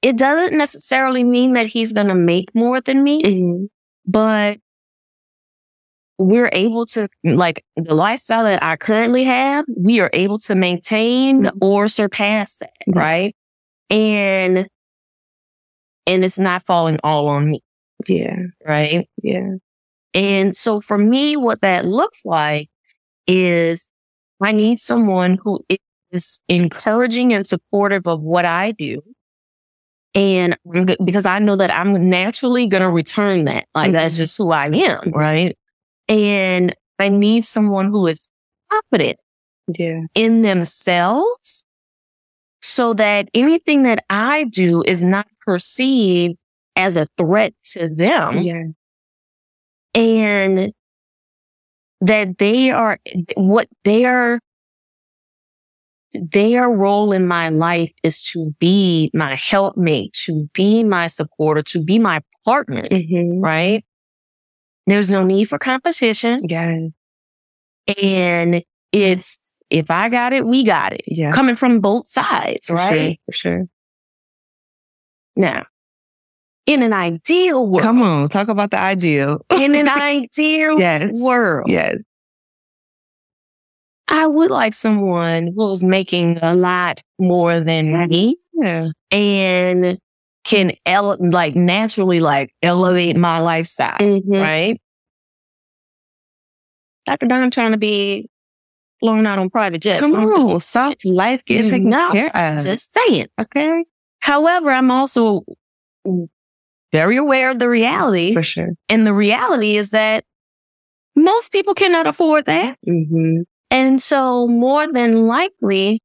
it 0.02 0.18
doesn't 0.18 0.58
necessarily 0.58 1.24
mean 1.24 1.54
that 1.54 1.68
he's 1.68 1.94
going 1.94 2.08
to 2.10 2.16
make 2.16 2.54
more 2.56 2.82
than 2.82 3.04
me, 3.04 3.24
Mhm. 3.24 3.70
but 4.06 4.60
we're 6.20 6.50
able 6.54 6.86
to 6.86 7.08
like 7.24 7.66
the 7.76 7.96
lifestyle 7.96 8.44
that 8.44 8.62
I 8.64 8.76
currently 8.76 9.24
have, 9.24 9.66
we 9.76 10.00
are 10.00 10.12
able 10.14 10.38
to 10.40 10.56
maintain 10.56 11.50
or 11.62 11.88
surpass 11.88 12.58
that, 12.60 12.72
Mhm. 12.88 12.96
right? 12.96 13.36
And 13.90 14.68
and 16.06 16.26
it's 16.26 16.38
not 16.40 16.66
falling 16.66 17.00
all 17.04 17.28
on 17.28 17.50
me, 17.50 17.62
Yeah. 18.08 18.36
right? 18.66 19.08
Yeah. 19.22 19.52
And 20.14 20.56
so 20.58 20.82
for 20.82 20.98
me, 20.98 21.38
what 21.38 21.62
that 21.62 21.86
looks 21.86 22.26
like 22.26 22.70
is 23.28 23.92
I 24.44 24.52
need 24.52 24.80
someone 24.80 25.38
who 25.42 25.66
is 26.12 26.40
encouraging 26.48 27.34
and 27.34 27.48
supportive 27.48 28.08
of 28.08 28.24
what 28.24 28.46
I 28.46 28.72
do. 28.72 29.02
And 30.16 30.56
because 31.04 31.26
I 31.26 31.40
know 31.40 31.56
that 31.56 31.72
I'm 31.72 32.10
naturally 32.10 32.68
going 32.68 32.84
to 32.84 32.90
return 32.90 33.46
that. 33.46 33.66
Like 33.74 33.86
mm-hmm. 33.88 33.94
that's 33.94 34.16
just 34.18 34.38
who 34.38 34.52
I 34.52 34.68
am. 34.68 35.12
Right. 35.12 35.58
And 36.08 36.76
I 37.00 37.10
need 37.10 37.46
someone 37.46 37.88
who 37.88 38.06
is 38.08 38.28
confident 38.70 39.18
Yeah. 39.68 40.02
in 40.14 40.44
themselves 40.44 41.66
so 42.62 42.94
that 42.94 43.30
anything 43.34 43.84
that 43.84 44.04
I 44.10 44.44
do 44.46 44.84
is 44.84 45.04
not 45.04 45.28
perceived 45.42 46.40
as 46.76 46.96
a 46.96 47.08
threat 47.18 47.54
to 47.72 47.90
them 47.90 48.40
Yeah. 48.44 48.64
and 49.96 50.74
that 52.04 52.38
they 52.38 52.70
are 52.72 53.00
what 53.36 53.68
their 53.84 54.40
their 56.14 56.70
role 56.70 57.12
in 57.12 57.26
my 57.26 57.50
life 57.50 57.92
is 58.04 58.22
to 58.22 58.54
be 58.60 59.10
my 59.14 59.36
helpmate, 59.36 60.14
to 60.14 60.48
be 60.54 60.84
my 60.84 61.08
supporter, 61.08 61.64
to 61.64 61.84
be 61.84 61.98
my 61.98 62.22
partner, 62.46 62.84
Mm-hmm. 62.84 63.40
right? 63.40 63.84
There's 64.86 65.10
no 65.10 65.24
need 65.24 65.46
for 65.46 65.58
competition. 65.58 66.44
Yeah. 66.48 66.90
And 68.02 68.64
it's, 68.92 69.62
if 69.70 69.90
I 69.90 70.10
got 70.10 70.34
it, 70.34 70.46
we 70.46 70.64
got 70.64 70.94
it. 70.94 71.02
Yeah. 71.08 71.32
Coming 71.32 71.56
from 71.56 71.80
both 71.80 72.08
sides, 72.08 72.68
For 72.68 72.76
right? 72.76 72.92
Sure, 72.92 73.16
for 73.26 73.32
sure. 73.32 73.66
Now, 75.36 75.66
in 76.66 76.82
an 76.82 76.94
ideal 76.94 77.68
world, 77.68 77.82
Come 77.84 78.02
on. 78.02 78.30
Talk 78.30 78.48
about 78.48 78.72
the 78.72 78.80
ideal. 78.80 79.40
in 79.52 79.76
an 79.76 79.88
ideal 79.90 80.80
Yes. 80.80 81.12
world, 81.22 81.70
Yes. 81.70 81.98
I 84.08 84.28
would 84.28 84.52
like 84.52 84.74
someone 84.74 85.52
who's 85.56 85.84
making 85.84 86.38
a 86.42 86.54
lot 86.56 87.02
more 87.20 87.60
than 87.62 88.08
me 88.10 88.38
Yeah. 88.54 88.90
and 89.12 89.98
can 90.44 90.74
ele- 90.86 91.18
like 91.20 91.56
naturally 91.56 92.20
like 92.20 92.54
elevate 92.62 93.16
my 93.18 93.40
lifestyle, 93.40 93.98
mm-hmm. 93.98 94.34
right? 94.34 94.80
Dr. 97.06 97.28
Dom 97.28 97.50
trying 97.50 97.72
to 97.72 97.78
be 97.78 98.30
flown 99.00 99.26
out 99.26 99.40
on 99.40 99.50
private 99.50 99.82
jets. 99.82 100.02
Come 100.02 100.16
I'm 100.16 100.28
on. 100.28 100.50
just- 100.60 100.70
Soft 100.70 101.06
life 101.06 101.44
getting 101.46 101.70
taken 101.70 101.90
No, 101.90 102.12
care 102.12 102.36
of. 102.36 102.64
just 102.64 102.94
saying. 102.94 103.28
okay. 103.40 103.84
However, 104.20 104.70
I'm 104.72 104.92
also 104.92 105.44
very 106.94 107.18
aware 107.18 107.50
of 107.50 107.60
the 107.60 107.68
reality. 107.68 108.34
For 108.34 108.44
sure. 108.44 108.70
And 108.88 109.06
the 109.06 109.14
reality 109.14 109.76
is 109.76 109.90
that 109.90 110.24
most 111.16 111.52
people 111.52 111.74
cannot 111.74 112.08
afford 112.08 112.46
that. 112.46 112.78
Mm-hmm. 112.88 113.42
And 113.72 114.02
so 114.02 114.48
more 114.48 114.92
than 114.92 115.28
likely, 115.28 116.00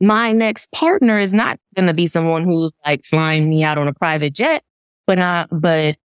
my 0.00 0.32
next 0.32 0.70
partner 0.72 1.18
is 1.18 1.32
not 1.32 1.58
going 1.76 1.86
to 1.86 1.94
be 1.94 2.08
someone 2.08 2.42
who's 2.42 2.72
like 2.84 3.04
flying 3.04 3.48
me 3.48 3.62
out 3.62 3.78
on 3.78 3.86
a 3.88 3.94
private 3.94 4.34
jet, 4.34 4.64
but 5.06 5.18
I, 5.18 5.46
but 5.50 5.96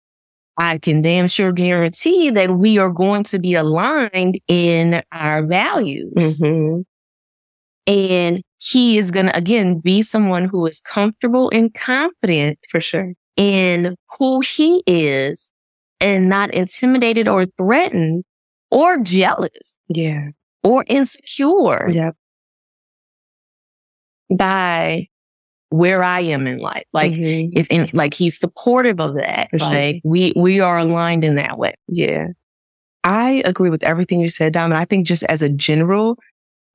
I 0.56 0.78
can 0.78 1.02
damn 1.02 1.28
sure 1.28 1.52
guarantee 1.52 2.30
that 2.30 2.52
we 2.52 2.78
are 2.78 2.90
going 2.90 3.24
to 3.24 3.38
be 3.40 3.54
aligned 3.54 4.40
in 4.46 5.02
our 5.10 5.44
values. 5.44 6.40
Mm-hmm. 6.40 6.82
And 7.92 8.42
he 8.60 8.98
is 8.98 9.10
going 9.10 9.26
to, 9.26 9.36
again, 9.36 9.80
be 9.80 10.02
someone 10.02 10.44
who 10.44 10.66
is 10.66 10.80
comfortable 10.80 11.50
and 11.50 11.72
confident 11.74 12.58
For 12.70 12.80
sure. 12.80 13.14
In 13.38 13.94
who 14.18 14.40
he 14.40 14.82
is 14.86 15.50
and 16.00 16.28
not 16.28 16.52
intimidated 16.52 17.28
or 17.28 17.46
threatened 17.46 18.24
or 18.70 18.98
jealous 18.98 19.76
Yeah. 19.88 20.28
or 20.62 20.84
insecure 20.88 21.88
Yep. 21.88 22.14
by 24.36 25.06
where 25.70 26.02
I 26.02 26.20
am 26.20 26.46
in 26.46 26.58
life. 26.58 26.84
Like, 26.92 27.12
Mhm. 27.12 27.50
if 27.54 27.66
in, 27.68 27.88
like 27.92 28.14
he's 28.14 28.38
supportive 28.38 29.00
of 29.00 29.14
that, 29.14 29.48
sure. 29.56 29.68
like 29.68 30.00
we, 30.04 30.32
we 30.36 30.60
are 30.60 30.78
aligned 30.78 31.24
in 31.24 31.34
that 31.36 31.58
way. 31.58 31.74
Yeah. 31.88 32.28
I 33.04 33.42
agree 33.44 33.70
with 33.70 33.82
everything 33.84 34.20
you 34.20 34.28
said, 34.28 34.52
Dom. 34.54 34.72
And 34.72 34.78
I 34.78 34.84
think 34.84 35.06
just 35.06 35.24
as 35.24 35.42
a 35.42 35.48
general, 35.48 36.18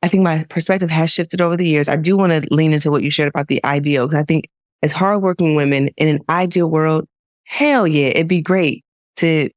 I 0.02 0.08
think 0.10 0.24
my 0.24 0.46
perspective 0.50 0.90
has 0.90 1.12
shifted 1.12 1.42
over 1.42 1.58
the 1.58 1.68
years. 1.68 1.90
I 1.90 1.96
do 1.96 2.18
want 2.18 2.32
to 2.32 2.54
lean 2.54 2.74
into 2.74 2.92
what 2.92 3.04
you 3.04 3.10
shared 3.10 3.30
about 3.30 3.48
the 3.48 3.64
ideal 3.66 4.08
because 4.08 4.20
I 4.22 4.26
think 4.26 4.46
as 4.84 4.92
hardworking 4.92 5.56
women 5.56 5.88
in 5.98 6.08
an 6.08 6.20
ideal 6.30 6.70
world, 6.70 7.08
hell 7.46 7.88
yeah, 7.88 8.08
it'd 8.08 8.28
be 8.28 8.42
great 8.42 8.84
to 9.18 9.50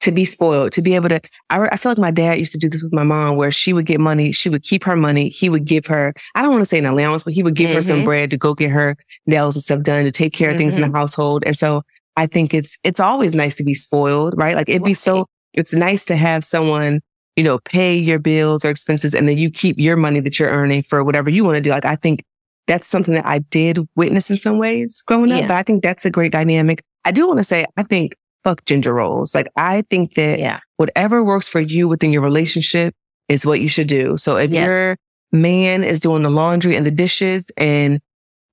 to 0.00 0.12
be 0.12 0.26
spoiled, 0.26 0.70
to 0.72 0.82
be 0.82 0.94
able 0.94 1.08
to. 1.08 1.18
I, 1.48 1.56
re- 1.56 1.68
I 1.72 1.76
feel 1.78 1.92
like 1.92 1.98
my 1.98 2.10
dad 2.10 2.38
used 2.38 2.52
to 2.52 2.58
do 2.58 2.68
this 2.68 2.82
with 2.82 2.92
my 2.92 3.04
mom, 3.04 3.36
where 3.36 3.50
she 3.50 3.72
would 3.72 3.86
get 3.86 4.00
money, 4.00 4.32
she 4.32 4.50
would 4.50 4.62
keep 4.62 4.84
her 4.84 4.96
money, 4.96 5.30
he 5.30 5.48
would 5.48 5.64
give 5.64 5.86
her. 5.86 6.12
I 6.34 6.42
don't 6.42 6.50
want 6.52 6.60
to 6.60 6.66
say 6.66 6.78
an 6.78 6.84
allowance, 6.84 7.22
but 7.22 7.32
he 7.32 7.42
would 7.42 7.54
give 7.54 7.70
her 7.70 7.80
some 7.80 8.02
Mhm. 8.02 8.04
bread 8.04 8.30
to 8.30 8.36
go 8.36 8.52
get 8.54 8.70
her 8.70 8.96
nails 9.26 9.56
and 9.56 9.62
stuff 9.62 9.82
done, 9.82 10.04
to 10.04 10.12
take 10.12 10.34
care 10.34 10.50
of 10.50 10.58
things 10.58 10.74
in 10.74 10.82
the 10.82 10.92
household. 10.92 11.42
And 11.46 11.56
so 11.56 11.82
I 12.16 12.26
think 12.26 12.52
it's 12.52 12.76
it's 12.84 13.00
always 13.00 13.34
nice 13.34 13.56
to 13.56 13.64
be 13.64 13.74
spoiled, 13.74 14.34
right? 14.36 14.54
Like 14.54 14.68
it'd 14.68 14.84
be 14.84 14.94
so. 14.94 15.26
It's 15.54 15.72
nice 15.72 16.04
to 16.06 16.16
have 16.16 16.44
someone 16.44 17.00
you 17.36 17.42
know, 17.42 17.58
pay 17.64 17.96
your 17.96 18.18
bills 18.20 18.64
or 18.64 18.70
expenses 18.70 19.12
and 19.14 19.28
then 19.28 19.36
you 19.36 19.50
keep 19.50 19.76
your 19.76 19.96
money 19.96 20.20
that 20.20 20.38
you're 20.38 20.50
earning 20.50 20.84
for 20.84 21.02
whatever 21.02 21.28
you 21.28 21.44
want 21.44 21.56
to 21.56 21.60
do. 21.60 21.70
Like, 21.70 21.84
I 21.84 21.96
think 21.96 22.22
that's 22.66 22.88
something 22.88 23.14
that 23.14 23.26
I 23.26 23.40
did 23.40 23.78
witness 23.96 24.30
in 24.30 24.38
some 24.38 24.58
ways 24.58 25.02
growing 25.06 25.30
up, 25.32 25.40
Yeah. 25.42 25.48
but 25.48 25.56
I 25.56 25.62
think 25.62 25.82
that's 25.82 26.04
a 26.06 26.10
great 26.10 26.32
dynamic. 26.32 26.82
I 27.04 27.10
do 27.12 27.26
want 27.26 27.38
to 27.38 27.44
say, 27.44 27.66
I 27.76 27.82
think 27.82 28.16
fuck 28.42 28.64
gender 28.64 28.92
roles. 28.94 29.34
Like, 29.34 29.48
I 29.56 29.82
think 29.90 30.14
that 30.14 30.38
Yeah. 30.38 30.60
whatever 30.76 31.22
works 31.24 31.48
for 31.48 31.60
you 31.60 31.88
within 31.88 32.10
your 32.12 32.22
relationship 32.22 32.94
is 33.28 33.44
what 33.46 33.60
you 33.60 33.68
should 33.68 33.88
do. 33.88 34.16
So 34.16 34.36
if 34.36 34.50
Yes. 34.50 34.66
your 34.66 34.96
man 35.32 35.82
is 35.84 36.00
doing 36.00 36.22
the 36.22 36.30
laundry 36.30 36.76
and 36.76 36.86
the 36.86 36.90
dishes 36.90 37.46
and 37.56 38.00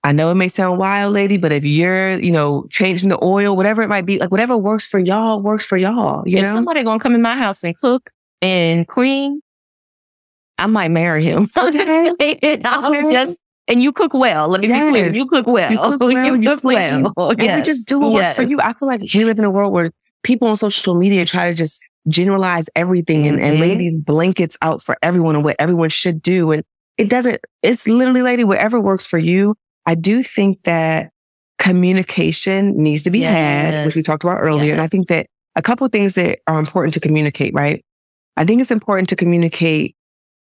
I 0.04 0.14
know 0.14 0.32
it 0.32 0.36
may 0.36 0.48
sound 0.48 0.80
wild, 0.80 1.14
lady, 1.14 1.38
but 1.38 1.52
if 1.52 1.64
you're, 1.64 2.14
you 2.20 2.32
know, 2.32 2.66
changing 2.72 3.10
the 3.10 3.24
oil, 3.24 3.56
whatever 3.56 3.84
it 3.84 3.88
might 3.88 4.06
be, 4.06 4.18
like 4.18 4.32
whatever 4.32 4.58
works 4.58 4.88
for 4.88 4.98
y'all 4.98 5.40
works 5.42 5.64
for 5.64 5.78
y'all. 5.78 6.28
You 6.28 6.40
if 6.40 6.46
know? 6.46 6.54
somebody 6.56 6.84
gonna 6.84 7.00
come 7.00 7.14
in 7.14 7.22
my 7.22 7.38
house 7.38 7.64
and 7.64 7.78
cook 7.78 8.10
and 8.42 8.88
clean, 8.88 9.42
I 10.58 10.66
might 10.66 10.90
marry 10.90 11.24
him. 11.24 11.50
Okay. 11.58 12.12
I'm 12.66 12.86
Okay. 12.96 13.12
just 13.12 13.38
and 13.68 13.82
you 13.82 13.92
cook 13.92 14.14
well. 14.14 14.48
Let 14.48 14.62
me 14.62 14.68
be 14.68 14.74
clear. 14.74 15.12
You 15.14 15.26
cook 15.28 15.48
well. 15.48 15.72
You 15.72 15.78
cook 15.78 16.00
well, 16.02 16.12
you 16.36 16.44
cook 16.46 16.62
clean. 16.62 17.08
well. 17.16 17.30
And 17.32 17.40
we 17.40 17.46
Yes. 17.46 17.66
just 17.66 17.88
do 17.88 18.00
what 18.00 18.14
works 18.14 18.34
for 18.36 18.44
you. 18.44 18.60
I 18.62 18.74
feel 18.74 18.88
like 18.88 19.02
we 19.14 19.24
live 19.26 19.38
in 19.40 19.46
a 19.46 19.52
world 19.52 19.72
where 19.74 19.92
people 20.24 20.48
on 20.48 20.58
social 20.58 20.96
media 20.96 21.26
try 21.26 21.50
to 21.50 21.56
just 21.56 21.84
generalize 22.08 22.68
everything 22.76 23.28
and, 23.28 23.40
and 23.40 23.58
Mhm. 23.58 23.60
lay 23.60 23.76
these 23.76 23.98
blankets 24.00 24.58
out 24.62 24.82
for 24.84 24.98
everyone 25.02 25.36
and 25.36 25.44
what 25.44 25.56
everyone 25.60 25.90
should 25.90 26.22
do. 26.22 26.52
And 26.52 26.64
it 26.98 27.10
doesn't, 27.10 27.40
it's 27.62 27.88
literally, 27.88 28.22
lady, 28.22 28.44
whatever 28.44 28.80
works 28.80 29.06
for 29.08 29.18
you. 29.20 29.56
I 29.86 29.96
do 29.96 30.24
think 30.24 30.62
that 30.64 31.12
communication 31.60 32.76
needs 32.78 33.04
to 33.04 33.12
be 33.12 33.22
had, 33.22 33.86
which 33.86 33.96
we 33.96 34.04
talked 34.04 34.24
about 34.24 34.40
earlier. 34.42 34.74
And 34.74 34.82
I 34.82 34.88
think 34.88 35.08
that 35.08 35.28
a 35.56 35.62
couple 35.62 35.86
of 35.86 35.92
things 35.92 36.16
that 36.16 36.40
are 36.48 36.60
important 36.60 36.94
to 36.96 37.00
communicate, 37.00 37.54
right? 37.54 37.84
I 38.38 38.46
think 38.46 38.62
it's 38.62 38.72
important 38.72 39.10
to 39.10 39.16
communicate, 39.16 39.96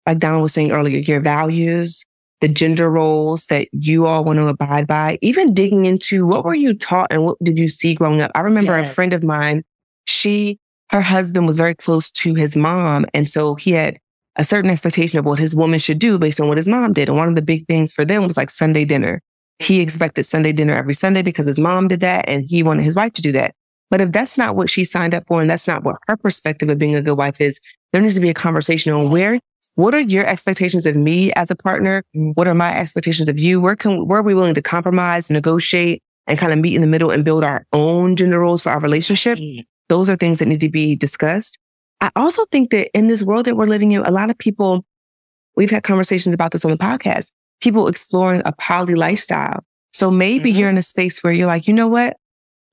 like 0.06 0.20
Dom 0.20 0.42
was 0.42 0.54
saying 0.54 0.72
earlier, 0.72 0.98
your 1.00 1.20
values, 1.22 2.04
the 2.42 2.48
gender 2.48 2.90
roles 2.90 3.48
that 3.48 3.68
you 3.72 4.06
all 4.06 4.24
want 4.24 4.38
to 4.38 4.48
abide 4.48 4.88
by, 4.88 5.18
even 5.22 5.54
digging 5.54 5.86
into 5.86 6.26
what 6.26 6.46
were 6.46 6.56
you 6.56 6.74
taught 6.74 7.08
and 7.12 7.24
what 7.24 7.38
did 7.44 7.58
you 7.58 7.68
see 7.68 7.96
growing 7.96 8.22
up? 8.22 8.32
I 8.36 8.42
remember 8.42 8.78
a 8.78 8.86
friend 8.86 9.14
of 9.14 9.24
mine, 9.24 9.64
she, 10.06 10.60
her 10.92 11.02
husband 11.02 11.48
was 11.48 11.58
very 11.58 11.76
close 11.76 12.12
to 12.12 12.36
his 12.36 12.56
mom. 12.56 13.06
And 13.14 13.28
so 13.28 13.56
he 13.56 13.72
had 13.72 13.98
a 14.36 14.44
certain 14.44 14.70
expectation 14.70 15.18
of 15.18 15.26
what 15.26 15.40
his 15.40 15.56
woman 15.56 15.80
should 15.80 16.00
do 16.00 16.20
based 16.20 16.40
on 16.40 16.48
what 16.48 16.58
his 16.58 16.68
mom 16.68 16.94
did. 16.94 17.10
And 17.10 17.18
one 17.18 17.28
of 17.28 17.36
the 17.36 17.42
big 17.42 17.66
things 17.68 17.92
for 17.92 18.06
them 18.06 18.28
was 18.28 18.38
like 18.38 18.52
Sunday 18.52 18.86
dinner. 18.86 19.22
He 19.60 19.76
mm-hmm. 19.76 19.84
expected 19.84 20.26
Sunday 20.26 20.54
dinner 20.54 20.76
every 20.76 20.94
Sunday 20.94 21.24
because 21.24 21.48
his 21.48 21.60
mom 21.60 21.88
did 21.88 22.02
that 22.02 22.26
and 22.28 22.46
he 22.48 22.62
wanted 22.62 22.84
his 22.84 22.96
wife 22.96 23.14
to 23.14 23.22
do 23.22 23.32
that. 23.32 23.56
But 23.90 24.02
if 24.02 24.12
that's 24.12 24.38
not 24.38 24.56
what 24.56 24.70
she 24.70 24.86
signed 24.86 25.14
up 25.14 25.24
for 25.28 25.42
and 25.42 25.50
that's 25.50 25.68
not 25.68 25.84
what 25.84 25.98
her 26.08 26.18
perspective 26.18 26.70
of 26.70 26.78
being 26.78 26.96
a 26.96 27.02
good 27.02 27.18
wife 27.18 27.42
is, 27.42 27.60
there 27.92 28.02
needs 28.02 28.16
to 28.16 28.20
be 28.20 28.30
a 28.30 28.34
conversation 28.34 28.94
on 28.94 29.10
where, 29.10 29.40
what 29.76 29.94
are 29.94 30.00
your 30.00 30.26
expectations 30.26 30.86
of 30.86 30.96
me 30.96 31.32
as 31.34 31.52
a 31.52 31.56
partner? 31.56 32.04
What 32.14 32.48
are 32.48 32.54
my 32.54 32.76
expectations 32.78 33.30
of 33.30 33.40
you? 33.40 33.60
Where 33.62 33.76
can, 33.76 34.08
where 34.08 34.20
are 34.20 34.24
we 34.24 34.34
willing 34.36 34.56
to 34.56 34.62
compromise, 34.62 35.30
negotiate 35.30 36.02
and 36.28 36.38
kind 36.38 36.52
of 36.52 36.60
meet 36.60 36.76
in 36.76 36.82
the 36.82 36.88
middle 36.88 37.12
and 37.12 37.24
build 37.24 37.44
our 37.44 37.66
own 37.74 38.16
gender 38.16 38.40
roles 38.40 38.62
for 38.62 38.72
our 38.72 38.80
relationship? 38.80 39.40
Those 39.90 40.10
are 40.10 40.16
things 40.16 40.40
that 40.40 40.48
need 40.48 40.62
to 40.62 40.70
be 40.70 40.96
discussed. 40.96 41.58
I 42.02 42.12
also 42.16 42.46
think 42.52 42.72
that 42.72 42.90
in 42.96 43.08
this 43.08 43.24
world 43.24 43.46
that 43.46 43.56
we're 43.56 43.66
living 43.66 43.92
in, 43.94 44.04
a 44.06 44.12
lot 44.12 44.30
of 44.30 44.38
people, 44.38 44.86
we've 45.56 45.72
had 45.72 45.84
conversations 45.84 46.34
about 46.34 46.52
this 46.52 46.66
on 46.66 46.72
the 46.72 46.78
podcast, 46.78 47.32
people 47.62 47.88
exploring 47.88 48.42
a 48.46 48.52
poly 48.54 48.96
lifestyle. 48.96 49.64
So 49.94 50.12
maybe 50.12 50.54
Mhm. 50.54 50.58
you're 50.58 50.70
in 50.70 50.78
a 50.78 50.84
space 50.84 51.24
where 51.24 51.34
you're 51.34 51.48
like, 51.48 51.68
you 51.68 51.74
know 51.74 51.88
what? 51.88 52.18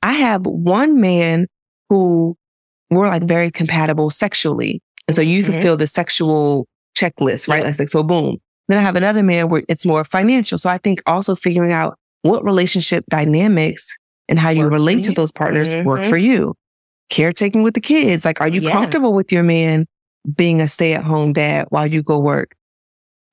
I 0.02 0.12
have 0.12 0.44
one 0.44 1.00
man 1.00 1.46
who 1.88 2.36
we're 2.90 3.08
like 3.08 3.22
very 3.22 3.50
compatible 3.50 4.10
sexually. 4.10 4.82
And 5.08 5.14
so 5.14 5.22
you 5.22 5.42
Mhm. 5.42 5.52
fulfill 5.52 5.76
the 5.78 5.86
sexual 5.86 6.66
checklist, 6.96 7.48
right? 7.48 7.62
Yeah. 7.62 7.68
It's 7.68 7.78
like, 7.78 7.88
so 7.88 8.02
boom. 8.02 8.38
Then 8.68 8.78
I 8.78 8.82
have 8.82 8.96
another 8.96 9.22
man 9.22 9.48
where 9.48 9.62
it's 9.68 9.84
more 9.84 10.04
financial. 10.04 10.58
So 10.58 10.70
I 10.70 10.78
think 10.78 11.02
also 11.06 11.34
figuring 11.34 11.72
out 11.72 11.98
what 12.22 12.42
relationship 12.44 13.04
dynamics 13.10 13.86
and 14.28 14.38
how 14.38 14.48
you 14.50 14.62
Work 14.64 14.72
relate 14.72 15.04
to 15.04 15.12
those 15.12 15.30
partners 15.32 15.76
work 15.84 16.00
Mhm. 16.00 16.08
for 16.08 16.16
you. 16.16 16.54
Caretaking 17.10 17.62
with 17.62 17.74
the 17.74 17.80
kids. 17.80 18.24
Like, 18.24 18.40
are 18.40 18.48
you 18.48 18.62
Yeah. 18.62 18.70
comfortable 18.72 19.12
with 19.12 19.30
your 19.30 19.42
man 19.42 19.86
being 20.34 20.62
a 20.62 20.68
stay 20.68 20.94
at 20.94 21.04
home 21.04 21.34
dad 21.34 21.66
while 21.68 21.86
you 21.86 22.02
go 22.02 22.18
work? 22.18 22.54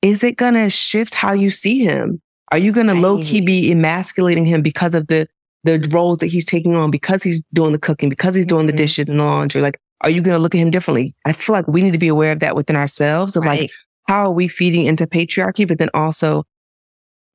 Is 0.01 0.23
it 0.23 0.35
going 0.35 0.55
to 0.55 0.69
shift 0.69 1.13
how 1.13 1.31
you 1.31 1.49
see 1.49 1.79
him? 1.79 2.21
Are 2.51 2.57
you 2.57 2.73
going 2.73 2.87
to 2.87 2.93
low 2.93 3.23
key 3.23 3.39
be 3.39 3.71
emasculating 3.71 4.45
him 4.45 4.61
because 4.61 4.93
of 4.93 5.07
the, 5.07 5.27
the 5.63 5.79
roles 5.93 6.17
that 6.17 6.27
he's 6.27 6.45
taking 6.45 6.75
on, 6.75 6.91
because 6.91 7.23
he's 7.23 7.41
doing 7.53 7.71
the 7.71 7.77
cooking, 7.79 8.09
because 8.09 8.35
he's 8.35 8.45
doing 8.45 8.67
the 8.67 8.73
Mhm. 8.73 8.77
dishes 8.77 9.07
and 9.07 9.19
the 9.19 9.23
laundry? 9.23 9.61
Like, 9.61 9.79
are 10.03 10.09
you 10.09 10.21
going 10.21 10.35
to 10.35 10.39
look 10.41 10.55
at 10.55 10.59
him 10.59 10.71
differently? 10.71 11.13
I 11.25 11.33
feel 11.33 11.53
like 11.53 11.67
we 11.67 11.81
need 11.81 11.91
to 11.93 11.99
be 11.99 12.07
aware 12.07 12.31
of 12.31 12.39
that 12.39 12.55
within 12.55 12.75
ourselves 12.75 13.35
of 13.35 13.45
like, 13.45 13.71
how 14.07 14.25
are 14.25 14.31
we 14.31 14.47
feeding 14.47 14.85
into 14.85 15.05
patriarchy? 15.07 15.67
But 15.67 15.77
then 15.77 15.89
also, 15.93 16.43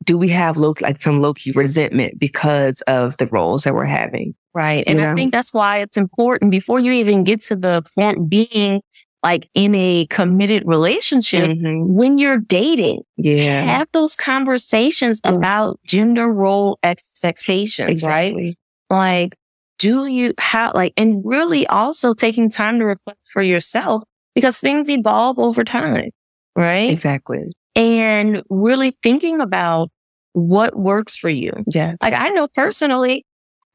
do 0.04 0.18
we 0.18 0.28
have 0.28 0.56
low, 0.56 0.74
like 0.80 1.00
some 1.00 1.20
low 1.20 1.32
key 1.34 1.52
resentment 1.52 2.18
because 2.18 2.80
of 2.82 3.16
the 3.16 3.26
roles 3.26 3.64
that 3.64 3.74
we're 3.74 3.84
having? 3.84 4.34
Right. 4.54 4.84
And 4.86 4.98
You 4.98 5.06
I 5.06 5.14
think 5.14 5.32
that's 5.32 5.52
why 5.54 5.78
it's 5.78 5.96
important 5.96 6.50
before 6.50 6.80
you 6.80 6.92
even 6.92 7.24
get 7.24 7.42
to 7.44 7.56
the 7.56 7.82
point 7.94 8.28
being 8.28 8.82
like 9.22 9.48
in 9.54 9.74
a 9.74 10.06
committed 10.08 10.62
relationship, 10.66 11.48
Mhm. 11.50 11.86
when 11.88 12.16
you're 12.18 12.38
dating, 12.38 13.00
Yeah. 13.16 13.62
have 13.62 13.88
those 13.92 14.14
conversations 14.14 15.20
Mm. 15.22 15.36
about 15.36 15.80
gender 15.84 16.32
role 16.32 16.78
expectations, 16.82 18.02
right? 18.04 18.56
Like, 18.88 19.34
do 19.78 20.06
you 20.06 20.32
have 20.38 20.74
like, 20.74 20.92
and 20.96 21.22
really 21.24 21.66
also 21.66 22.14
taking 22.14 22.48
time 22.50 22.78
to 22.78 22.84
reflect 22.86 23.20
for 23.32 23.42
yourself 23.42 24.02
because 24.34 24.58
things 24.58 24.88
evolve 24.90 25.38
over 25.38 25.64
time, 25.64 26.10
right? 26.56 26.90
Exactly. 26.90 27.52
And 27.74 28.42
really 28.48 28.96
thinking 29.02 29.40
about 29.40 29.90
what 30.32 30.76
works 30.78 31.16
for 31.16 31.28
you. 31.30 31.52
Yeah. 31.66 31.94
Like 32.02 32.14
I 32.14 32.30
know 32.30 32.48
personally, 32.54 33.24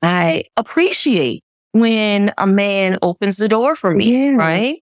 I 0.01 0.45
appreciate 0.57 1.43
when 1.73 2.31
a 2.37 2.47
man 2.47 2.97
opens 3.01 3.37
the 3.37 3.47
door 3.47 3.75
for 3.75 3.91
me, 3.91 4.29
Yeah. 4.29 4.31
right? 4.35 4.77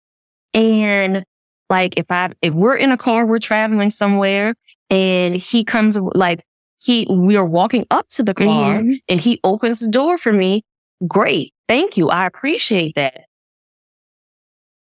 And 0.53 1.23
like 1.69 1.97
if 1.97 2.05
I 2.09 2.31
if 2.41 2.53
we're 2.53 2.75
in 2.75 2.91
a 2.91 2.97
car, 2.97 3.25
we're 3.25 3.39
traveling 3.39 3.89
somewhere, 3.91 4.55
and 4.89 5.35
he 5.35 5.63
comes 5.63 5.97
like 6.15 6.43
he 6.81 7.05
we 7.09 7.35
are 7.35 7.45
walking 7.45 7.85
up 7.91 8.07
to 8.09 8.23
the 8.23 8.33
car 8.33 8.79
Mhm. 8.79 8.99
and 9.09 9.19
he 9.19 9.39
opens 9.43 9.79
the 9.81 9.89
door 9.91 10.17
for 10.17 10.33
me. 10.33 10.63
Great, 11.07 11.53
thank 11.67 11.97
you, 11.97 12.09
I 12.09 12.25
appreciate 12.25 12.95
that. 12.95 13.21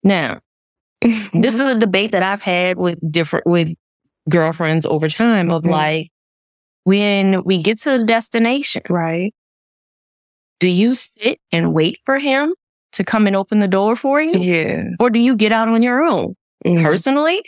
Now, 0.02 0.40
this 1.32 1.54
is 1.54 1.60
a 1.60 1.78
debate 1.78 2.12
that 2.12 2.22
I've 2.22 2.42
had 2.42 2.76
with 2.78 2.98
different 3.10 3.46
with 3.46 3.68
girlfriends 4.28 4.86
over 4.86 5.08
time 5.08 5.50
of 5.50 5.62
Mhm. 5.64 5.70
like 5.70 6.10
when 6.84 7.42
we 7.44 7.62
get 7.62 7.78
to 7.82 7.98
the 7.98 8.04
destination, 8.04 8.82
Right. 8.88 9.34
do 10.60 10.68
you 10.68 10.94
sit 10.94 11.38
and 11.52 11.72
wait 11.74 11.98
for 12.04 12.18
him 12.18 12.54
to 12.92 13.04
come 13.04 13.26
and 13.26 13.36
open 13.36 13.60
the 13.60 13.68
door 13.68 13.96
for 13.96 14.20
you? 14.20 14.38
Yeah. 14.38 14.84
Or 14.98 15.10
do 15.10 15.18
you 15.18 15.36
get 15.36 15.52
out 15.52 15.68
on 15.68 15.82
your 15.82 16.02
own? 16.02 16.34
Mhm. 16.66 16.82
Personally, 16.82 17.42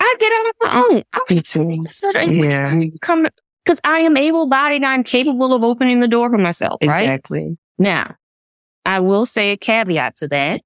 I 0.00 0.14
get 0.18 0.32
out 0.32 0.46
on 0.46 0.52
my 0.90 0.96
own. 0.96 1.02
I 1.12 1.20
Me 1.34 1.42
too. 1.42 1.84
Yeah. 2.32 2.84
come 3.02 3.26
because 3.64 3.80
I 3.84 4.00
am 4.00 4.16
able 4.16 4.46
bodied, 4.46 4.84
I'm 4.84 5.02
capable 5.02 5.52
of 5.52 5.64
opening 5.64 5.98
the 6.00 6.06
door 6.08 6.30
for 6.30 6.38
myself, 6.38 6.78
right? 6.84 7.00
Exactly. 7.02 7.56
Now, 7.78 8.14
I 8.84 9.00
will 9.00 9.26
say 9.26 9.52
a 9.52 9.56
caveat 9.56 10.16
to 10.16 10.28
that. 10.28 10.62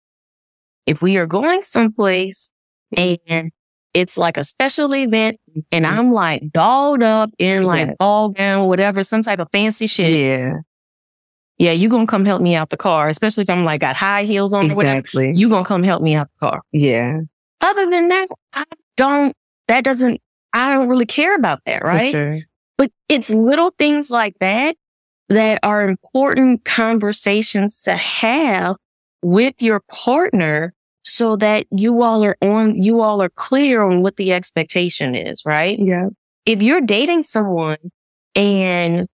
If 0.87 1.03
we 1.03 1.17
are 1.17 1.27
going 1.27 1.63
someplace 1.63 2.51
and 2.97 3.51
it's 3.95 4.17
like 4.17 4.37
a 4.37 4.45
special 4.45 4.95
event 4.95 5.39
and 5.73 5.87
I'm 5.87 6.13
like 6.13 6.51
dolled 6.53 7.03
up 7.03 7.31
in 7.39 7.65
like 7.65 7.97
ball 7.99 8.31
gown, 8.31 8.67
whatever, 8.67 9.03
some 9.03 9.23
type 9.23 9.39
of 9.39 9.49
fancy 9.53 9.87
shit. 9.87 10.13
Yeah. 10.13 10.55
Yeah, 11.59 11.73
you 11.73 11.91
gonna 11.91 12.07
come 12.07 12.25
help 12.25 12.41
me 12.41 12.55
out 12.55 12.71
the 12.71 12.79
car, 12.79 13.09
especially 13.09 13.43
if 13.43 13.51
I'm 13.51 13.65
like 13.65 13.83
got 13.83 13.95
high 13.95 14.25
heels 14.25 14.55
on 14.55 14.71
or 14.71 14.77
whatever. 14.77 14.99
Exactly. 15.01 15.33
You 15.35 15.51
gonna 15.51 15.65
come 15.65 15.83
help 15.83 16.03
me 16.03 16.15
out 16.15 16.29
the 16.41 16.47
car. 16.47 16.63
Yeah. 16.73 17.21
Other 17.61 17.91
than 17.91 18.09
that, 18.09 18.29
I 18.55 18.65
don't, 18.97 19.37
that 19.69 19.85
doesn't, 19.85 20.21
I 20.55 20.73
don't 20.73 20.89
really 20.89 21.07
care 21.07 21.35
about 21.37 21.61
that, 21.67 21.83
For 21.83 21.87
right? 21.87 22.11
sure. 22.11 22.39
But 22.79 22.91
it's 23.11 23.29
little 23.29 23.75
things 23.79 24.11
like 24.11 24.35
that 24.41 24.75
that 25.31 25.59
are 25.63 25.83
important 25.83 26.65
conversations 26.65 27.81
to 27.83 27.97
have 27.97 28.77
with 29.23 29.55
your 29.61 29.81
partner 29.89 30.75
so 31.03 31.37
that 31.37 31.67
you 31.71 32.03
all 32.03 32.23
are 32.25 32.37
on, 32.43 32.75
you 32.77 33.01
all 33.01 33.23
are 33.23 33.31
clear 33.31 33.83
on 33.83 34.03
what 34.03 34.17
the 34.17 34.33
expectation 34.33 35.15
is, 35.15 35.43
right? 35.47 35.79
Yeah. 35.79 36.09
If 36.47 36.63
you're 36.63 36.81
dating 36.83 37.23
someone 37.23 37.79
and 38.35 39.07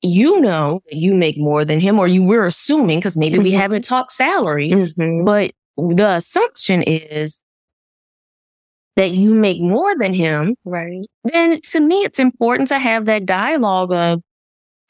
you 0.00 0.40
know 0.40 0.80
that 0.90 0.96
you 0.96 1.14
make 1.14 1.36
more 1.38 1.64
than 1.64 1.80
him, 1.80 1.98
or 1.98 2.06
you 2.08 2.22
were 2.24 2.46
assuming, 2.46 2.98
because 2.98 3.16
maybe 3.16 3.38
we 3.38 3.52
Mhm. 3.52 3.56
haven't 3.56 3.84
talked 3.84 4.12
salary, 4.12 4.70
Mhm. 4.70 5.24
but 5.24 5.52
the 5.76 6.14
assumption 6.16 6.82
is 6.82 7.42
that 8.96 9.12
you 9.12 9.32
make 9.34 9.60
more 9.60 9.96
than 9.96 10.12
him, 10.12 10.56
Right. 10.64 11.06
then 11.24 11.60
to 11.70 11.80
me, 11.80 12.02
it's 12.04 12.18
important 12.18 12.68
to 12.68 12.78
have 12.78 13.04
that 13.06 13.24
dialogue 13.26 13.92
of 13.92 14.22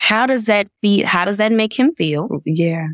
how 0.03 0.27
does 0.27 0.47
that 0.47 0.67
feel? 0.81 1.07
How 1.07 1.25
does 1.25 1.37
that 1.37 1.53
make 1.53 1.79
him 1.79 1.95
feel? 1.95 2.29
Yeah. 2.45 2.89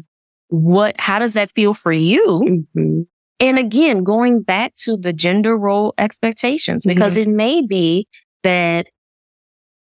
What, 0.48 0.96
how 0.98 1.18
does 1.18 1.32
that 1.32 1.50
feel 1.52 1.72
for 1.72 1.90
you? 1.90 2.66
hmm 2.74 3.00
And 3.40 3.58
again, 3.58 4.04
going 4.04 4.42
back 4.42 4.74
to 4.82 4.98
the 4.98 5.14
gender 5.14 5.56
role 5.56 5.94
expectations, 5.96 6.84
because 6.84 7.16
it 7.16 7.26
may 7.26 7.66
be 7.66 8.06
that 8.42 8.88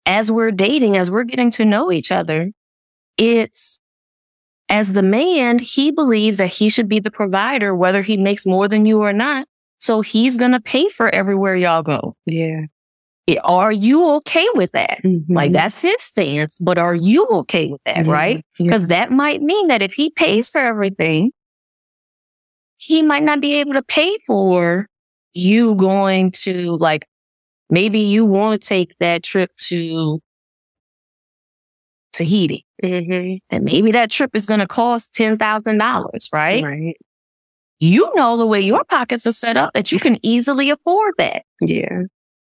as 0.06 0.32
we're 0.32 0.52
dating, 0.52 0.96
as 0.96 1.10
we're 1.10 1.24
getting 1.24 1.50
to 1.52 1.66
know 1.66 1.92
each 1.92 2.12
other, 2.12 2.52
it's 3.18 3.80
as 4.70 4.94
the 4.94 5.02
man, 5.02 5.58
he 5.58 5.90
believes 5.90 6.38
that 6.38 6.54
he 6.54 6.70
should 6.70 6.88
be 6.88 7.00
the 7.00 7.10
provider, 7.10 7.74
whether 7.76 8.04
he 8.04 8.16
makes 8.16 8.46
more 8.46 8.68
than 8.68 8.86
you 8.86 9.02
or 9.02 9.14
not. 9.14 9.48
So 9.80 10.02
he's 10.02 10.38
going 10.38 10.52
to 10.52 10.60
pay 10.60 10.88
for 10.90 11.10
everywhere 11.10 11.56
y'all 11.56 11.82
go. 11.82 12.16
Yeah. 12.28 12.66
Are 13.44 13.72
you 13.74 14.10
okay 14.16 14.48
with 14.56 14.72
that? 14.72 15.00
Mhm. 15.04 15.26
Like 15.28 15.52
that's 15.52 15.82
his 15.82 16.02
stance, 16.02 16.60
but 16.60 16.78
are 16.78 16.96
you 16.96 17.28
okay 17.28 17.68
with 17.68 17.82
that? 17.86 18.06
Yeah. 18.06 18.12
Right? 18.12 18.46
Yeah. 18.58 18.66
Because 18.66 18.88
that 18.88 19.12
might 19.12 19.42
mean 19.42 19.68
that 19.68 19.82
if 19.82 19.94
he 19.94 20.10
pays 20.10 20.50
for 20.50 20.60
everything, 20.62 21.32
he 22.78 23.02
might 23.02 23.24
not 23.24 23.42
be 23.42 23.56
able 23.56 23.74
to 23.74 23.84
pay 23.84 24.18
for 24.26 24.88
you 25.34 25.76
going 25.76 26.32
to 26.32 26.78
like, 26.78 27.06
maybe 27.70 28.00
you 28.00 28.26
want 28.26 28.62
to 28.62 28.68
take 28.68 28.96
that 29.00 29.24
trip 29.24 29.52
to 29.58 30.22
Tahiti. 32.14 32.66
Mhm. 32.84 33.40
And 33.50 33.64
maybe 33.66 33.92
that 33.92 34.10
trip 34.10 34.32
is 34.36 34.46
going 34.46 34.60
to 34.60 34.68
cost 34.68 35.14
$10,000, 35.14 36.30
right? 36.32 36.64
Right. 36.64 36.96
You 37.80 38.10
know 38.16 38.38
the 38.38 38.46
way 38.48 38.62
your 38.62 38.84
pockets 38.86 39.28
are 39.28 39.32
set 39.34 39.58
up 39.58 39.74
that 39.74 39.92
you 39.92 40.00
can 40.00 40.18
easily 40.24 40.70
afford 40.70 41.14
that. 41.18 41.44
Yeah. 41.62 42.04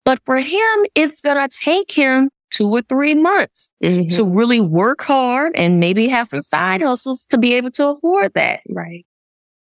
But 0.06 0.20
for 0.26 0.38
him, 0.40 0.86
it's 0.96 1.22
going 1.22 1.38
to 1.38 1.56
take 1.58 1.92
him 1.92 2.30
two 2.52 2.68
or 2.70 2.82
three 2.82 3.14
months 3.14 3.72
Mhm. 3.84 4.14
to 4.16 4.26
really 4.26 4.60
work 4.60 5.02
hard 5.04 5.54
and 5.56 5.80
maybe 5.80 6.08
have 6.10 6.28
some 6.28 6.42
side 6.42 6.82
hustles 6.82 7.26
to 7.28 7.38
be 7.38 7.54
able 7.54 7.72
to 7.72 7.90
afford 7.90 8.34
that. 8.34 8.62
Right. 8.70 9.06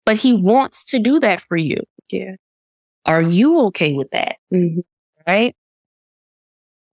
But 0.05 0.17
he 0.17 0.33
wants 0.35 0.85
to 0.87 0.99
do 1.01 1.19
that 1.21 1.41
for 1.41 1.57
you. 1.57 1.79
Yeah. 2.11 2.37
Are 3.07 3.23
you 3.23 3.61
okay 3.67 3.95
with 3.95 4.11
that? 4.13 4.37
Mhm. 4.53 4.85
Right? 5.27 5.55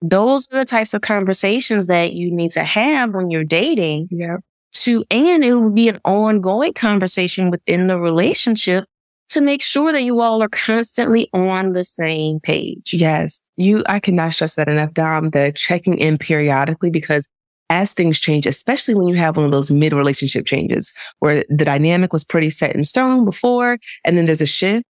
Those 0.02 0.48
are 0.52 0.60
the 0.60 0.66
types 0.66 0.94
of 0.94 1.02
conversations 1.02 1.88
that 1.88 2.14
you 2.14 2.32
need 2.32 2.52
to 2.54 2.64
have 2.64 3.14
when 3.14 3.30
you're 3.32 3.44
dating 3.46 4.08
Yeah. 4.12 4.38
to, 4.74 5.04
and 5.12 5.44
it 5.46 5.54
will 5.54 5.70
be 5.72 5.88
an 5.90 6.00
ongoing 6.04 6.74
conversation 6.74 7.50
within 7.52 7.88
the 7.88 7.98
relationship 7.98 8.86
to 9.30 9.42
make 9.42 9.62
sure 9.62 9.92
that 9.92 10.04
you 10.04 10.20
all 10.22 10.44
are 10.44 10.50
constantly 10.50 11.30
on 11.34 11.74
the 11.74 11.84
same 11.84 12.40
page. 12.40 12.94
Yes. 12.94 13.42
You, 13.58 13.84
I 13.88 14.00
cannot 14.00 14.34
stress 14.34 14.56
that 14.56 14.68
enough, 14.70 14.94
Dom, 14.94 15.32
the 15.32 15.52
checking 15.56 15.98
in 15.98 16.18
periodically 16.18 16.90
because 16.92 17.28
as 17.70 17.94
things 17.94 18.20
change, 18.20 18.46
especially 18.46 18.94
when 18.94 19.08
you 19.08 19.16
have 19.16 19.36
one 19.38 19.46
of 19.46 19.52
those 19.52 19.72
mid 19.72 19.94
relationship 19.94 20.46
changes 20.46 20.96
where 21.20 21.44
the 21.50 21.66
dynamic 21.66 22.14
was 22.14 22.24
pretty 22.24 22.50
set 22.50 22.76
in 22.76 22.84
stone 22.84 23.26
before 23.26 23.80
and 24.04 24.18
then 24.18 24.26
there's 24.26 24.42
a 24.42 24.46
shift, 24.46 24.86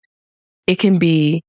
it 0.67 0.77
can 0.79 0.99
be 0.99 1.45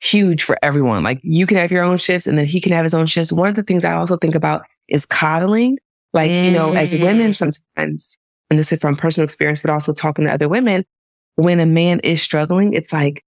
huge 0.00 0.42
for 0.42 0.56
everyone. 0.62 1.02
Like 1.02 1.20
you 1.22 1.46
can 1.46 1.58
have 1.58 1.70
your 1.70 1.84
own 1.84 1.98
shifts 1.98 2.26
and 2.26 2.38
then 2.38 2.46
he 2.46 2.60
can 2.60 2.72
have 2.72 2.84
his 2.84 2.94
own 2.94 3.06
shifts. 3.06 3.32
One 3.32 3.48
of 3.48 3.56
the 3.56 3.62
things 3.62 3.84
I 3.84 3.92
also 3.92 4.16
think 4.16 4.34
about 4.34 4.62
is 4.88 5.04
coddling. 5.04 5.78
Like, 6.12 6.30
you 6.30 6.50
know, 6.50 6.72
as 6.72 6.92
Mm. 6.94 7.02
women 7.02 7.34
sometimes, 7.34 8.16
and 8.48 8.58
this 8.58 8.72
is 8.72 8.80
from 8.80 8.96
personal 8.96 9.24
experience, 9.24 9.62
but 9.62 9.70
also 9.70 9.92
talking 9.92 10.24
to 10.24 10.32
other 10.32 10.48
women, 10.48 10.84
when 11.36 11.60
a 11.60 11.66
man 11.66 12.00
is 12.00 12.22
struggling, 12.22 12.72
it's 12.74 12.92
like, 12.92 13.24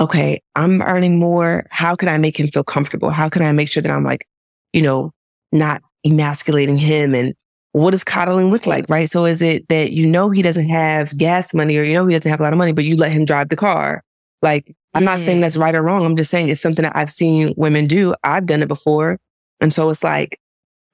okay, 0.00 0.40
I'm 0.54 0.82
earning 0.82 1.18
more. 1.18 1.66
How 1.70 1.96
can 1.96 2.08
I 2.08 2.18
make 2.18 2.38
him 2.38 2.48
feel 2.48 2.64
comfortable? 2.64 3.10
How 3.10 3.28
can 3.28 3.42
I 3.42 3.52
make 3.52 3.68
sure 3.70 3.82
that 3.82 3.90
I'm 3.90 4.04
like, 4.04 4.26
you 4.72 4.82
know, 4.82 5.12
not 5.52 5.82
emasculating 6.04 6.78
him? 6.78 7.14
And 7.14 7.34
what 7.72 7.90
does 7.90 8.04
coddling 8.04 8.50
look 8.50 8.66
like? 8.66 8.86
Right. 8.88 9.10
So 9.10 9.24
is 9.24 9.42
it 9.42 9.68
that 9.68 9.92
you 9.92 10.06
know 10.06 10.30
he 10.30 10.42
doesn't 10.42 10.68
have 10.68 11.16
gas 11.16 11.52
money 11.54 11.76
or 11.76 11.82
you 11.82 11.94
know 11.94 12.06
he 12.06 12.14
doesn't 12.14 12.30
have 12.30 12.40
a 12.40 12.42
lot 12.42 12.52
of 12.52 12.58
money, 12.58 12.72
but 12.72 12.84
you 12.84 12.96
let 12.96 13.12
him 13.12 13.24
drive 13.24 13.48
the 13.48 13.56
car? 13.56 14.02
Like, 14.40 14.74
I'm 14.94 15.04
not 15.04 15.18
saying 15.20 15.38
Mm. 15.38 15.42
that's 15.42 15.56
right 15.56 15.74
or 15.74 15.82
wrong. 15.82 16.04
I'm 16.04 16.16
just 16.16 16.30
saying 16.30 16.48
it's 16.48 16.60
something 16.60 16.84
that 16.84 16.96
I've 16.96 17.10
seen 17.10 17.52
women 17.56 17.86
do. 17.86 18.14
I've 18.24 18.46
done 18.46 18.62
it 18.62 18.68
before. 18.68 19.18
And 19.60 19.74
so 19.74 19.90
it's 19.90 20.04
like, 20.04 20.38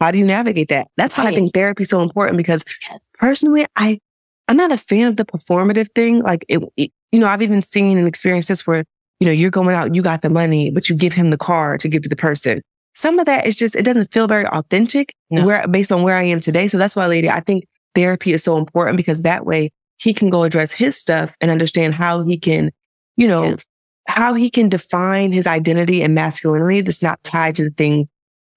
how 0.01 0.11
do 0.11 0.19
you 0.19 0.25
navigate 0.25 0.69
that? 0.69 0.89
That's 0.97 1.17
why 1.17 1.27
I 1.29 1.35
think 1.35 1.55
therapy 1.55 1.83
is 1.83 1.91
so 1.91 2.03
important 2.03 2.37
because 2.39 2.65
Yes. 2.91 3.07
personally, 3.19 3.67
I, 3.77 4.01
I'm 4.49 4.57
not 4.57 4.73
a 4.73 4.77
fan 4.79 5.09
of 5.09 5.17
the 5.17 5.25
performative 5.25 5.89
thing. 5.95 6.21
Like 6.21 6.45
it, 6.49 6.61
it- 6.77 6.93
you 7.13 7.21
know, 7.21 7.29
I've 7.29 7.43
even 7.43 7.63
seen 7.63 7.97
and 7.97 8.09
experienced 8.09 8.49
this 8.49 8.67
where, 8.67 8.83
you 9.21 9.27
know, 9.27 9.33
you're 9.33 9.51
going 9.53 9.73
out, 9.77 9.95
you 9.95 10.03
got 10.03 10.23
the 10.23 10.31
money, 10.31 10.73
but 10.73 10.89
you 10.89 10.97
give 10.97 11.13
him 11.13 11.31
the 11.31 11.37
car 11.39 11.79
to 11.79 11.89
give 11.89 12.03
to 12.03 12.09
the 12.09 12.17
person. 12.17 12.61
Some 12.97 13.21
of 13.21 13.27
that 13.27 13.47
is 13.47 13.55
just, 13.55 13.77
it 13.77 13.85
doesn't 13.85 14.13
feel 14.13 14.27
very 14.27 14.47
authentic 14.49 15.15
No. 15.31 15.47
where, 15.47 15.69
based 15.69 15.93
on 15.93 16.03
where 16.03 16.17
I 16.17 16.25
am 16.25 16.41
today. 16.41 16.67
So 16.67 16.77
that's 16.77 16.97
why, 16.97 17.07
lady, 17.07 17.31
I 17.31 17.39
think 17.39 17.67
therapy 17.95 18.33
is 18.33 18.43
so 18.43 18.57
important 18.57 18.97
because 18.97 19.23
that 19.23 19.47
way 19.47 19.71
he 19.99 20.13
can 20.13 20.29
go 20.29 20.43
address 20.43 20.73
his 20.73 20.97
stuff 20.97 21.37
and 21.41 21.53
understand 21.53 21.95
how 21.95 22.25
he 22.25 22.37
can, 22.37 22.73
you 23.17 23.29
know, 23.29 23.45
Yes. 23.45 23.65
how 24.09 24.35
he 24.35 24.51
can 24.51 24.69
define 24.69 25.31
his 25.33 25.47
identity 25.47 26.03
and 26.03 26.17
masculinity 26.17 26.81
that's 26.81 27.01
not 27.03 27.23
tied 27.23 27.55
to 27.57 27.63
the 27.63 27.71
thing 27.71 28.09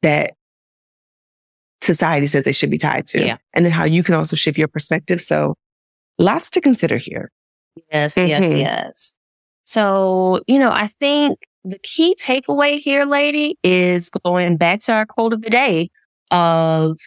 that 0.02 0.34
society 1.82 2.26
says 2.26 2.44
they 2.44 2.52
should 2.52 2.72
be 2.72 2.78
tied 2.80 3.06
to. 3.08 3.24
Yeah. 3.24 3.38
And 3.54 3.64
then 3.66 3.72
how 3.72 3.84
you 3.84 4.02
can 4.02 4.16
also 4.16 4.36
shift 4.36 4.58
your 4.58 4.68
perspective. 4.68 5.22
So 5.22 5.56
lots 6.18 6.50
to 6.52 6.62
consider 6.62 6.98
here. 6.98 7.32
Yes, 7.92 8.18
yes, 8.18 8.44
Mhm. 8.44 8.60
yes. 8.60 9.14
So, 9.64 10.42
you 10.48 10.60
know, 10.60 10.72
I 10.72 10.88
think 10.88 11.40
the 11.64 11.80
key 11.80 12.16
takeaway 12.16 12.80
here, 12.80 13.06
lady, 13.06 13.58
is 13.64 14.10
going 14.10 14.58
back 14.58 14.80
to 14.84 14.94
our 14.94 15.06
quote 15.06 15.34
of 15.34 15.42
the 15.42 15.50
day 15.50 15.90
of 16.32 16.98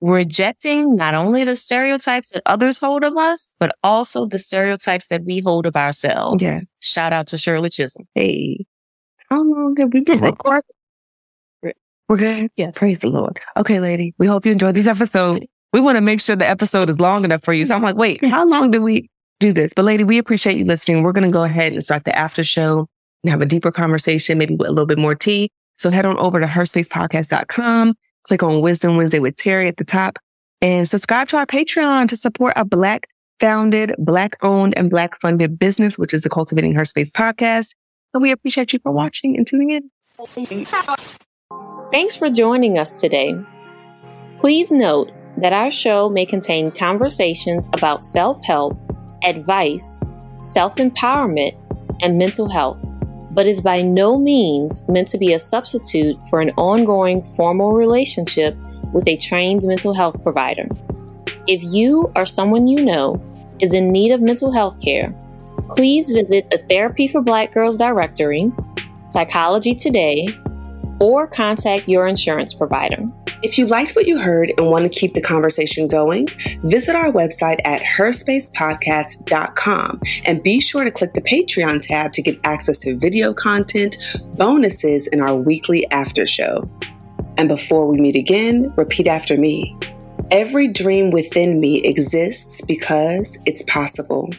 rejecting 0.00 0.96
not 0.96 1.14
only 1.14 1.44
the 1.44 1.56
stereotypes 1.56 2.30
that 2.32 2.42
others 2.46 2.78
hold 2.78 3.04
of 3.04 3.16
us, 3.16 3.54
but 3.58 3.74
also 3.82 4.26
the 4.26 4.38
stereotypes 4.38 5.08
that 5.08 5.24
we 5.24 5.40
hold 5.40 5.66
of 5.66 5.76
ourselves. 5.76 6.42
Yeah. 6.42 6.60
Shout 6.80 7.12
out 7.12 7.26
to 7.28 7.38
Shirley 7.38 7.70
Chisholm. 7.70 8.06
Hey, 8.14 8.66
how 9.30 9.42
long 9.42 9.74
have 9.78 9.92
we 9.92 10.00
been 10.00 10.18
recording? 10.20 10.68
We're 12.06 12.18
good. 12.18 12.50
Yes. 12.56 12.76
Praise 12.76 12.98
the 12.98 13.08
Lord. 13.08 13.40
Okay, 13.56 13.80
lady. 13.80 14.14
We 14.18 14.26
hope 14.26 14.44
you 14.44 14.52
enjoyed 14.52 14.74
this 14.74 14.86
episode. 14.86 15.46
We 15.74 15.80
want 15.80 15.96
to 15.96 16.00
make 16.00 16.20
sure 16.20 16.36
the 16.36 16.48
episode 16.48 16.88
is 16.88 17.00
long 17.00 17.24
enough 17.24 17.42
for 17.42 17.52
you. 17.52 17.66
So 17.66 17.74
I'm 17.74 17.82
like, 17.82 17.96
wait, 17.96 18.24
how 18.24 18.46
long 18.46 18.70
do 18.70 18.80
we 18.80 19.10
do 19.40 19.52
this? 19.52 19.72
But 19.74 19.84
lady, 19.84 20.04
we 20.04 20.18
appreciate 20.18 20.56
you 20.56 20.64
listening. 20.64 21.02
We're 21.02 21.10
going 21.10 21.28
to 21.28 21.32
go 21.32 21.42
ahead 21.42 21.72
and 21.72 21.82
start 21.82 22.04
the 22.04 22.16
after 22.16 22.44
show 22.44 22.86
and 23.24 23.30
have 23.32 23.40
a 23.40 23.44
deeper 23.44 23.72
conversation, 23.72 24.38
maybe 24.38 24.54
with 24.54 24.68
a 24.68 24.70
little 24.70 24.86
bit 24.86 24.98
more 24.98 25.16
tea. 25.16 25.50
So 25.76 25.90
head 25.90 26.06
on 26.06 26.16
over 26.16 26.38
to 26.38 26.46
herspacepodcast.com, 26.46 27.94
click 28.22 28.44
on 28.44 28.60
Wisdom 28.60 28.96
Wednesday 28.96 29.18
with 29.18 29.34
Terri 29.34 29.66
at 29.66 29.76
the 29.76 29.84
top 29.84 30.20
and 30.60 30.88
subscribe 30.88 31.26
to 31.30 31.38
our 31.38 31.46
Patreon 31.46 32.06
to 32.10 32.16
support 32.16 32.52
a 32.54 32.64
black 32.64 33.08
founded, 33.40 33.96
black 33.98 34.36
owned 34.42 34.78
and 34.78 34.88
black 34.88 35.20
funded 35.20 35.58
business, 35.58 35.98
which 35.98 36.14
is 36.14 36.22
the 36.22 36.30
Cultivating 36.30 36.72
Her 36.76 36.84
Space 36.84 37.10
podcast. 37.10 37.74
And 38.12 38.22
we 38.22 38.30
appreciate 38.30 38.72
you 38.72 38.78
for 38.78 38.92
watching 38.92 39.36
and 39.36 39.44
tuning 39.44 39.70
in. 39.70 39.90
Thanks 41.90 42.14
for 42.14 42.30
joining 42.30 42.78
us 42.78 43.00
today. 43.00 43.34
Please 44.38 44.70
note 44.70 45.10
that 45.38 45.52
our 45.52 45.70
show 45.70 46.08
may 46.08 46.26
contain 46.26 46.70
conversations 46.70 47.68
about 47.74 48.04
self 48.04 48.44
help, 48.44 48.78
advice, 49.24 50.00
self 50.38 50.76
empowerment, 50.76 51.60
and 52.02 52.18
mental 52.18 52.48
health, 52.48 52.84
but 53.32 53.46
is 53.46 53.60
by 53.60 53.82
no 53.82 54.18
means 54.18 54.86
meant 54.88 55.08
to 55.08 55.18
be 55.18 55.32
a 55.32 55.38
substitute 55.38 56.22
for 56.30 56.40
an 56.40 56.50
ongoing 56.50 57.22
formal 57.34 57.72
relationship 57.72 58.56
with 58.92 59.08
a 59.08 59.16
trained 59.16 59.62
mental 59.64 59.92
health 59.92 60.22
provider. 60.22 60.68
If 61.46 61.62
you 61.62 62.12
or 62.16 62.26
someone 62.26 62.66
you 62.66 62.84
know 62.84 63.16
is 63.60 63.74
in 63.74 63.88
need 63.88 64.12
of 64.12 64.20
mental 64.20 64.52
health 64.52 64.80
care, 64.82 65.14
please 65.70 66.10
visit 66.10 66.48
the 66.50 66.58
Therapy 66.68 67.08
for 67.08 67.20
Black 67.20 67.52
Girls 67.52 67.76
directory, 67.76 68.52
Psychology 69.08 69.74
Today, 69.74 70.26
or 71.00 71.26
contact 71.26 71.88
your 71.88 72.06
insurance 72.06 72.54
provider. 72.54 73.04
If 73.42 73.58
you 73.58 73.66
liked 73.66 73.94
what 73.94 74.06
you 74.06 74.18
heard 74.18 74.52
and 74.56 74.70
want 74.70 74.84
to 74.84 74.90
keep 74.90 75.12
the 75.12 75.20
conversation 75.20 75.86
going, 75.86 76.28
visit 76.62 76.96
our 76.96 77.12
website 77.12 77.60
at 77.66 77.82
herspacepodcast.com 77.82 80.00
and 80.24 80.42
be 80.42 80.60
sure 80.60 80.84
to 80.84 80.90
click 80.90 81.12
the 81.12 81.20
Patreon 81.20 81.82
tab 81.82 82.12
to 82.12 82.22
get 82.22 82.40
access 82.44 82.78
to 82.78 82.96
video 82.96 83.34
content, 83.34 83.98
bonuses, 84.38 85.06
and 85.08 85.20
our 85.20 85.36
weekly 85.36 85.86
after 85.90 86.26
show. 86.26 86.66
And 87.36 87.48
before 87.48 87.90
we 87.90 87.98
meet 87.98 88.16
again, 88.16 88.72
repeat 88.76 89.06
after 89.06 89.36
me. 89.36 89.76
Every 90.30 90.68
dream 90.68 91.10
within 91.10 91.60
me 91.60 91.82
exists 91.84 92.62
because 92.62 93.38
it's 93.44 93.62
possible. 93.64 94.30